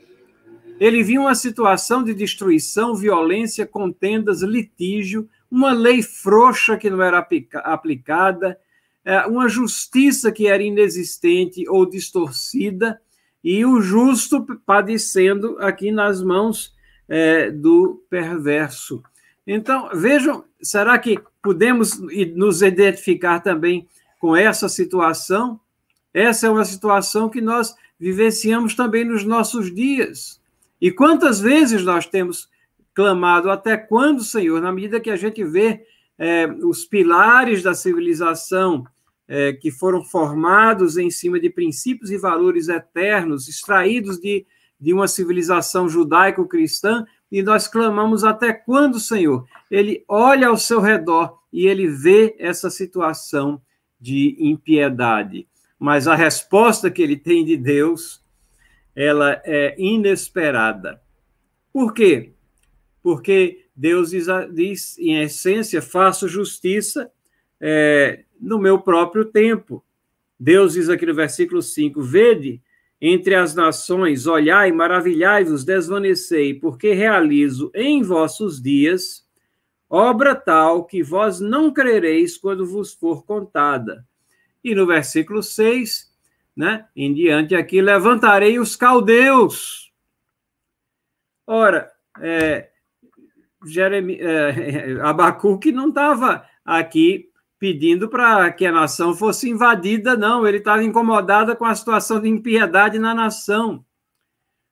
Ele 0.78 1.02
via 1.02 1.20
uma 1.20 1.34
situação 1.34 2.02
de 2.02 2.12
destruição, 2.12 2.94
violência, 2.94 3.66
contendas, 3.66 4.42
litígio, 4.42 5.28
uma 5.50 5.72
lei 5.72 6.02
frouxa 6.02 6.76
que 6.76 6.90
não 6.90 7.00
era 7.00 7.26
aplicada, 7.62 8.58
é, 9.04 9.20
uma 9.26 9.48
justiça 9.48 10.32
que 10.32 10.46
era 10.46 10.62
inexistente 10.62 11.68
ou 11.68 11.88
distorcida, 11.88 13.00
e 13.44 13.64
o 13.66 13.82
justo 13.82 14.42
padecendo 14.64 15.58
aqui 15.60 15.92
nas 15.92 16.22
mãos 16.22 16.74
é, 17.06 17.50
do 17.50 18.02
perverso. 18.08 19.02
Então, 19.46 19.90
vejam, 19.92 20.44
será 20.62 20.98
que 20.98 21.20
podemos 21.42 22.00
nos 22.34 22.62
identificar 22.62 23.40
também 23.40 23.86
com 24.18 24.34
essa 24.34 24.66
situação? 24.70 25.60
Essa 26.14 26.46
é 26.46 26.50
uma 26.50 26.64
situação 26.64 27.28
que 27.28 27.42
nós 27.42 27.74
vivenciamos 28.00 28.74
também 28.74 29.04
nos 29.04 29.24
nossos 29.24 29.72
dias. 29.72 30.40
E 30.80 30.90
quantas 30.90 31.38
vezes 31.38 31.82
nós 31.84 32.06
temos 32.06 32.48
clamado, 32.94 33.50
até 33.50 33.76
quando, 33.76 34.24
Senhor, 34.24 34.62
na 34.62 34.72
medida 34.72 35.00
que 35.00 35.10
a 35.10 35.16
gente 35.16 35.44
vê 35.44 35.84
é, 36.18 36.46
os 36.46 36.84
pilares 36.86 37.62
da 37.62 37.74
civilização 37.74 38.86
é, 39.26 39.52
que 39.52 39.70
foram 39.70 40.04
formados 40.04 40.96
em 40.96 41.10
cima 41.10 41.40
de 41.40 41.48
princípios 41.50 42.10
e 42.10 42.18
valores 42.18 42.68
eternos, 42.68 43.48
extraídos 43.48 44.18
de, 44.18 44.46
de 44.78 44.92
uma 44.92 45.08
civilização 45.08 45.88
judaico-cristã, 45.88 47.06
e 47.30 47.42
nós 47.42 47.66
clamamos 47.66 48.22
até 48.22 48.52
quando, 48.52 49.00
Senhor? 49.00 49.46
Ele 49.70 50.04
olha 50.06 50.48
ao 50.48 50.56
seu 50.56 50.80
redor 50.80 51.38
e 51.52 51.66
ele 51.66 51.88
vê 51.88 52.36
essa 52.38 52.70
situação 52.70 53.60
de 54.00 54.36
impiedade. 54.38 55.48
Mas 55.78 56.06
a 56.06 56.14
resposta 56.14 56.90
que 56.90 57.02
ele 57.02 57.16
tem 57.16 57.44
de 57.44 57.56
Deus, 57.56 58.22
ela 58.94 59.40
é 59.44 59.74
inesperada. 59.78 61.00
Por 61.72 61.92
quê? 61.92 62.32
Porque 63.02 63.66
Deus 63.74 64.10
diz, 64.10 64.26
diz 64.52 64.98
em 64.98 65.20
essência, 65.20 65.82
faço 65.82 66.28
justiça 66.28 67.10
é, 67.60 68.24
no 68.44 68.58
meu 68.58 68.78
próprio 68.78 69.24
tempo. 69.24 69.84
Deus 70.38 70.74
diz 70.74 70.88
aqui 70.88 71.06
no 71.06 71.14
versículo 71.14 71.62
5: 71.62 72.02
Vede, 72.02 72.62
entre 73.00 73.34
as 73.34 73.54
nações, 73.54 74.26
olhai, 74.26 74.70
maravilhai-vos, 74.70 75.64
desvanecei, 75.64 76.54
porque 76.54 76.92
realizo 76.92 77.70
em 77.74 78.02
vossos 78.02 78.62
dias 78.62 79.24
obra 79.88 80.34
tal 80.34 80.84
que 80.84 81.02
vós 81.02 81.38
não 81.38 81.72
crereis 81.72 82.36
quando 82.36 82.66
vos 82.66 82.92
for 82.92 83.24
contada. 83.24 84.04
E 84.62 84.74
no 84.74 84.86
versículo 84.86 85.42
6, 85.42 86.12
né, 86.56 86.86
em 86.96 87.12
diante 87.14 87.54
aqui, 87.54 87.80
levantarei 87.80 88.58
os 88.58 88.74
caldeus. 88.74 89.92
Ora, 91.46 91.92
é, 92.20 92.70
Jeremi, 93.64 94.18
é, 94.20 94.98
Abacuque 95.04 95.70
não 95.70 95.90
estava 95.90 96.44
aqui 96.64 97.30
pedindo 97.58 98.08
para 98.08 98.50
que 98.52 98.66
a 98.66 98.72
nação 98.72 99.14
fosse 99.14 99.48
invadida, 99.48 100.16
não. 100.16 100.46
Ele 100.46 100.58
estava 100.58 100.82
incomodado 100.82 101.54
com 101.56 101.64
a 101.64 101.74
situação 101.74 102.20
de 102.20 102.28
impiedade 102.28 102.98
na 102.98 103.14
nação. 103.14 103.84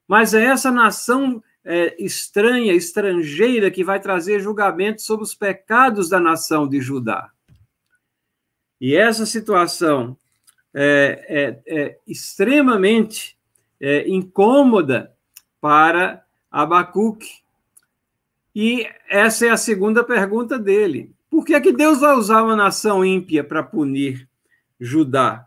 Mas 0.07 0.35
é 0.35 0.45
essa 0.45 0.71
nação 0.71 1.43
é, 1.65 1.95
estranha, 2.03 2.73
estrangeira, 2.73 3.71
que 3.71 3.85
vai 3.85 4.01
trazer 4.01 4.41
julgamento 4.41 5.03
sobre 5.03 5.25
os 5.25 5.35
pecados 5.35 6.09
da 6.09 6.21
nação 6.21 6.69
de 6.69 6.81
Judá. 6.81 7.31
E 8.81 8.97
essa 8.97 9.25
situação 9.25 10.17
é, 10.75 11.63
é, 11.67 11.81
é 11.81 11.99
extremamente 12.07 13.39
é, 13.81 14.09
incômoda 14.09 15.15
para 15.61 16.25
Abacuque. 16.51 17.43
E 18.55 18.87
essa 19.09 19.47
é 19.47 19.51
a 19.51 19.57
segunda 19.57 20.05
pergunta 20.05 20.59
dele. 20.59 21.13
Por 21.33 21.47
que, 21.47 21.55
é 21.55 21.61
que 21.63 21.73
Deus 21.73 22.01
vai 22.01 22.15
usar 22.15 22.43
uma 22.43 22.55
nação 22.55 23.03
ímpia 23.03 23.43
para 23.43 23.63
punir 23.63 24.29
Judá? 24.79 25.47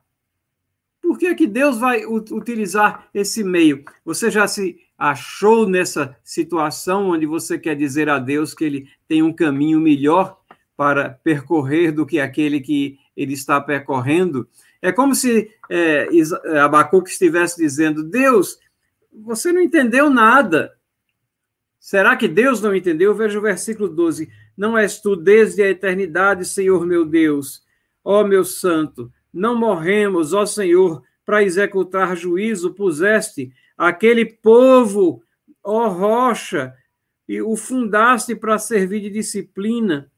Por 1.00 1.16
que, 1.20 1.28
é 1.28 1.36
que 1.36 1.46
Deus 1.46 1.78
vai 1.78 2.04
utilizar 2.08 3.08
esse 3.14 3.44
meio? 3.44 3.86
Você 4.04 4.32
já 4.32 4.48
se 4.48 4.80
achou 4.98 5.70
nessa 5.70 6.18
situação 6.24 7.12
onde 7.12 7.28
você 7.28 7.60
quer 7.60 7.76
dizer 7.76 8.10
a 8.10 8.18
Deus 8.18 8.56
que 8.56 8.64
ele 8.64 8.90
tem 9.08 9.22
um 9.22 9.32
caminho 9.32 9.80
melhor 9.80 10.42
para 10.76 11.20
percorrer 11.24 11.92
do 11.92 12.04
que 12.04 12.20
aquele 12.20 12.62
que 12.62 12.98
ele 13.16 13.34
está 13.34 13.62
percorrendo? 13.62 14.50
É 14.82 14.92
como 14.92 15.14
se 15.14 15.52
é, 15.70 16.10
Abacuque 16.64 17.12
estivesse 17.12 17.62
dizendo: 17.62 18.04
Deus, 18.04 18.58
você 19.14 19.54
não 19.54 19.62
entendeu 19.62 20.10
nada. 20.10 20.76
Será 21.80 22.16
que 22.16 22.28
Deus 22.28 22.60
não 22.60 22.74
entendeu? 22.76 23.14
Veja 23.14 23.38
o 23.38 23.42
versículo 23.44 23.88
12. 23.88 24.28
Não 24.58 24.78
és 24.78 25.00
tu 25.00 25.16
desde 25.16 25.62
a 25.62 25.70
eternidade, 25.70 26.46
Senhor 26.46 26.86
meu 26.86 27.06
Deus, 27.06 27.64
ó 28.04 28.24
meu 28.24 28.46
santo, 28.46 29.12
não 29.34 29.58
morremos, 29.58 30.34
ó 30.34 30.46
Senhor, 30.46 31.04
para 31.26 31.44
executar 31.44 32.16
juízo, 32.16 32.74
puseste 32.74 33.52
aquele 33.78 34.26
povo, 34.26 35.22
ó 35.64 35.88
rocha, 35.88 36.74
e 37.28 37.42
o 37.42 37.56
fundaste 37.56 38.36
para 38.36 38.58
servir 38.58 39.02
de 39.02 39.10
disciplina. 39.10 40.10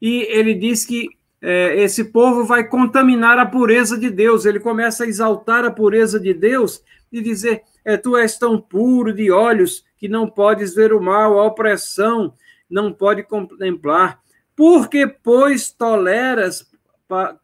E 0.00 0.22
ele 0.30 0.54
diz 0.54 0.84
que 0.84 1.08
é, 1.40 1.82
esse 1.82 2.04
povo 2.04 2.44
vai 2.44 2.66
contaminar 2.68 3.38
a 3.38 3.46
pureza 3.46 3.98
de 3.98 4.10
Deus. 4.10 4.44
Ele 4.44 4.60
começa 4.60 5.04
a 5.04 5.06
exaltar 5.06 5.64
a 5.64 5.70
pureza 5.70 6.20
de 6.20 6.32
Deus 6.32 6.82
e 7.10 7.20
dizer: 7.20 7.62
é, 7.84 7.96
Tu 7.96 8.16
és 8.16 8.38
tão 8.38 8.60
puro 8.60 9.12
de 9.12 9.30
olhos 9.30 9.84
que 9.96 10.08
não 10.08 10.28
podes 10.28 10.74
ver 10.74 10.92
o 10.92 11.02
mal, 11.02 11.38
a 11.38 11.46
opressão, 11.46 12.34
não 12.74 12.92
pode 12.92 13.22
contemplar. 13.22 14.20
Porque, 14.56 15.06
pois, 15.06 15.70
toleras 15.70 16.68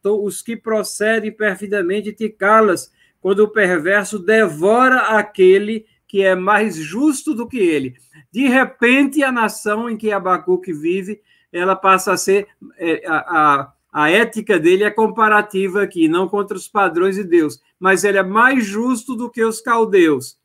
os 0.04 0.42
que 0.42 0.56
procedem 0.56 1.30
perfidamente, 1.30 2.12
te 2.12 2.28
calas, 2.28 2.92
quando 3.20 3.40
o 3.40 3.48
perverso 3.48 4.18
devora 4.18 5.16
aquele 5.16 5.86
que 6.08 6.22
é 6.22 6.34
mais 6.34 6.74
justo 6.74 7.32
do 7.32 7.46
que 7.46 7.58
ele. 7.58 7.94
De 8.32 8.48
repente, 8.48 9.22
a 9.22 9.30
nação 9.30 9.88
em 9.88 9.96
que 9.96 10.10
Abacuque 10.10 10.72
vive, 10.72 11.20
ela 11.52 11.76
passa 11.76 12.12
a 12.12 12.16
ser. 12.16 12.48
É, 12.76 13.06
a, 13.06 13.18
a, 13.18 13.72
a 13.92 14.10
ética 14.10 14.58
dele 14.58 14.82
é 14.82 14.90
comparativa 14.90 15.82
aqui, 15.82 16.08
não 16.08 16.28
contra 16.28 16.56
os 16.56 16.66
padrões 16.66 17.14
de 17.14 17.22
Deus, 17.22 17.60
mas 17.78 18.02
ele 18.02 18.18
é 18.18 18.22
mais 18.22 18.64
justo 18.66 19.14
do 19.14 19.30
que 19.30 19.44
os 19.44 19.60
caldeus. 19.60 20.38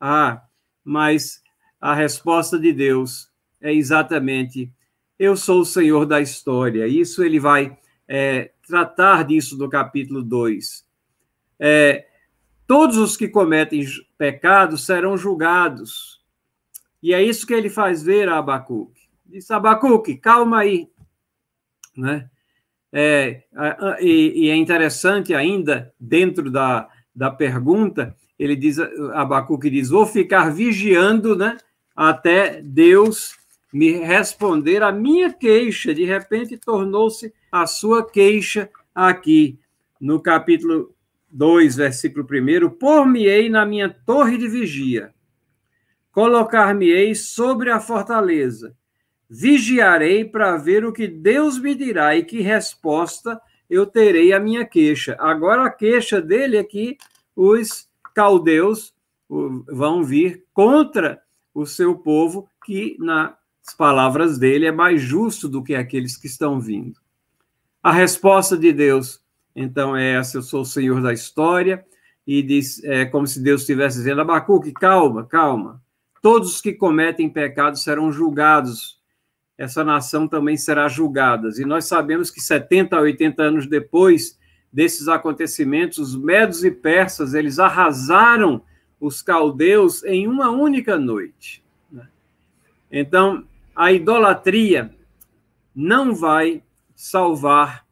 Ah, 0.00 0.42
mas 0.82 1.42
a 1.78 1.94
resposta 1.94 2.58
de 2.58 2.72
Deus 2.72 3.29
é 3.60 3.72
exatamente: 3.72 4.72
eu 5.18 5.36
sou 5.36 5.60
o 5.60 5.66
Senhor 5.66 6.06
da 6.06 6.20
história. 6.20 6.86
Isso 6.86 7.22
ele 7.22 7.38
vai 7.38 7.76
é, 8.08 8.52
tratar 8.66 9.24
disso 9.24 9.58
no 9.58 9.68
capítulo 9.68 10.22
2. 10.22 10.84
É, 11.58 12.06
todos 12.66 12.96
os 12.96 13.16
que 13.16 13.28
cometem 13.28 13.84
pecados 14.16 14.86
serão 14.86 15.16
julgados. 15.16 16.20
E 17.02 17.14
é 17.14 17.22
isso 17.22 17.46
que 17.46 17.54
ele 17.54 17.68
faz 17.68 18.02
ver 18.02 18.28
a 18.28 18.38
Abacuque. 18.38 19.08
Diz, 19.26 19.50
Abacuque, 19.50 20.16
calma 20.16 20.60
aí. 20.60 20.88
Né? 21.96 22.28
É, 22.92 23.42
e, 24.00 24.46
e, 24.46 24.50
é 24.50 24.56
interessante 24.56 25.34
ainda, 25.34 25.94
dentro 25.98 26.50
da, 26.50 26.88
da 27.14 27.30
pergunta, 27.30 28.16
ele 28.38 28.56
diz, 28.56 28.78
Abacuque 29.14 29.70
diz, 29.70 29.90
vou 29.90 30.06
ficar 30.06 30.50
vigiando 30.50 31.36
né, 31.36 31.56
até 31.94 32.60
Deus 32.60 33.39
me 33.72 33.92
responder 33.92 34.82
a 34.82 34.92
minha 34.92 35.32
queixa. 35.32 35.94
De 35.94 36.04
repente, 36.04 36.58
tornou-se 36.58 37.32
a 37.50 37.66
sua 37.66 38.08
queixa 38.08 38.70
aqui, 38.94 39.58
no 40.00 40.20
capítulo 40.20 40.94
2, 41.30 41.76
versículo 41.76 42.26
1. 42.26 42.70
Por-me-ei 42.70 43.48
na 43.48 43.64
minha 43.64 43.88
torre 43.88 44.36
de 44.36 44.48
vigia, 44.48 45.14
colocar-me-ei 46.12 47.14
sobre 47.14 47.70
a 47.70 47.78
fortaleza, 47.78 48.74
vigiarei 49.28 50.24
para 50.24 50.56
ver 50.56 50.84
o 50.84 50.92
que 50.92 51.06
Deus 51.06 51.58
me 51.58 51.74
dirá 51.74 52.16
e 52.16 52.24
que 52.24 52.40
resposta 52.40 53.40
eu 53.68 53.86
terei 53.86 54.32
à 54.32 54.40
minha 54.40 54.64
queixa. 54.64 55.16
Agora, 55.20 55.64
a 55.66 55.70
queixa 55.70 56.20
dele 56.20 56.56
é 56.56 56.64
que 56.64 56.98
os 57.36 57.88
caldeus 58.12 58.92
vão 59.28 60.02
vir 60.02 60.44
contra 60.52 61.22
o 61.54 61.64
seu 61.64 61.96
povo, 61.96 62.48
que, 62.64 62.96
nas 63.70 63.74
palavras 63.74 64.38
dele, 64.38 64.66
é 64.66 64.72
mais 64.72 65.00
justo 65.00 65.48
do 65.48 65.62
que 65.62 65.74
aqueles 65.74 66.16
que 66.16 66.26
estão 66.26 66.60
vindo. 66.60 66.98
A 67.82 67.92
resposta 67.92 68.56
de 68.56 68.72
Deus, 68.72 69.22
então, 69.54 69.96
é 69.96 70.14
essa: 70.14 70.38
eu 70.38 70.42
sou 70.42 70.62
o 70.62 70.66
Senhor 70.66 71.00
da 71.00 71.12
história, 71.12 71.84
e 72.26 72.42
diz, 72.42 72.82
é 72.84 73.04
como 73.04 73.26
se 73.26 73.40
Deus 73.40 73.62
estivesse 73.62 73.98
dizendo: 73.98 74.20
Abacuque, 74.20 74.72
calma, 74.72 75.24
calma. 75.24 75.80
Todos 76.20 76.54
os 76.54 76.60
que 76.60 76.72
cometem 76.72 77.30
pecado 77.30 77.78
serão 77.78 78.12
julgados. 78.12 78.98
Essa 79.56 79.84
nação 79.84 80.26
também 80.26 80.56
será 80.56 80.88
julgada. 80.88 81.48
E 81.56 81.64
nós 81.64 81.84
sabemos 81.84 82.30
que 82.30 82.40
70 82.40 82.96
a 82.96 83.00
80 83.00 83.42
anos 83.42 83.66
depois 83.66 84.38
desses 84.72 85.08
acontecimentos, 85.08 85.98
os 85.98 86.16
medos 86.16 86.64
e 86.64 86.70
persas, 86.70 87.34
eles 87.34 87.58
arrasaram 87.58 88.62
os 88.98 89.22
caldeus 89.22 90.02
em 90.04 90.26
uma 90.26 90.50
única 90.50 90.98
noite. 90.98 91.62
Né? 91.90 92.06
Então, 92.90 93.44
a 93.80 93.90
idolatria 93.90 94.94
não 95.74 96.14
vai 96.14 96.62
salvar 96.94 97.86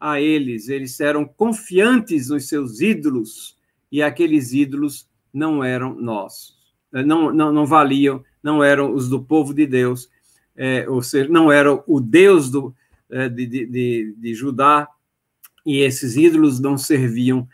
a 0.00 0.20
eles. 0.20 0.68
Eles 0.68 0.98
eram 0.98 1.24
confiantes 1.24 2.28
nos 2.28 2.48
seus 2.48 2.80
ídolos 2.80 3.56
e 3.92 4.02
aqueles 4.02 4.52
ídolos 4.52 5.08
não 5.32 5.62
eram 5.62 5.94
nossos, 5.94 6.56
não, 6.90 7.32
não, 7.32 7.52
não 7.52 7.64
valiam, 7.64 8.24
não 8.42 8.64
eram 8.64 8.92
os 8.92 9.08
do 9.08 9.22
povo 9.22 9.54
de 9.54 9.64
Deus, 9.64 10.10
é, 10.56 10.88
ou 10.88 11.00
seja, 11.02 11.30
não 11.30 11.52
eram 11.52 11.84
o 11.86 12.00
Deus 12.00 12.50
do, 12.50 12.74
é, 13.08 13.28
de, 13.28 13.46
de, 13.46 13.66
de, 13.66 14.14
de 14.18 14.34
Judá, 14.34 14.88
e 15.64 15.78
esses 15.78 16.16
ídolos 16.16 16.58
não 16.58 16.76
serviam 16.76 17.48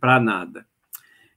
para 0.00 0.18
nada. 0.18 0.64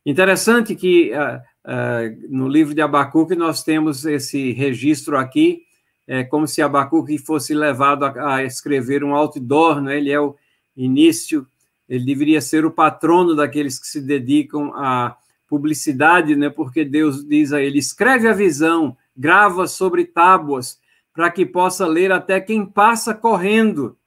Interessante 0.06 0.76
que 0.76 1.12
uh, 1.12 1.42
uh, 1.70 2.28
no 2.30 2.48
livro 2.48 2.74
de 2.74 2.82
Abacuque 2.82 3.36
nós 3.36 3.64
temos 3.64 4.06
esse 4.06 4.54
registro 4.54 5.18
aqui, 5.18 5.64
é 6.08 6.24
como 6.24 6.48
se 6.48 6.62
Abacuque 6.62 7.18
fosse 7.18 7.54
levado 7.54 8.06
a, 8.06 8.36
a 8.36 8.44
escrever 8.44 9.04
um 9.04 9.16
outdoor, 9.16 9.82
né? 9.82 9.98
ele 9.98 10.12
é 10.12 10.20
o 10.20 10.36
início, 10.76 11.48
ele 11.88 12.06
deveria 12.06 12.42
ser 12.42 12.66
o 12.66 12.72
patrono 12.72 13.36
daqueles 13.36 13.80
que 13.80 13.88
se 13.88 14.02
dedicam 14.02 14.74
à 14.76 15.16
publicidade, 15.48 16.36
né? 16.36 16.50
porque 16.50 16.84
Deus 16.84 17.26
diz 17.26 17.54
a 17.54 17.62
ele: 17.62 17.80
escreve 17.80 18.28
a 18.28 18.34
visão, 18.34 18.98
grava 19.16 19.68
sobre 19.68 20.06
tábuas, 20.06 20.80
para 21.14 21.30
que 21.30 21.46
possa 21.46 21.86
ler 21.88 22.12
até 22.12 22.42
quem 22.42 22.66
passa 22.66 23.14
correndo. 23.14 23.98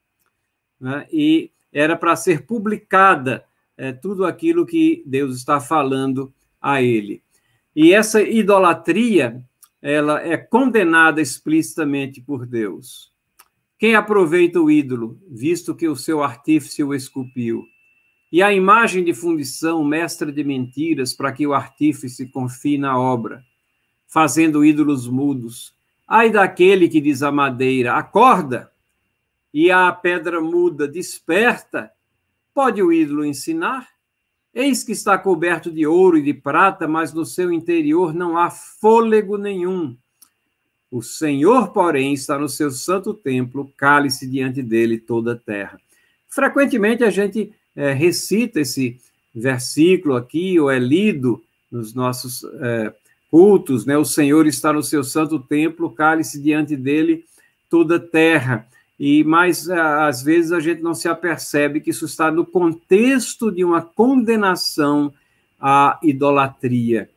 Né? 0.80 1.06
E 1.12 1.50
era 1.72 1.96
para 1.96 2.16
ser 2.16 2.46
publicada 2.46 3.44
é, 3.76 3.92
tudo 3.92 4.24
aquilo 4.24 4.66
que 4.66 5.02
Deus 5.06 5.36
está 5.36 5.60
falando 5.60 6.32
a 6.60 6.82
ele. 6.82 7.22
E 7.74 7.92
essa 7.92 8.22
idolatria, 8.22 9.40
ela 9.88 10.20
é 10.20 10.36
condenada 10.36 11.20
explicitamente 11.20 12.20
por 12.20 12.46
Deus. 12.46 13.12
Quem 13.78 13.94
aproveita 13.94 14.60
o 14.60 14.70
ídolo, 14.70 15.20
visto 15.30 15.74
que 15.74 15.86
o 15.86 15.94
seu 15.94 16.22
artífice 16.22 16.82
o 16.82 16.94
esculpiu? 16.94 17.64
E 18.32 18.42
a 18.42 18.52
imagem 18.52 19.04
de 19.04 19.14
fundição, 19.14 19.84
mestra 19.84 20.32
de 20.32 20.42
mentiras, 20.42 21.12
para 21.12 21.32
que 21.32 21.46
o 21.46 21.54
artífice 21.54 22.26
confie 22.28 22.78
na 22.78 22.98
obra, 22.98 23.44
fazendo 24.08 24.64
ídolos 24.64 25.06
mudos. 25.06 25.74
Ai 26.08 26.30
daquele 26.30 26.88
que 26.88 27.00
diz 27.00 27.22
a 27.22 27.30
madeira, 27.30 27.94
acorda, 27.94 28.70
e 29.54 29.70
a 29.70 29.92
pedra 29.92 30.40
muda, 30.40 30.88
desperta, 30.88 31.92
Pode 32.56 32.82
o 32.82 32.90
ídolo 32.90 33.22
ensinar? 33.22 33.86
Eis 34.58 34.82
que 34.82 34.92
está 34.92 35.18
coberto 35.18 35.70
de 35.70 35.86
ouro 35.86 36.16
e 36.16 36.22
de 36.22 36.32
prata, 36.32 36.88
mas 36.88 37.12
no 37.12 37.26
seu 37.26 37.52
interior 37.52 38.14
não 38.14 38.38
há 38.38 38.48
fôlego 38.48 39.36
nenhum. 39.36 39.94
O 40.90 41.02
Senhor, 41.02 41.74
porém, 41.74 42.14
está 42.14 42.38
no 42.38 42.48
seu 42.48 42.70
santo 42.70 43.12
templo, 43.12 43.70
cale-se 43.76 44.26
diante 44.26 44.62
dele 44.62 44.96
toda 44.96 45.34
a 45.34 45.36
terra. 45.36 45.78
Frequentemente 46.26 47.04
a 47.04 47.10
gente 47.10 47.52
é, 47.76 47.92
recita 47.92 48.58
esse 48.58 48.98
versículo 49.34 50.16
aqui, 50.16 50.58
ou 50.58 50.70
é 50.70 50.78
lido 50.78 51.44
nos 51.70 51.92
nossos 51.92 52.42
é, 52.58 52.94
cultos, 53.30 53.84
né? 53.84 53.98
O 53.98 54.06
Senhor 54.06 54.46
está 54.46 54.72
no 54.72 54.82
seu 54.82 55.04
santo 55.04 55.38
templo, 55.38 55.90
cale-se 55.90 56.40
diante 56.40 56.74
dele 56.74 57.26
toda 57.68 57.96
a 57.96 58.00
terra. 58.00 58.66
E 58.98 59.22
mas 59.24 59.68
às 59.68 60.22
vezes 60.22 60.52
a 60.52 60.60
gente 60.60 60.82
não 60.82 60.94
se 60.94 61.08
apercebe 61.08 61.80
que 61.80 61.90
isso 61.90 62.06
está 62.06 62.30
no 62.30 62.46
contexto 62.46 63.52
de 63.52 63.62
uma 63.62 63.82
condenação 63.82 65.12
à 65.60 65.98
idolatria. 66.02 67.08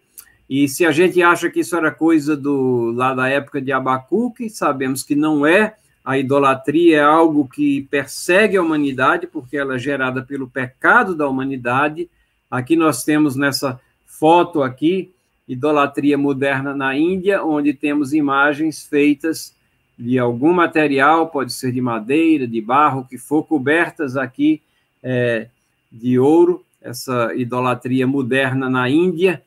E 0.50 0.68
se 0.68 0.86
a 0.86 0.92
gente 0.92 1.22
acha 1.22 1.50
que 1.50 1.60
isso 1.60 1.76
era 1.76 1.92
coisa 1.92 2.36
do 2.36 2.92
lá 2.92 3.14
da 3.14 3.30
época 3.30 3.62
de 3.62 3.72
Abacuque, 3.72 4.50
sabemos 4.50 5.04
que 5.04 5.16
não 5.16 5.46
é. 5.46 5.76
A 6.04 6.18
idolatria 6.18 6.98
é 6.98 7.04
algo 7.04 7.48
que 7.48 7.84
persegue 7.84 8.58
a 8.58 8.62
humanidade, 8.62 9.28
porque 9.28 9.56
ela 9.56 9.76
é 9.76 9.78
gerada 9.78 10.24
pelo 10.24 10.50
pecado 10.50 11.16
da 11.16 11.28
humanidade. 11.28 12.10
Aqui 12.50 12.76
nós 12.76 13.04
temos 13.04 13.36
nessa 13.36 13.80
foto 14.08 14.64
aqui, 14.64 15.12
idolatria 15.48 16.18
moderna 16.18 16.76
na 16.76 16.98
Índia, 16.98 17.44
onde 17.44 17.74
temos 17.74 18.12
imagens 18.12 18.84
feitas 18.84 19.56
de 20.00 20.18
algum 20.18 20.54
material, 20.54 21.28
pode 21.28 21.52
ser 21.52 21.74
de 21.74 21.82
madeira, 21.82 22.48
de 22.48 22.62
barro, 22.62 23.04
que 23.04 23.18
for 23.18 23.44
cobertas 23.44 24.16
aqui 24.16 24.62
é, 25.04 25.50
de 25.92 26.18
ouro, 26.18 26.64
essa 26.82 27.36
idolatria 27.36 28.08
moderna 28.08 28.70
na 28.70 28.90
Índia, 28.90 29.44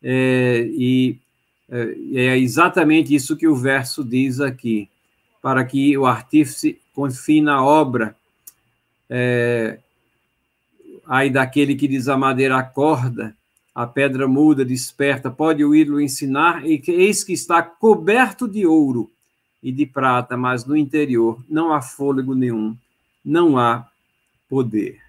é, 0.00 0.64
e 0.70 1.18
é, 1.68 1.96
é 2.14 2.38
exatamente 2.38 3.12
isso 3.12 3.36
que 3.36 3.48
o 3.48 3.56
verso 3.56 4.04
diz 4.04 4.40
aqui, 4.40 4.88
para 5.42 5.64
que 5.64 5.98
o 5.98 6.06
artífice 6.06 6.78
confie 6.94 7.40
na 7.40 7.64
obra. 7.64 8.14
É, 9.08 9.80
aí 11.04 11.30
daquele 11.30 11.74
que 11.74 11.88
diz 11.88 12.06
a 12.06 12.16
madeira 12.16 12.56
acorda, 12.56 13.34
a 13.74 13.88
pedra 13.88 14.28
muda, 14.28 14.64
desperta, 14.64 15.32
pode 15.32 15.64
o 15.64 15.74
ídolo 15.74 16.00
ensinar, 16.00 16.64
e 16.64 16.78
que, 16.78 16.92
eis 16.92 17.24
que 17.24 17.32
está 17.32 17.60
coberto 17.60 18.46
de 18.46 18.64
ouro 18.64 19.10
e 19.62 19.70
de 19.70 19.86
prata, 19.86 20.36
mas 20.36 20.64
no 20.64 20.76
interior 20.76 21.42
não 21.48 21.72
há 21.72 21.82
fôlego 21.82 22.34
nenhum, 22.34 22.76
não 23.24 23.58
há 23.58 23.88
poder. 24.48 25.00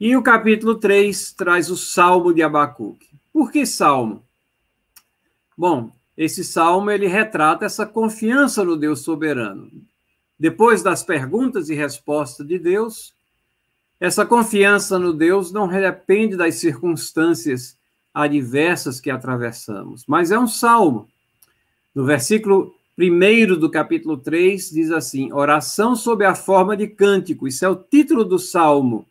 E 0.00 0.16
o 0.16 0.22
capítulo 0.22 0.74
3 0.74 1.32
traz 1.32 1.70
o 1.70 1.76
Salmo 1.76 2.32
de 2.32 2.42
Abacuque. 2.42 3.08
Por 3.32 3.52
que 3.52 3.64
Salmo? 3.64 4.22
Bom, 5.56 5.92
esse 6.16 6.44
salmo 6.44 6.90
ele 6.90 7.06
retrata 7.06 7.64
essa 7.64 7.86
confiança 7.86 8.64
no 8.64 8.76
Deus 8.76 9.00
soberano. 9.00 9.70
Depois 10.38 10.82
das 10.82 11.02
perguntas 11.02 11.68
e 11.68 11.74
respostas 11.74 12.46
de 12.46 12.58
Deus, 12.58 13.14
essa 14.00 14.26
confiança 14.26 14.98
no 14.98 15.12
Deus 15.12 15.52
não 15.52 15.68
depende 15.68 16.36
das 16.36 16.56
circunstâncias 16.56 17.76
adversas 18.12 19.00
que 19.00 19.10
atravessamos, 19.10 20.04
mas 20.06 20.30
é 20.32 20.38
um 20.38 20.48
salmo. 20.48 21.08
No 21.94 22.04
versículo 22.04 22.74
1 23.02 23.58
do 23.58 23.70
capítulo 23.70 24.16
3 24.16 24.70
diz 24.70 24.90
assim: 24.90 25.32
oração 25.32 25.96
sob 25.96 26.24
a 26.24 26.34
forma 26.34 26.76
de 26.76 26.86
cântico. 26.86 27.48
Isso 27.48 27.64
é 27.64 27.68
o 27.68 27.76
título 27.76 28.24
do 28.24 28.38
salmo. 28.38 29.06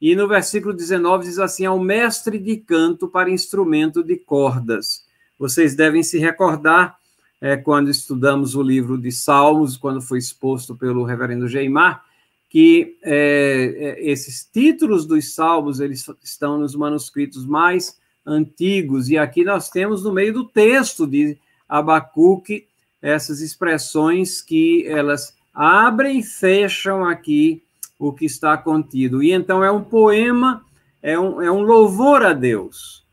E 0.00 0.14
no 0.14 0.28
versículo 0.28 0.74
19 0.74 1.24
diz 1.24 1.38
assim: 1.38 1.64
ao 1.64 1.78
mestre 1.78 2.38
de 2.38 2.56
canto 2.56 3.08
para 3.08 3.30
instrumento 3.30 4.02
de 4.02 4.16
cordas. 4.16 5.04
Vocês 5.38 5.74
devem 5.74 6.02
se 6.02 6.18
recordar 6.18 6.98
é, 7.40 7.56
quando 7.56 7.90
estudamos 7.90 8.54
o 8.54 8.62
livro 8.62 8.96
de 8.96 9.12
Salmos, 9.12 9.76
quando 9.76 10.00
foi 10.00 10.18
exposto 10.18 10.74
pelo 10.74 11.04
reverendo 11.04 11.48
Geimar, 11.48 12.04
que 12.48 12.96
é, 13.02 13.98
é, 13.98 14.10
esses 14.10 14.48
títulos 14.50 15.06
dos 15.06 15.34
salmos 15.34 15.80
eles 15.80 16.06
estão 16.22 16.58
nos 16.58 16.74
manuscritos 16.74 17.44
mais 17.44 17.98
antigos 18.24 19.08
e 19.08 19.18
aqui 19.18 19.44
nós 19.44 19.68
temos 19.68 20.02
no 20.02 20.12
meio 20.12 20.32
do 20.32 20.44
texto 20.44 21.06
de 21.06 21.36
Abacuque 21.68 22.66
essas 23.00 23.40
expressões 23.40 24.40
que 24.40 24.86
elas 24.86 25.34
abrem 25.54 26.20
e 26.20 26.22
fecham 26.22 27.04
aqui 27.04 27.62
o 27.98 28.12
que 28.12 28.26
está 28.26 28.56
contido. 28.56 29.22
E 29.22 29.32
então 29.32 29.64
é 29.64 29.70
um 29.70 29.82
poema, 29.82 30.64
é 31.02 31.18
um, 31.18 31.40
é 31.40 31.50
um 31.50 31.62
louvor 31.62 32.22
a 32.22 32.32
Deus. 32.32 33.04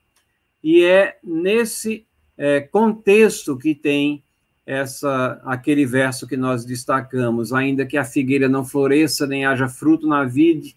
E 0.63 0.83
é 0.83 1.17
nesse 1.23 2.05
é, 2.37 2.61
contexto 2.61 3.57
que 3.57 3.75
tem 3.75 4.23
essa 4.65 5.41
aquele 5.43 5.85
verso 5.85 6.25
que 6.25 6.37
nós 6.37 6.63
destacamos, 6.63 7.51
ainda 7.51 7.85
que 7.85 7.97
a 7.97 8.05
figueira 8.05 8.47
não 8.47 8.63
floresça 8.63 9.27
nem 9.27 9.45
haja 9.45 9.67
fruto 9.67 10.07
na 10.07 10.23
vide, 10.23 10.75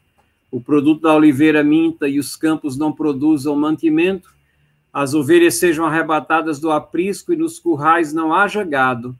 o 0.50 0.60
produto 0.60 1.02
da 1.02 1.14
oliveira 1.14 1.62
minta 1.62 2.08
e 2.08 2.18
os 2.18 2.34
campos 2.34 2.76
não 2.76 2.92
produzam 2.92 3.54
mantimento, 3.54 4.34
as 4.96 5.12
ovelhas 5.12 5.56
sejam 5.56 5.84
arrebatadas 5.84 6.58
do 6.58 6.72
aprisco 6.72 7.30
e 7.30 7.36
nos 7.36 7.58
currais 7.58 8.14
não 8.14 8.32
haja 8.32 8.64
gado. 8.64 9.14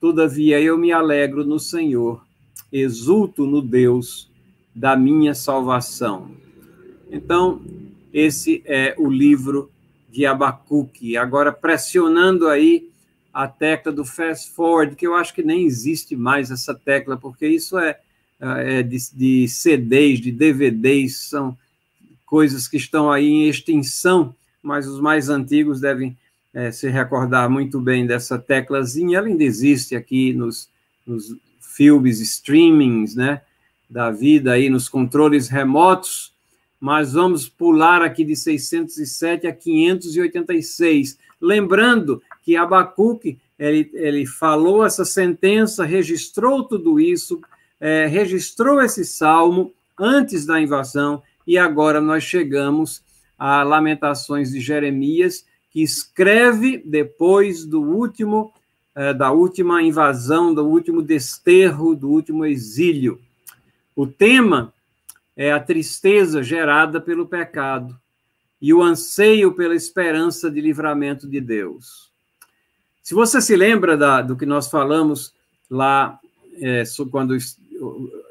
Todavia 0.00 0.60
eu 0.60 0.76
me 0.76 0.90
alegro 0.90 1.44
no 1.44 1.60
Senhor, 1.60 2.26
exulto 2.72 3.46
no 3.46 3.62
Deus 3.62 4.28
da 4.74 4.96
minha 4.96 5.32
salvação. 5.32 6.32
Então, 7.08 7.62
esse 8.12 8.60
é 8.66 8.92
o 8.98 9.08
livro 9.08 9.70
de 10.10 10.26
Abacuque. 10.26 11.16
Agora, 11.16 11.52
pressionando 11.52 12.48
aí 12.48 12.90
a 13.32 13.46
tecla 13.46 13.92
do 13.92 14.04
fast 14.04 14.50
forward, 14.50 14.96
que 14.96 15.06
eu 15.06 15.14
acho 15.14 15.32
que 15.32 15.44
nem 15.44 15.64
existe 15.64 16.16
mais 16.16 16.50
essa 16.50 16.74
tecla, 16.74 17.16
porque 17.16 17.46
isso 17.46 17.78
é, 17.78 18.00
é 18.40 18.82
de, 18.82 18.98
de 19.14 19.46
CDs, 19.46 20.18
de 20.18 20.32
DVDs, 20.32 21.28
são 21.28 21.56
coisas 22.26 22.66
que 22.66 22.76
estão 22.76 23.12
aí 23.12 23.28
em 23.28 23.48
extinção, 23.48 24.34
mas 24.62 24.86
os 24.86 25.00
mais 25.00 25.28
antigos 25.28 25.80
devem 25.80 26.16
é, 26.52 26.70
se 26.70 26.88
recordar 26.88 27.48
muito 27.48 27.80
bem 27.80 28.06
dessa 28.06 28.38
teclazinha. 28.38 29.18
Ela 29.18 29.28
ainda 29.28 29.44
existe 29.44 29.94
aqui 29.94 30.32
nos, 30.32 30.68
nos 31.06 31.34
filmes 31.60 32.20
streamings, 32.20 33.14
né, 33.14 33.40
da 33.88 34.10
vida 34.10 34.52
aí, 34.52 34.68
nos 34.68 34.88
controles 34.88 35.48
remotos, 35.48 36.32
mas 36.80 37.12
vamos 37.12 37.48
pular 37.48 38.02
aqui 38.02 38.24
de 38.24 38.36
607 38.36 39.46
a 39.46 39.52
586, 39.52 41.18
lembrando 41.40 42.22
que 42.42 42.56
Abacuque 42.56 43.38
ele, 43.58 43.90
ele 43.92 44.26
falou 44.26 44.84
essa 44.84 45.04
sentença, 45.04 45.84
registrou 45.84 46.64
tudo 46.64 46.98
isso, 46.98 47.40
é, 47.78 48.06
registrou 48.06 48.80
esse 48.80 49.04
salmo 49.04 49.72
antes 49.98 50.46
da 50.46 50.60
invasão, 50.60 51.22
e 51.46 51.58
agora 51.58 52.00
nós 52.00 52.24
chegamos 52.24 53.02
a 53.40 53.62
Lamentações 53.62 54.50
de 54.50 54.60
Jeremias, 54.60 55.46
que 55.70 55.82
escreve 55.82 56.76
depois 56.84 57.64
do 57.64 57.80
último, 57.80 58.52
é, 58.94 59.14
da 59.14 59.32
última 59.32 59.82
invasão, 59.82 60.52
do 60.52 60.66
último 60.66 61.00
desterro, 61.00 61.96
do 61.96 62.10
último 62.10 62.44
exílio. 62.44 63.18
O 63.96 64.06
tema 64.06 64.74
é 65.34 65.50
a 65.50 65.58
tristeza 65.58 66.42
gerada 66.42 67.00
pelo 67.00 67.26
pecado 67.26 67.98
e 68.60 68.74
o 68.74 68.82
anseio 68.82 69.54
pela 69.54 69.74
esperança 69.74 70.50
de 70.50 70.60
livramento 70.60 71.26
de 71.26 71.40
Deus. 71.40 72.10
Se 73.02 73.14
você 73.14 73.40
se 73.40 73.56
lembra 73.56 73.96
da, 73.96 74.20
do 74.20 74.36
que 74.36 74.44
nós 74.44 74.68
falamos 74.68 75.32
lá, 75.70 76.20
é, 76.60 76.82
quando 77.10 77.34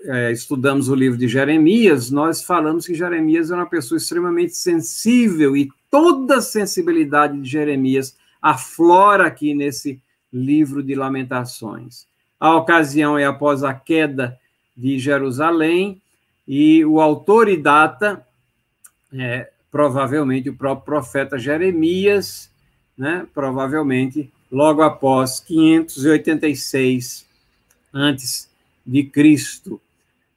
é, 0.04 0.32
estudamos 0.32 0.90
o 0.90 0.96
livro 0.96 1.18
de 1.18 1.28
Jeremias, 1.28 2.12
nós 2.12 2.44
falamos 2.44 2.86
que 2.86 2.94
Jeremias 2.94 3.52
é 3.52 3.56
uma 3.56 3.66
pessoa 3.66 3.98
extremamente 3.98 4.56
sensível 4.56 5.58
e 5.58 5.70
toda 5.90 6.38
a 6.38 6.42
sensibilidade 6.42 7.40
de 7.40 7.50
Jeremias 7.50 8.16
aflora 8.42 9.26
aqui 9.26 9.54
nesse 9.54 10.02
livro 10.32 10.84
de 10.84 10.96
Lamentações. 10.96 12.06
A 12.40 12.56
ocasião 12.56 13.18
é 13.18 13.26
após 13.26 13.64
a 13.64 13.74
queda 13.74 14.40
de 14.76 14.98
Jerusalém 14.98 16.02
e 16.48 16.86
o 16.86 17.02
autor 17.02 17.50
e 17.50 17.58
data 17.58 18.26
é 19.14 19.50
provavelmente 19.72 20.50
o 20.50 20.56
próprio 20.56 20.86
profeta 20.86 21.38
Jeremias, 21.38 22.50
né? 22.98 23.28
Provavelmente 23.34 24.32
logo 24.52 24.82
após 24.82 25.40
586 25.42 27.26
antes 27.94 28.49
de 28.86 29.04
Cristo. 29.04 29.80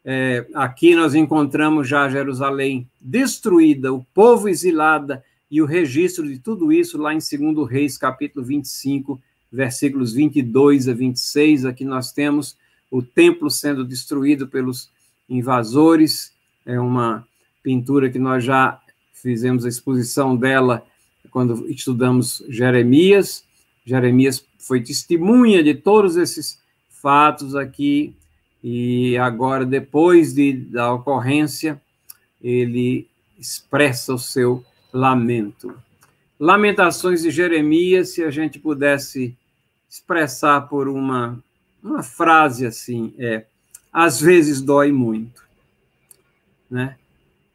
É, 0.05 0.47
aqui 0.55 0.95
nós 0.95 1.15
encontramos 1.15 1.89
já 1.89 2.09
Jerusalém 2.09 2.89
destruída, 3.01 3.93
o 3.93 4.05
povo 4.13 4.49
exilada 4.49 5.23
e 5.51 5.61
o 5.63 5.67
registro 5.67 6.27
de 6.27 6.39
tudo 6.39 6.73
isso 6.73 6.99
lá 6.99 7.15
em 7.15 7.19
2 7.19 7.69
Reis, 7.71 7.99
capítulo 7.99 8.45
25, 8.45 9.21
versículos 9.53 10.13
22 10.13 10.89
a 10.89 10.95
26. 10.95 11.67
Aqui 11.67 11.85
nós 11.85 12.11
temos 12.11 12.57
o 12.91 13.03
templo 13.03 13.51
sendo 13.51 13.85
destruído 13.85 14.49
pelos 14.49 14.91
invasores. 15.29 16.33
É 16.65 16.81
uma 16.81 17.27
pintura 17.63 18.11
que 18.11 18.19
nós 18.19 18.45
já 18.45 18.81
fizemos 19.13 19.65
a 19.65 19.69
exposição 19.69 20.37
dela 20.37 20.85
quando 21.31 21.71
estudamos 21.71 22.43
Jeremias. 22.49 23.45
Jeremias 23.85 24.45
foi 24.59 24.81
testemunha 24.83 25.63
de 25.63 25.75
todos 25.75 26.17
esses 26.17 26.61
fatos 26.89 27.55
aqui, 27.55 28.15
e 28.63 29.17
agora, 29.19 29.65
depois 29.67 30.33
de, 30.33 30.53
da 30.53 30.93
ocorrência, 30.93 31.81
ele 32.41 33.09
expressa 33.39 34.15
o 34.15 34.19
seu 34.19 34.65
lamento. 34.93 35.75
Lamentações 36.39 37.23
de 37.23 37.31
Jeremias, 37.31 38.11
se 38.11 38.23
a 38.23 38.31
gente 38.31 38.59
pudesse 38.59 39.37
expressar 39.89 40.63
por 40.63 40.89
uma, 40.89 41.43
uma 41.83 42.03
frase 42.03 42.67
assim, 42.67 43.15
é: 43.19 43.47
às 43.93 44.21
vezes 44.21 44.61
dói 44.61 44.93
muito, 44.93 45.43
né? 46.71 46.97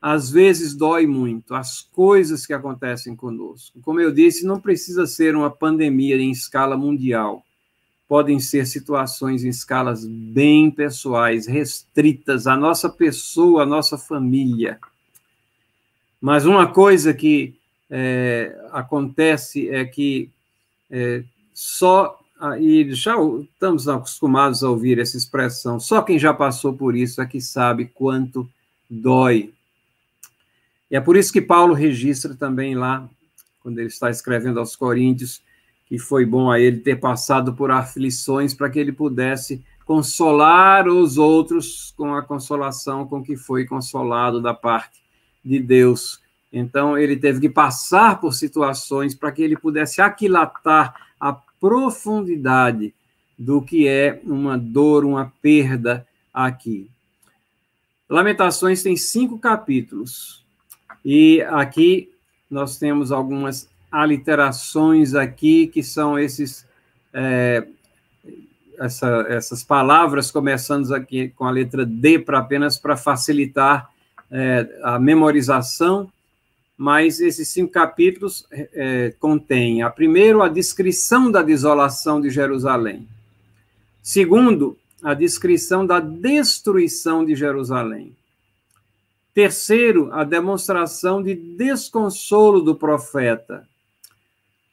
às 0.02 0.30
vezes 0.30 0.74
dói 0.76 1.08
muito 1.08 1.54
as 1.56 1.82
coisas 1.82 2.46
que 2.46 2.54
acontecem 2.54 3.16
conosco. 3.16 3.80
Como 3.82 4.00
eu 4.00 4.12
disse, 4.12 4.46
não 4.46 4.60
precisa 4.60 5.06
ser 5.06 5.36
uma 5.36 5.50
pandemia 5.50 6.16
em 6.18 6.32
escala 6.32 6.78
mundial. 6.78 7.44
Podem 8.08 8.40
ser 8.40 8.66
situações 8.66 9.44
em 9.44 9.50
escalas 9.50 10.06
bem 10.06 10.72
pessoais, 10.72 11.46
restritas 11.46 12.48
à 12.48 12.56
nossa 12.56 12.90
pessoa, 12.90 13.64
à 13.64 13.66
nossa 13.66 13.98
família. 13.98 14.80
Mas 16.22 16.46
uma 16.46 16.68
coisa 16.68 17.14
que 17.14 17.56
é, 17.90 18.58
acontece 18.72 19.70
é 19.70 19.86
que 19.86 20.30
é, 20.90 21.24
só 21.54 22.20
e 22.60 22.94
já 22.94 23.16
estamos 23.42 23.88
acostumados 23.88 24.64
a 24.64 24.70
ouvir 24.70 25.00
essa 25.00 25.18
expressão, 25.18 25.80
só 25.80 26.04
quem 26.04 26.20
já 26.20 26.32
passou 26.32 26.72
por 26.72 26.96
isso 26.96 27.20
é 27.20 27.26
que 27.26 27.42
sabe 27.42 27.86
quanto 27.86 28.48
dói 28.88 29.52
e 30.90 30.96
é 30.96 31.02
por 31.02 31.18
isso 31.18 31.34
que 31.34 31.42
Paulo 31.42 31.74
registra 31.74 32.34
também 32.34 32.76
lá, 32.76 33.08
quando 33.62 33.80
ele 33.80 33.88
está 33.88 34.10
escrevendo 34.10 34.60
aos 34.60 34.76
Coríntios, 34.76 35.42
que 35.88 35.98
foi 35.98 36.26
bom 36.26 36.52
a 36.52 36.60
ele 36.60 36.80
ter 36.80 36.98
passado 36.98 37.54
por 37.54 37.72
aflições 37.72 38.54
para 38.54 38.70
que 38.70 38.78
ele 38.78 38.92
pudesse 38.92 39.64
consolar 39.86 40.88
os 40.88 41.18
outros 41.18 41.94
com 41.96 42.14
a 42.14 42.22
consolação 42.22 43.08
com 43.08 43.24
que 43.24 43.38
foi 43.38 43.66
consolado 43.66 44.42
da 44.42 44.54
parte 44.54 45.02
de 45.44 45.60
Deus. 45.60 46.22
Então, 46.52 46.98
ele 46.98 47.16
teve 47.16 47.40
que 47.40 47.50
passar 47.50 48.20
por 48.20 48.34
situações 48.34 49.16
para 49.16 49.32
que 49.32 49.42
ele 49.42 49.56
pudesse 49.56 50.02
aquilatar 50.02 50.94
a 51.20 51.32
profundidade 51.34 52.94
do 53.38 53.62
que 53.62 53.88
é 53.88 54.20
uma 54.26 54.58
dor, 54.58 55.06
uma 55.06 55.32
perda 55.42 56.06
aqui. 56.34 56.90
Lamentações 58.10 58.84
tem 58.84 58.98
cinco 58.98 59.40
capítulos. 59.40 60.44
E 61.04 61.42
aqui 61.44 62.12
nós 62.50 62.78
temos 62.78 63.12
algumas 63.12 63.70
aliterações 63.92 65.14
aqui, 65.14 65.68
que 65.68 65.82
são 65.82 66.18
esses 66.20 66.66
é, 67.14 67.68
essa, 68.80 69.26
essas 69.28 69.64
palavras, 69.64 70.30
começando 70.30 70.94
aqui 70.94 71.30
com 71.30 71.46
a 71.46 71.52
letra 71.52 71.86
D, 71.86 72.20
para 72.20 72.40
apenas 72.40 72.78
para 72.78 72.96
facilitar 72.96 73.90
é, 74.30 74.68
a 74.84 75.00
memorização, 75.00 76.12
mas 76.78 77.20
esses 77.20 77.48
cinco 77.48 77.72
capítulos 77.72 78.46
é, 78.52 79.14
contêm, 79.20 79.82
a 79.82 79.90
primeiro, 79.90 80.44
a 80.44 80.48
descrição 80.48 81.32
da 81.32 81.42
desolação 81.42 82.22
de 82.22 82.30
Jerusalém. 82.30 83.08
Segundo, 84.04 84.78
a 85.04 85.14
descrição 85.14 85.86
da 85.86 86.00
destruição 86.00 87.26
de 87.26 87.36
Jerusalém. 87.36 88.16
Terceiro, 89.34 90.12
a 90.14 90.24
demonstração 90.24 91.22
de 91.22 91.36
desconsolo 91.36 92.62
do 92.62 92.76
profeta. 92.76 93.68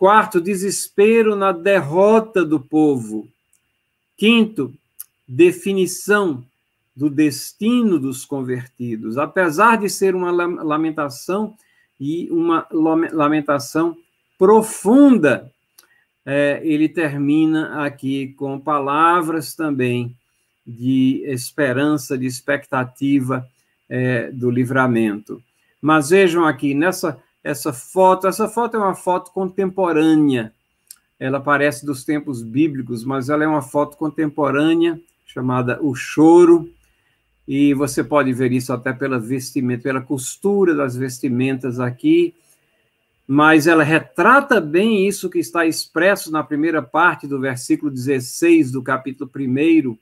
Quarto, 0.05 0.39
desespero 0.39 1.35
na 1.35 1.51
derrota 1.51 2.45
do 2.45 2.61
povo. 2.61 3.27
Quinto, 4.19 4.71
definição 5.27 6.45
do 6.95 7.09
destino 7.09 7.99
dos 7.99 8.23
convertidos. 8.23 9.17
Apesar 9.17 9.79
de 9.79 9.89
ser 9.89 10.15
uma 10.15 10.31
lamentação 10.31 11.57
e 11.99 12.31
uma 12.31 12.67
lamentação 12.71 13.97
profunda, 14.39 15.51
é, 16.27 16.61
ele 16.63 16.87
termina 16.87 17.83
aqui 17.83 18.35
com 18.37 18.61
palavras 18.61 19.55
também 19.55 20.15
de 20.67 21.23
esperança, 21.25 22.19
de 22.19 22.27
expectativa 22.27 23.49
é, 23.89 24.31
do 24.31 24.51
livramento. 24.51 25.43
Mas 25.81 26.11
vejam 26.11 26.45
aqui, 26.45 26.75
nessa 26.75 27.24
essa 27.45 27.75
foto, 27.75 28.27
essa 28.27 28.49
foto 28.49 28.77
é 28.79 28.81
uma 28.81 28.95
foto 28.95 29.31
contemporânea, 29.31 30.53
ela 31.21 31.39
parece 31.39 31.85
dos 31.85 32.03
tempos 32.03 32.43
bíblicos, 32.43 33.05
mas 33.05 33.29
ela 33.29 33.45
é 33.45 33.47
uma 33.47 33.61
foto 33.61 33.99
contemporânea, 33.99 34.99
chamada 35.27 35.79
O 35.83 35.95
Choro, 35.95 36.71
e 37.47 37.75
você 37.75 38.03
pode 38.03 38.33
ver 38.33 38.51
isso 38.53 38.73
até 38.73 38.95
pela 38.95 39.19
vestimenta, 39.21 39.83
pela 39.83 40.01
costura 40.01 40.75
das 40.75 40.97
vestimentas 40.97 41.79
aqui, 41.79 42.35
mas 43.27 43.67
ela 43.67 43.85
retrata 43.85 44.61
bem 44.61 45.07
isso 45.07 45.29
que 45.29 45.39
está 45.39 45.67
expresso 45.67 46.33
na 46.33 46.43
primeira 46.43 46.83
parte 46.83 47.27
do 47.27 47.39
versículo 47.39 47.91
16 47.91 48.73
do 48.73 48.83
capítulo 48.83 49.31
1. 49.35 49.97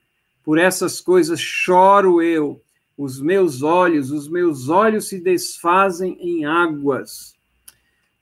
Por 0.44 0.58
essas 0.58 1.00
coisas 1.00 1.40
choro 1.40 2.22
eu, 2.22 2.60
os 2.96 3.20
meus 3.20 3.62
olhos, 3.62 4.10
os 4.10 4.28
meus 4.28 4.68
olhos 4.68 5.08
se 5.08 5.18
desfazem 5.20 6.16
em 6.20 6.44
águas. 6.44 7.34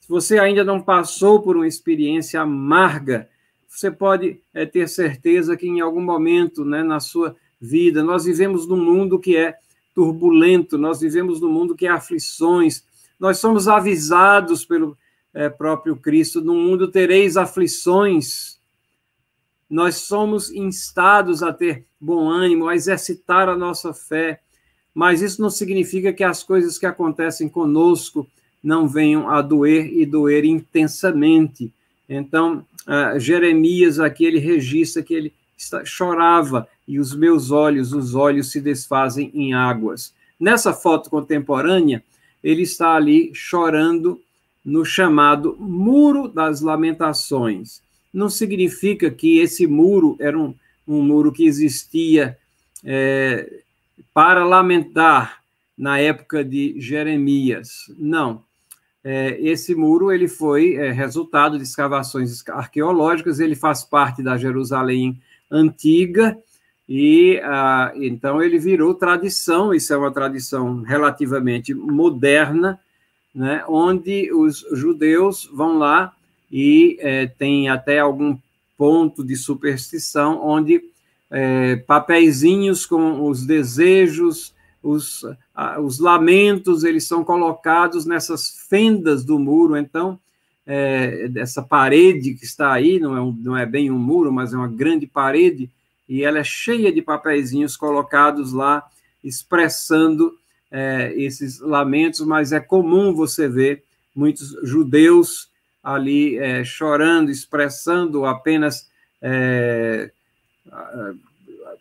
Se 0.01 0.09
você 0.09 0.39
ainda 0.39 0.65
não 0.65 0.81
passou 0.81 1.43
por 1.43 1.57
uma 1.57 1.67
experiência 1.67 2.41
amarga, 2.41 3.29
você 3.69 3.91
pode 3.91 4.41
é, 4.53 4.67
ter 4.67 4.89
certeza 4.89 5.57
que 5.57 5.67
em 5.67 5.81
algum 5.81 6.03
momento 6.03 6.65
né, 6.65 6.83
na 6.83 7.01
sua 7.01 7.37
vida, 7.61 8.03
nós 8.03 8.25
vivemos 8.25 8.67
num 8.67 8.83
mundo 8.83 9.19
que 9.19 9.37
é 9.37 9.57
turbulento, 9.95 10.79
nós 10.79 11.01
vivemos 11.01 11.41
num 11.41 11.51
mundo 11.51 11.75
que 11.77 11.87
é 11.87 11.91
aflições, 11.91 12.85
nós 13.19 13.39
somos 13.39 13.69
avisados 13.69 14.65
pelo 14.65 14.97
é, 15.35 15.49
próprio 15.49 15.97
Cristo: 15.97 16.41
no 16.41 16.55
mundo 16.55 16.89
tereis 16.89 17.37
aflições. 17.37 18.59
Nós 19.69 19.97
somos 19.97 20.51
instados 20.51 21.45
a 21.45 21.53
ter 21.53 21.85
bom 22.01 22.29
ânimo, 22.29 22.67
a 22.67 22.75
exercitar 22.75 23.49
a 23.49 23.57
nossa 23.57 23.95
fé, 23.95 24.41
mas 24.95 25.23
isso 25.23 25.41
não 25.41 25.51
significa 25.51 26.13
que 26.13 26.25
as 26.25 26.43
coisas 26.43 26.79
que 26.79 26.87
acontecem 26.87 27.49
conosco 27.49 28.27
não 28.63 28.87
venham 28.87 29.29
a 29.29 29.41
doer 29.41 29.87
e 29.93 30.05
doer 30.05 30.45
intensamente. 30.45 31.73
Então, 32.09 32.65
uh, 32.87 33.19
Jeremias 33.19 33.99
aqui 33.99 34.25
ele 34.25 34.39
registra 34.39 35.03
que 35.03 35.15
ele 35.15 35.33
chorava 35.85 36.67
e 36.87 36.99
os 36.99 37.15
meus 37.15 37.51
olhos, 37.51 37.93
os 37.93 38.15
olhos 38.15 38.51
se 38.51 38.61
desfazem 38.61 39.31
em 39.35 39.55
águas. 39.55 40.13
Nessa 40.39 40.73
foto 40.73 41.11
contemporânea, 41.11 42.03
ele 42.43 42.63
está 42.63 42.95
ali 42.95 43.31
chorando 43.35 44.21
no 44.65 44.85
chamado 44.85 45.57
Muro 45.59 46.29
das 46.29 46.61
Lamentações. 46.61 47.83
Não 48.13 48.29
significa 48.29 49.11
que 49.11 49.39
esse 49.39 49.67
muro 49.67 50.17
era 50.19 50.39
um, 50.39 50.55
um 50.87 51.03
muro 51.03 51.31
que 51.31 51.45
existia 51.45 52.37
é, 52.85 53.63
para 54.13 54.45
lamentar 54.45 55.41
na 55.77 55.99
época 55.99 56.45
de 56.45 56.75
Jeremias. 56.79 57.93
Não. 57.99 58.43
É, 59.03 59.39
esse 59.41 59.75
muro 59.75 60.13
ele 60.13 60.29
foi 60.29 60.75
é, 60.75 60.91
resultado 60.93 61.57
de 61.57 61.65
escavações 61.65 62.47
arqueológicas, 62.49 63.41
ele 63.41 63.55
faz 63.55 63.83
parte 63.83 64.23
da 64.23 64.37
Jerusalém 64.37 65.19
antiga, 65.51 66.37
e 66.87 67.41
ah, 67.45 67.93
então 67.95 68.43
ele 68.43 68.59
virou 68.59 68.95
tradição, 68.95 69.73
isso 69.73 69.95
é 69.95 69.97
uma 69.97 70.11
tradição 70.11 70.83
relativamente 70.83 71.73
moderna, 71.73 72.79
né, 73.35 73.65
onde 73.69 74.31
os 74.33 74.67
judeus 74.73 75.49
vão 75.53 75.79
lá 75.79 76.13
e 76.51 76.99
é, 77.01 77.27
tem 77.27 77.69
até 77.69 78.01
algum 78.01 78.37
ponto 78.77 79.23
de 79.23 79.37
superstição, 79.37 80.45
onde 80.45 80.83
é, 81.31 81.77
papeizinhos 81.77 82.85
com 82.85 83.29
os 83.29 83.47
desejos, 83.47 84.55
os, 84.83 85.25
os 85.83 85.99
lamentos, 85.99 86.85
eles 86.85 87.07
são 87.07 87.23
colocados 87.23 88.07
nessas 88.07 88.67
fendas 88.69 89.25
do 89.25 89.39
muro, 89.39 89.77
então, 89.77 90.19
é, 90.67 91.31
essa 91.37 91.63
parede 91.63 92.35
que 92.35 92.45
está 92.45 92.73
aí, 92.73 92.99
não 92.99 93.17
é, 93.17 93.21
um, 93.21 93.33
não 93.33 93.57
é 93.57 93.67
bem 93.67 93.91
um 93.91 93.99
muro, 93.99 94.33
mas 94.33 94.53
é 94.53 94.57
uma 94.57 94.69
grande 94.69 95.07
parede, 95.07 95.71
e 96.09 96.25
ela 96.25 96.39
é 96.39 96.45
cheia 96.45 96.93
de 96.93 97.03
papeizinhos 97.03 97.77
colocados 97.77 98.53
lá, 98.53 98.85
expressando 99.23 100.35
é, 100.71 101.13
esses 101.17 101.61
lamentos, 101.61 102.21
mas 102.21 102.53
é 102.53 102.61
comum 102.61 103.15
você 103.15 103.49
ver 103.49 103.83
muitos 104.15 104.57
judeus 104.63 105.51
ali 105.83 106.37
é, 106.39 106.65
chorando, 106.65 107.31
expressando 107.31 108.25
apenas, 108.25 108.91
é, 109.21 110.11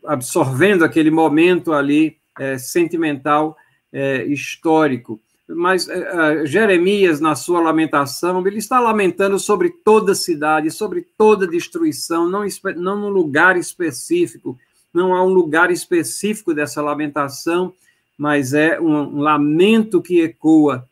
absorvendo 0.05 0.83
aquele 0.83 1.11
momento 1.11 1.73
ali 1.73 2.17
é, 2.37 2.57
sentimental 2.57 3.57
é, 3.91 4.23
histórico. 4.25 5.19
Mas 5.47 5.87
uh, 5.87 6.45
Jeremias, 6.45 7.19
na 7.19 7.33
sua 7.33 7.59
lamentação, 7.59 8.45
ele 8.45 8.59
está 8.59 8.79
lamentando 8.79 9.39
sobre 9.39 9.69
toda 9.69 10.11
a 10.11 10.15
cidade, 10.15 10.69
sobre 10.69 11.01
toda 11.17 11.45
a 11.45 11.49
destruição, 11.49 12.29
não, 12.29 12.45
não 12.75 12.99
num 12.99 13.09
lugar 13.09 13.57
específico, 13.57 14.59
não 14.93 15.15
há 15.15 15.23
um 15.23 15.29
lugar 15.29 15.71
específico 15.71 16.53
dessa 16.53 16.83
lamentação, 16.83 17.73
mas 18.15 18.53
é 18.53 18.79
um, 18.79 19.17
um 19.17 19.21
lamento 19.21 20.01
que 20.03 20.21
ecoa 20.21 20.87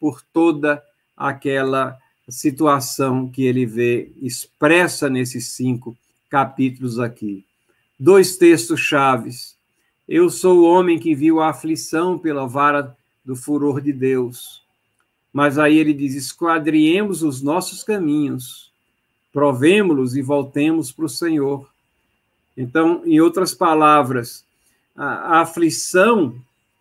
por 0.00 0.22
toda 0.32 0.82
aquela 1.14 1.98
situação 2.30 3.28
que 3.28 3.44
ele 3.44 3.66
vê 3.66 4.10
expressa 4.22 5.10
nesses 5.10 5.48
cinco 5.48 5.96
capítulos 6.28 6.98
aqui. 6.98 7.44
Dois 7.98 8.36
textos 8.36 8.80
chaves. 8.80 9.56
Eu 10.08 10.30
sou 10.30 10.60
o 10.60 10.64
homem 10.64 10.98
que 10.98 11.14
viu 11.14 11.40
a 11.40 11.50
aflição 11.50 12.18
pela 12.18 12.46
vara 12.46 12.96
do 13.24 13.36
furor 13.36 13.80
de 13.80 13.92
Deus. 13.92 14.62
Mas 15.32 15.58
aí 15.58 15.76
ele 15.76 15.92
diz: 15.92 16.14
esquadriemos 16.14 17.22
os 17.22 17.42
nossos 17.42 17.82
caminhos, 17.82 18.72
provemos-los 19.32 20.16
e 20.16 20.22
voltemos 20.22 20.90
para 20.90 21.04
o 21.04 21.08
Senhor. 21.08 21.68
Então, 22.56 23.02
em 23.04 23.20
outras 23.20 23.54
palavras, 23.54 24.44
a, 24.96 25.40
aflição 25.40 26.34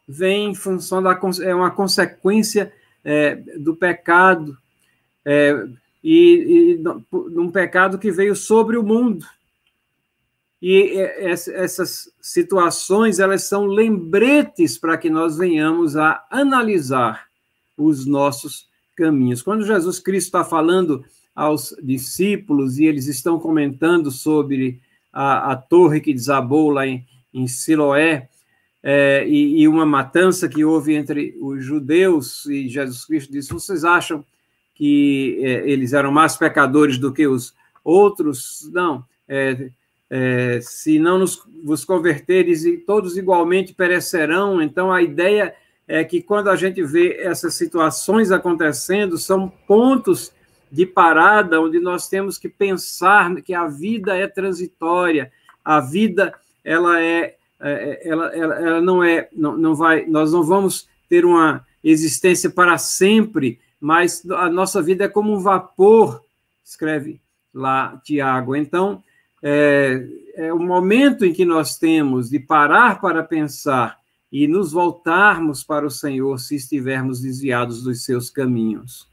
vem 0.08 0.52
em 0.52 0.56
função 0.56 1.04
da 1.04 1.20
é 1.44 1.54
uma 1.54 1.70
consequência 1.70 2.74
é, 3.04 3.36
do 3.36 3.76
pecado 3.76 4.58
é, 5.24 5.68
e, 6.04 6.80
e 6.82 7.38
um 7.38 7.52
pecado 7.52 8.00
que 8.00 8.10
veio 8.10 8.36
sobre 8.36 8.78
o 8.78 8.84
mundo. 8.84 9.26
E 10.62 10.98
essas 11.54 12.12
situações, 12.20 13.20
elas 13.20 13.44
são 13.44 13.66
lembretes 13.66 14.78
para 14.78 14.98
que 14.98 15.10
nós 15.10 15.38
venhamos 15.38 15.96
a 15.96 16.26
analisar 16.32 17.28
os 17.78 18.08
nossos 18.08 18.68
caminhos. 18.96 19.44
Quando 19.44 19.66
Jesus 19.66 20.00
Cristo 20.00 20.28
está 20.28 20.44
falando 20.44 21.06
aos 21.36 21.76
discípulos 21.84 22.80
e 22.80 22.86
eles 22.86 23.06
estão 23.06 23.40
comentando 23.40 24.10
sobre 24.10 24.82
a, 25.14 25.52
a 25.52 25.56
torre 25.56 26.02
que 26.02 26.14
desabou 26.14 26.72
lá 26.72 26.88
em, 26.88 27.06
em 27.32 27.46
Siloé, 27.46 28.28
é, 28.82 29.28
e, 29.28 29.62
e, 29.62 29.68
uma 29.68 29.86
matança 29.86 30.48
que 30.48 30.64
houve 30.64 30.94
entre 30.94 31.36
os 31.42 31.64
judeus, 31.64 32.46
e 32.46 32.70
Jesus 32.70 33.06
Cristo 33.06 33.32
disse: 33.32 33.52
Vocês 33.52 33.84
acham 33.84 34.24
que 34.74 35.40
é, 35.42 35.70
eles 35.70 35.94
eram 35.94 36.12
mais 36.12 36.38
pecadores 36.38 36.98
do 36.98 37.12
que 37.12 37.28
os 37.28 37.54
outros? 37.84 38.70
Não. 38.72 39.04
É, 39.28 39.70
é, 40.10 40.60
se 40.62 41.00
não 41.00 41.20
nos, 41.20 41.42
vos 41.64 41.84
converteres, 41.84 42.64
e 42.64 42.78
todos 42.78 43.18
igualmente 43.18 43.74
perecerão. 43.74 44.62
Então, 44.62 44.92
a 44.92 45.02
ideia 45.02 45.54
é 45.88 46.04
que 46.04 46.22
quando 46.22 46.50
a 46.50 46.56
gente 46.56 46.84
vê 46.84 47.18
essas 47.20 47.56
situações 47.56 48.32
acontecendo, 48.32 49.18
são 49.18 49.48
pontos 49.68 50.34
de 50.72 50.86
parada 50.86 51.62
onde 51.62 51.80
nós 51.80 52.10
temos 52.10 52.38
que 52.38 52.50
pensar 52.50 53.34
que 53.42 53.54
a 53.54 53.68
vida 53.68 54.16
é 54.16 54.28
transitória, 54.28 55.32
a 55.64 55.80
vida 55.80 56.34
ela 56.64 57.02
é, 57.02 57.36
é 57.62 58.10
ela, 58.10 58.36
ela, 58.36 58.56
ela 58.56 58.82
não 58.82 59.02
é 59.02 59.30
não, 59.32 59.58
não 59.58 59.74
vai 59.74 60.06
nós 60.06 60.34
não 60.34 60.44
vamos 60.44 60.90
ter 61.08 61.24
uma 61.24 61.66
existência 61.82 62.50
para 62.50 62.78
sempre, 62.78 63.62
mas 63.80 64.26
a 64.30 64.50
nossa 64.50 64.82
vida 64.82 65.06
é 65.06 65.08
como 65.08 65.34
um 65.34 65.40
vapor, 65.40 66.22
escreve 66.66 67.22
lá 67.54 68.00
Tiago. 68.04 68.56
Então, 68.56 69.02
é, 69.42 70.06
é 70.36 70.54
o 70.54 70.60
momento 70.60 71.26
em 71.26 71.34
que 71.34 71.46
nós 71.46 71.78
temos 71.78 72.30
de 72.30 72.40
parar 72.40 73.00
para 73.00 73.24
pensar 73.24 74.00
e 74.32 74.48
nos 74.48 74.72
voltarmos 74.72 75.64
para 75.64 75.86
o 75.86 75.92
Senhor 75.92 76.38
se 76.40 76.56
estivermos 76.56 77.22
desviados 77.22 77.84
dos 77.84 78.04
seus 78.04 78.30
caminhos. 78.30 79.08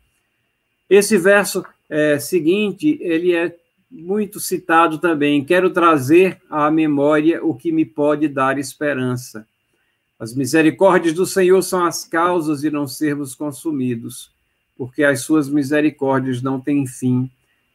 Esse 0.89 1.16
verso 1.16 1.64
é, 1.89 2.18
seguinte, 2.18 2.99
ele 3.01 3.35
é 3.35 3.55
muito 3.91 4.41
citado 4.41 4.99
também. 4.99 5.45
Quero 5.45 5.70
trazer 5.70 6.41
à 6.51 6.70
memória 6.70 7.45
o 7.45 7.55
que 7.55 7.70
me 7.70 7.85
pode 7.85 8.29
dar 8.29 8.59
esperança. 8.59 9.47
As 10.18 10.35
misericórdias 10.35 11.14
do 11.14 11.27
Senhor 11.27 11.62
são 11.62 11.85
as 11.85 12.05
causas 12.05 12.61
de 12.61 12.70
não 12.70 12.87
sermos 12.87 13.35
consumidos, 13.35 14.31
porque 14.77 15.05
as 15.05 15.20
suas 15.20 15.49
misericórdias 15.49 16.43
não 16.43 16.61
têm 16.61 16.87
fim, 16.87 17.31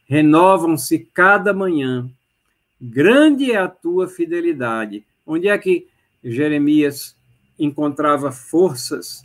renovam-se 0.06 0.98
cada 0.98 1.52
manhã. 1.52 2.10
Grande 2.80 3.52
é 3.52 3.56
a 3.56 3.68
tua 3.68 4.08
fidelidade. 4.08 5.04
Onde 5.26 5.48
é 5.48 5.58
que 5.58 5.86
Jeremias 6.24 7.14
encontrava 7.58 8.32
forças 8.32 9.22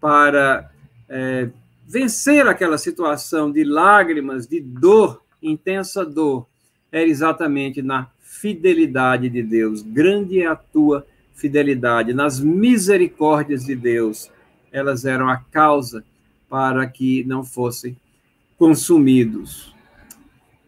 para 0.00 0.70
é, 1.08 1.50
vencer 1.86 2.46
aquela 2.46 2.78
situação 2.78 3.50
de 3.50 3.64
lágrimas, 3.64 4.46
de 4.46 4.60
dor, 4.60 5.20
intensa 5.42 6.04
dor? 6.04 6.46
Era 6.92 7.08
exatamente 7.08 7.82
na 7.82 8.08
fidelidade 8.20 9.28
de 9.28 9.42
Deus. 9.42 9.82
Grande 9.82 10.40
é 10.40 10.46
a 10.46 10.54
tua 10.54 11.04
fidelidade. 11.34 12.14
Nas 12.14 12.38
misericórdias 12.38 13.64
de 13.64 13.74
Deus, 13.74 14.30
elas 14.70 15.04
eram 15.04 15.28
a 15.28 15.38
causa 15.38 16.04
para 16.48 16.86
que 16.86 17.24
não 17.24 17.42
fossem 17.42 17.96
consumidos. 18.56 19.74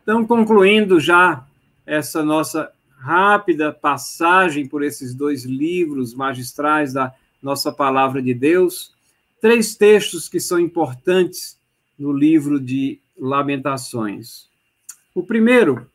Então, 0.02 0.26
concluindo 0.26 0.98
já 0.98 1.46
essa 1.86 2.22
nossa 2.22 2.70
rápida 2.98 3.72
passagem 3.72 4.66
por 4.66 4.82
esses 4.82 5.14
dois 5.14 5.44
livros 5.44 6.14
magistrais 6.14 6.92
da 6.92 7.14
nossa 7.42 7.70
palavra 7.70 8.22
de 8.22 8.32
Deus, 8.32 8.94
três 9.40 9.76
textos 9.76 10.28
que 10.28 10.40
são 10.40 10.58
importantes 10.58 11.58
no 11.98 12.12
livro 12.12 12.58
de 12.58 12.98
Lamentações. 13.16 14.48
O 15.14 15.22
primeiro 15.22 15.88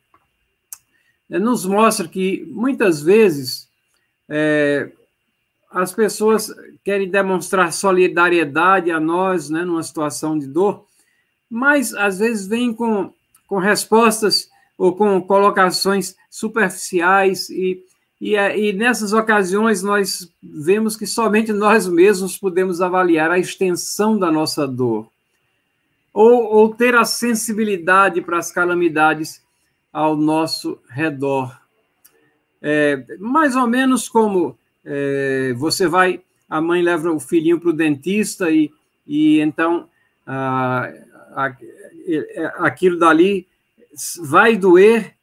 é, 1.28 1.38
nos 1.38 1.66
mostra 1.66 2.08
que 2.08 2.44
muitas 2.48 3.02
vezes 3.02 3.68
é, 4.28 4.90
as 5.70 5.92
pessoas 5.92 6.52
querem 6.84 7.08
demonstrar 7.08 7.72
solidariedade 7.72 8.90
a 8.90 8.98
nós, 8.98 9.50
né, 9.50 9.64
numa 9.64 9.82
situação 9.82 10.38
de 10.38 10.46
dor, 10.46 10.86
mas 11.48 11.94
às 11.94 12.18
vezes 12.18 12.46
vem 12.46 12.72
com, 12.72 13.12
com 13.46 13.58
respostas 13.58 14.49
ou 14.80 14.96
com 14.96 15.20
colocações 15.20 16.16
superficiais 16.30 17.50
e, 17.50 17.84
e, 18.18 18.34
é, 18.34 18.58
e, 18.58 18.72
nessas 18.72 19.12
ocasiões 19.12 19.82
nós 19.82 20.32
vemos 20.42 20.96
que 20.96 21.06
somente 21.06 21.52
nós 21.52 21.86
mesmos 21.86 22.38
podemos 22.38 22.80
avaliar 22.80 23.30
a 23.30 23.38
extensão 23.38 24.18
da 24.18 24.32
nossa 24.32 24.66
dor 24.66 25.06
ou, 26.14 26.44
ou 26.44 26.74
ter 26.74 26.94
a 26.94 27.04
sensibilidade 27.04 28.22
para 28.22 28.38
as 28.38 28.50
calamidades 28.50 29.42
ao 29.92 30.16
nosso 30.16 30.78
redor. 30.88 31.60
É, 32.62 33.04
mais 33.18 33.54
ou 33.56 33.66
menos 33.66 34.08
como 34.08 34.56
é, 34.82 35.52
você 35.58 35.86
vai, 35.86 36.22
a 36.48 36.58
mãe 36.58 36.80
leva 36.80 37.12
o 37.12 37.20
filhinho 37.20 37.60
para 37.60 37.68
o 37.68 37.74
dentista 37.74 38.50
e, 38.50 38.72
e 39.06 39.40
então 39.40 39.90
ah, 40.26 40.90
aquilo 42.60 42.98
dali 42.98 43.46
vai 44.22 44.56
doer, 44.56 45.14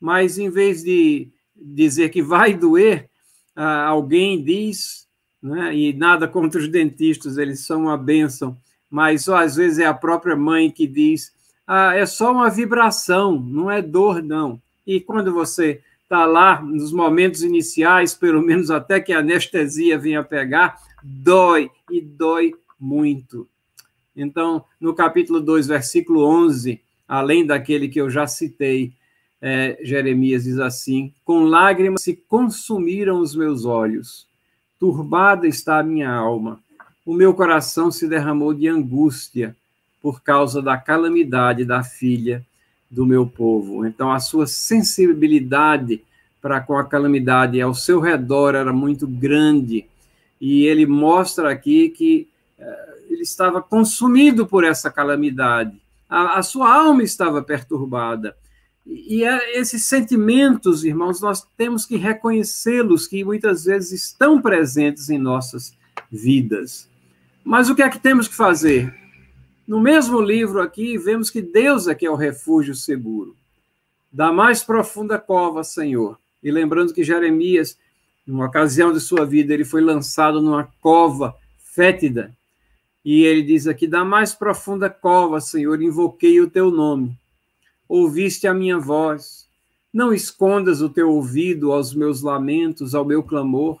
mas 0.00 0.38
em 0.38 0.50
vez 0.50 0.82
de 0.82 1.28
dizer 1.54 2.10
que 2.10 2.22
vai 2.22 2.54
doer, 2.54 3.08
ah, 3.54 3.86
alguém 3.86 4.42
diz, 4.42 5.06
né, 5.42 5.74
e 5.74 5.92
nada 5.92 6.28
contra 6.28 6.60
os 6.60 6.68
dentistas, 6.68 7.38
eles 7.38 7.60
são 7.60 7.82
uma 7.82 7.96
bênção, 7.96 8.56
mas 8.90 9.28
às 9.28 9.56
vezes 9.56 9.78
é 9.78 9.86
a 9.86 9.94
própria 9.94 10.36
mãe 10.36 10.70
que 10.70 10.86
diz: 10.86 11.32
ah, 11.66 11.94
é 11.94 12.06
só 12.06 12.32
uma 12.32 12.50
vibração, 12.50 13.40
não 13.40 13.70
é 13.70 13.82
dor, 13.82 14.22
não. 14.22 14.60
E 14.86 15.00
quando 15.00 15.32
você 15.32 15.80
está 16.02 16.24
lá, 16.24 16.62
nos 16.62 16.92
momentos 16.92 17.42
iniciais, 17.42 18.14
pelo 18.14 18.40
menos 18.40 18.70
até 18.70 19.00
que 19.00 19.12
a 19.12 19.18
anestesia 19.18 19.98
venha 19.98 20.22
pegar, 20.22 20.76
dói, 21.02 21.70
e 21.90 22.00
dói 22.00 22.54
muito. 22.78 23.48
Então, 24.14 24.64
no 24.80 24.94
capítulo 24.94 25.40
2, 25.40 25.66
versículo 25.66 26.24
11, 26.24 26.80
além 27.08 27.46
daquele 27.46 27.88
que 27.88 28.00
eu 28.00 28.10
já 28.10 28.26
citei, 28.26 28.92
é, 29.40 29.78
Jeremias 29.82 30.44
diz 30.44 30.58
assim: 30.58 31.12
Com 31.24 31.44
lágrimas 31.44 32.02
se 32.02 32.14
consumiram 32.14 33.20
os 33.20 33.34
meus 33.34 33.64
olhos, 33.64 34.26
turbada 34.78 35.46
está 35.46 35.78
a 35.78 35.82
minha 35.82 36.10
alma, 36.10 36.60
o 37.04 37.14
meu 37.14 37.34
coração 37.34 37.90
se 37.90 38.08
derramou 38.08 38.52
de 38.52 38.66
angústia 38.66 39.54
por 40.02 40.22
causa 40.22 40.62
da 40.62 40.76
calamidade 40.76 41.64
da 41.64 41.82
filha 41.82 42.44
do 42.90 43.04
meu 43.04 43.26
povo. 43.26 43.86
Então, 43.86 44.12
a 44.12 44.20
sua 44.20 44.46
sensibilidade 44.46 46.02
para 46.40 46.60
com 46.60 46.76
a 46.76 46.84
calamidade 46.84 47.60
ao 47.60 47.74
seu 47.74 48.00
redor 48.00 48.54
era 48.54 48.72
muito 48.72 49.06
grande, 49.06 49.86
e 50.40 50.64
ele 50.64 50.86
mostra 50.86 51.50
aqui 51.50 51.88
que 51.88 52.28
é, 52.58 52.88
ele 53.10 53.22
estava 53.22 53.60
consumido 53.62 54.46
por 54.46 54.64
essa 54.64 54.90
calamidade 54.90 55.76
a, 56.08 56.38
a 56.38 56.42
sua 56.42 56.72
alma 56.72 57.02
estava 57.02 57.42
perturbada. 57.42 58.36
E 58.86 59.24
é, 59.24 59.58
esses 59.58 59.84
sentimentos, 59.84 60.84
irmãos, 60.84 61.20
nós 61.20 61.46
temos 61.56 61.84
que 61.84 61.96
reconhecê-los, 61.96 63.06
que 63.06 63.24
muitas 63.24 63.64
vezes 63.64 64.04
estão 64.04 64.40
presentes 64.40 65.10
em 65.10 65.18
nossas 65.18 65.76
vidas. 66.10 66.88
Mas 67.44 67.68
o 67.68 67.74
que 67.74 67.82
é 67.82 67.88
que 67.88 67.98
temos 67.98 68.28
que 68.28 68.34
fazer? 68.34 68.94
No 69.66 69.80
mesmo 69.80 70.20
livro 70.20 70.60
aqui, 70.60 70.96
vemos 70.96 71.30
que 71.30 71.42
Deus 71.42 71.88
é 71.88 71.94
que 71.94 72.06
é 72.06 72.10
o 72.10 72.14
refúgio 72.14 72.74
seguro. 72.74 73.34
Da 74.12 74.30
mais 74.30 74.62
profunda 74.62 75.18
cova, 75.18 75.64
Senhor. 75.64 76.18
E 76.40 76.50
lembrando 76.52 76.94
que 76.94 77.02
Jeremias, 77.02 77.76
numa 78.24 78.46
ocasião 78.46 78.92
de 78.92 79.00
sua 79.00 79.26
vida, 79.26 79.52
ele 79.52 79.64
foi 79.64 79.80
lançado 79.80 80.40
numa 80.40 80.68
cova 80.80 81.34
fétida, 81.58 82.35
e 83.06 83.22
ele 83.22 83.40
diz 83.40 83.68
aqui: 83.68 83.86
Da 83.86 84.04
mais 84.04 84.34
profunda 84.34 84.90
cova, 84.90 85.40
Senhor, 85.40 85.80
invoquei 85.80 86.40
o 86.40 86.50
teu 86.50 86.72
nome. 86.72 87.16
Ouviste 87.88 88.48
a 88.48 88.52
minha 88.52 88.80
voz. 88.80 89.46
Não 89.94 90.12
escondas 90.12 90.82
o 90.82 90.88
teu 90.88 91.12
ouvido 91.12 91.70
aos 91.70 91.94
meus 91.94 92.20
lamentos, 92.20 92.96
ao 92.96 93.04
meu 93.04 93.22
clamor. 93.22 93.78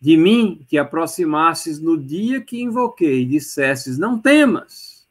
De 0.00 0.16
mim 0.16 0.66
que 0.68 0.76
aproximasses 0.76 1.78
no 1.78 1.96
dia 1.96 2.40
que 2.40 2.60
invoquei, 2.60 3.24
dissesses: 3.24 3.96
Não 3.96 4.18
temas. 4.18 5.06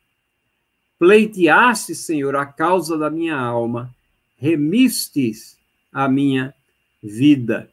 Pleiteastes, 1.00 2.00
Senhor, 2.00 2.36
a 2.36 2.46
causa 2.46 2.98
da 2.98 3.10
minha 3.10 3.40
alma, 3.40 3.90
remistes 4.38 5.58
a 5.94 6.10
minha 6.10 6.54
vida. 7.02 7.72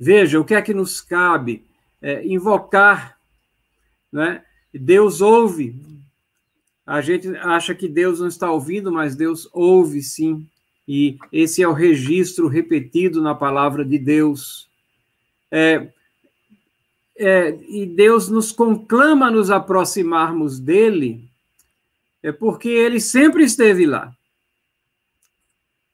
Veja, 0.00 0.40
o 0.40 0.44
que 0.44 0.54
é 0.54 0.62
que 0.62 0.72
nos 0.72 1.02
cabe? 1.02 1.62
É, 2.00 2.26
invocar, 2.26 3.18
né? 4.10 4.42
Deus 4.78 5.20
ouve. 5.20 5.74
A 6.86 7.00
gente 7.00 7.28
acha 7.36 7.74
que 7.74 7.88
Deus 7.88 8.20
não 8.20 8.28
está 8.28 8.50
ouvindo, 8.50 8.92
mas 8.92 9.16
Deus 9.16 9.48
ouve 9.52 10.02
sim. 10.02 10.46
E 10.86 11.16
esse 11.32 11.62
é 11.62 11.68
o 11.68 11.72
registro 11.72 12.46
repetido 12.46 13.22
na 13.22 13.34
palavra 13.34 13.84
de 13.84 13.98
Deus. 13.98 14.68
É, 15.50 15.88
é, 17.16 17.58
e 17.68 17.86
Deus 17.86 18.28
nos 18.28 18.52
conclama 18.52 19.28
a 19.28 19.30
nos 19.30 19.50
aproximarmos 19.50 20.58
dele 20.58 21.28
é 22.24 22.32
porque 22.32 22.70
ele 22.70 23.00
sempre 23.00 23.44
esteve 23.44 23.84
lá. 23.84 24.10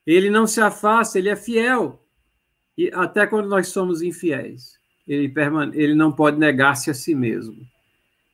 Ele 0.06 0.30
não 0.30 0.46
se 0.46 0.60
afasta, 0.60 1.18
ele 1.18 1.28
é 1.28 1.34
fiel. 1.34 2.00
E 2.78 2.88
até 2.94 3.26
quando 3.26 3.48
nós 3.48 3.68
somos 3.68 4.00
infiéis, 4.00 4.78
ele, 5.08 5.28
permane 5.28 5.76
ele 5.76 5.92
não 5.92 6.12
pode 6.12 6.38
negar-se 6.38 6.88
a 6.88 6.94
si 6.94 7.16
mesmo. 7.16 7.56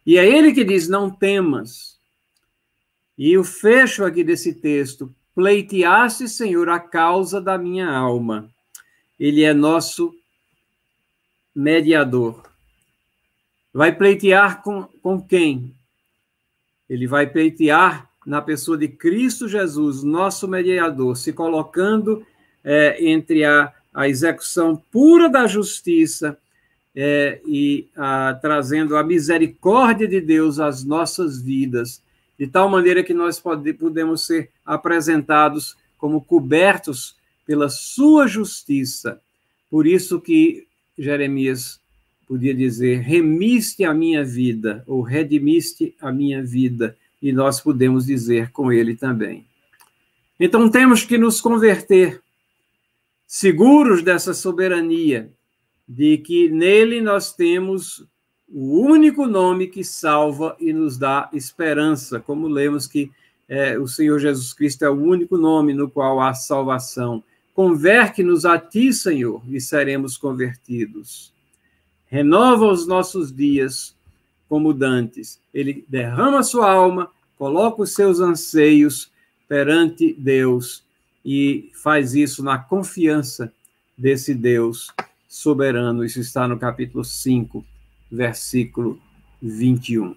E 0.07 0.17
é 0.17 0.25
ele 0.25 0.53
que 0.53 0.65
diz: 0.65 0.89
não 0.89 1.11
temas. 1.11 1.99
E 3.19 3.37
o 3.37 3.43
fecho 3.43 4.05
aqui 4.05 4.23
desse 4.23 4.55
texto: 4.55 5.13
pleiteaste, 5.35 6.29
Senhor, 6.29 6.69
a 6.69 6.79
causa 6.79 7.41
da 7.41 7.59
minha 7.59 7.91
alma. 7.91 8.49
Ele 9.19 9.43
é 9.43 9.53
nosso 9.53 10.15
mediador. 11.55 12.43
Vai 13.73 13.95
pleitear 13.95 14.63
com, 14.63 14.85
com 15.03 15.21
quem? 15.21 15.75
Ele 16.89 17.07
vai 17.07 17.27
pleitear 17.27 18.09
na 18.25 18.41
pessoa 18.41 18.77
de 18.77 18.89
Cristo 18.89 19.49
Jesus, 19.49 20.03
nosso 20.03 20.47
mediador, 20.47 21.17
se 21.17 21.33
colocando 21.33 22.27
é, 22.63 23.05
entre 23.05 23.45
a, 23.45 23.73
a 23.93 24.09
execução 24.09 24.77
pura 24.77 25.29
da 25.29 25.47
justiça 25.47 26.39
é, 26.97 27.41
e 27.47 27.87
a, 27.95 28.39
trazendo 28.41 28.97
a 28.97 29.05
misericórdia 29.05 30.09
de 30.09 30.19
Deus 30.19 30.59
às 30.59 30.83
nossas 30.83 31.43
vidas, 31.43 32.03
de 32.39 32.47
tal 32.47 32.71
maneira 32.71 33.05
que 33.05 33.13
nós 33.13 33.39
pode, 33.39 33.71
podemos 33.75 34.25
ser 34.25 34.51
apresentados 34.65 35.77
como 35.99 36.25
cobertos 36.25 37.15
pela 37.47 37.69
sua 37.69 38.27
justiça. 38.27 39.21
Por 39.71 39.87
isso 39.87 40.21
que 40.21 40.67
Jeremias 40.99 41.79
podia 42.27 42.55
dizer: 42.55 43.01
remiste 43.01 43.85
a 43.85 43.93
minha 43.93 44.25
vida, 44.25 44.83
ou 44.87 45.03
redimiste 45.03 45.95
a 46.01 46.11
minha 46.11 46.43
vida, 46.43 46.97
e 47.21 47.31
nós 47.31 47.61
podemos 47.61 48.07
dizer 48.07 48.51
com 48.53 48.73
ele 48.73 48.97
também. 48.97 49.45
Então 50.41 50.71
temos 50.71 51.05
que 51.05 51.19
nos 51.19 51.41
converter, 51.41 52.21
seguros 53.27 54.03
dessa 54.03 54.33
soberania, 54.35 55.31
de 55.89 56.19
que 56.19 56.49
nele 56.49 57.01
nós 57.01 57.33
temos 57.33 58.07
o 58.49 58.81
único 58.81 59.27
nome 59.27 59.67
que 59.67 59.83
salva 59.85 60.57
e 60.61 60.73
nos 60.73 60.97
dá 60.97 61.29
esperança, 61.33 62.21
como 62.21 62.49
lemos 62.49 62.87
que 62.87 63.11
é, 63.49 63.79
o 63.79 63.87
Senhor 63.87 64.19
Jesus 64.19 64.53
Cristo 64.53 64.85
é 64.85 64.91
o 64.91 65.01
único 65.01 65.37
nome 65.37 65.73
no 65.73 65.89
qual 65.89 66.21
há 66.21 66.35
salvação. 66.35 67.23
Converte-nos 67.55 68.45
a 68.45 68.59
ti, 68.59 68.93
Senhor, 68.93 69.43
e 69.49 69.61
seremos 69.61 70.17
convertidos 70.17 71.35
renova 72.07 72.67
os 72.67 72.87
nossos 72.87 73.35
dias 73.35 73.95
como 74.49 74.73
dantes. 74.73 75.41
Ele 75.53 75.85
derrama 75.89 76.43
sua 76.43 76.71
alma, 76.71 77.11
coloca 77.37 77.83
os 77.83 77.93
seus 77.93 78.21
anseios 78.21 79.11
perante 79.49 80.15
Deus 80.15 80.85
e 81.25 81.71
faz 81.75 82.15
isso 82.15 82.43
na 82.43 82.59
confiança 82.59 83.53
desse 83.99 84.35
Deus 84.35 84.89
soberano. 85.37 86.03
Isso 86.03 86.19
está 86.19 86.49
no 86.49 86.59
capítulo 86.59 87.05
5, 87.05 87.65
versículo 88.11 88.99
21. 89.43 90.17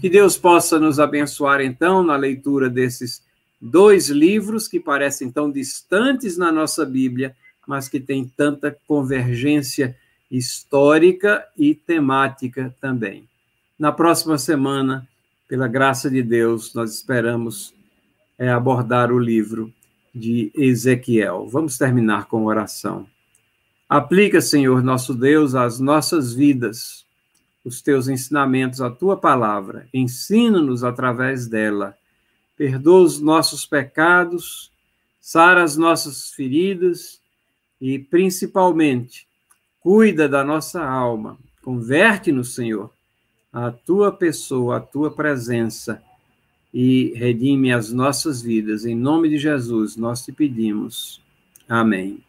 Que 0.00 0.08
Deus 0.08 0.38
possa 0.38 0.78
nos 0.78 1.00
abençoar, 1.00 1.60
então, 1.60 2.04
na 2.04 2.14
leitura 2.14 2.70
desses 2.70 3.20
dois 3.60 4.08
livros 4.08 4.68
que 4.68 4.78
parecem 4.78 5.28
tão 5.28 5.50
distantes 5.50 6.36
na 6.36 6.52
nossa 6.52 6.86
Bíblia, 6.86 7.34
mas 7.66 7.88
que 7.88 7.98
têm 7.98 8.30
tanta 8.36 8.76
convergência 8.86 9.96
histórica 10.30 11.44
e 11.56 11.74
temática 11.74 12.72
também. 12.80 13.28
Na 13.76 13.90
próxima 13.90 14.38
semana, 14.38 15.08
pela 15.48 15.66
graça 15.66 16.08
de 16.08 16.22
Deus, 16.22 16.72
nós 16.74 16.94
esperamos 16.94 17.74
é, 18.38 18.48
abordar 18.48 19.10
o 19.10 19.18
livro 19.18 19.72
de 20.14 20.52
Ezequiel. 20.54 21.48
Vamos 21.48 21.76
terminar 21.76 22.26
com 22.26 22.44
oração. 22.44 23.06
Aplica, 23.88 24.40
Senhor 24.40 24.82
nosso 24.82 25.14
Deus, 25.14 25.54
às 25.54 25.80
nossas 25.80 26.34
vidas 26.34 27.06
os 27.64 27.82
teus 27.82 28.08
ensinamentos, 28.08 28.80
a 28.80 28.90
tua 28.90 29.16
palavra. 29.16 29.88
Ensina-nos 29.92 30.84
através 30.84 31.46
dela. 31.46 31.96
Perdoa 32.56 33.02
os 33.02 33.20
nossos 33.20 33.66
pecados, 33.66 34.72
sara 35.20 35.62
as 35.62 35.76
nossas 35.76 36.30
feridas 36.30 37.20
e, 37.80 37.98
principalmente, 37.98 39.28
Cuida 39.80 40.28
da 40.28 40.44
nossa 40.44 40.84
alma. 40.84 41.38
Converte-nos, 41.62 42.54
Senhor, 42.54 42.92
a 43.52 43.70
tua 43.70 44.12
pessoa, 44.12 44.76
a 44.76 44.80
tua 44.80 45.10
presença 45.10 46.02
e 46.74 47.14
redime 47.16 47.72
as 47.72 47.92
nossas 47.92 48.42
vidas. 48.42 48.84
Em 48.84 48.94
nome 48.94 49.28
de 49.28 49.38
Jesus, 49.38 49.96
nós 49.96 50.24
te 50.24 50.32
pedimos. 50.32 51.22
Amém. 51.68 52.22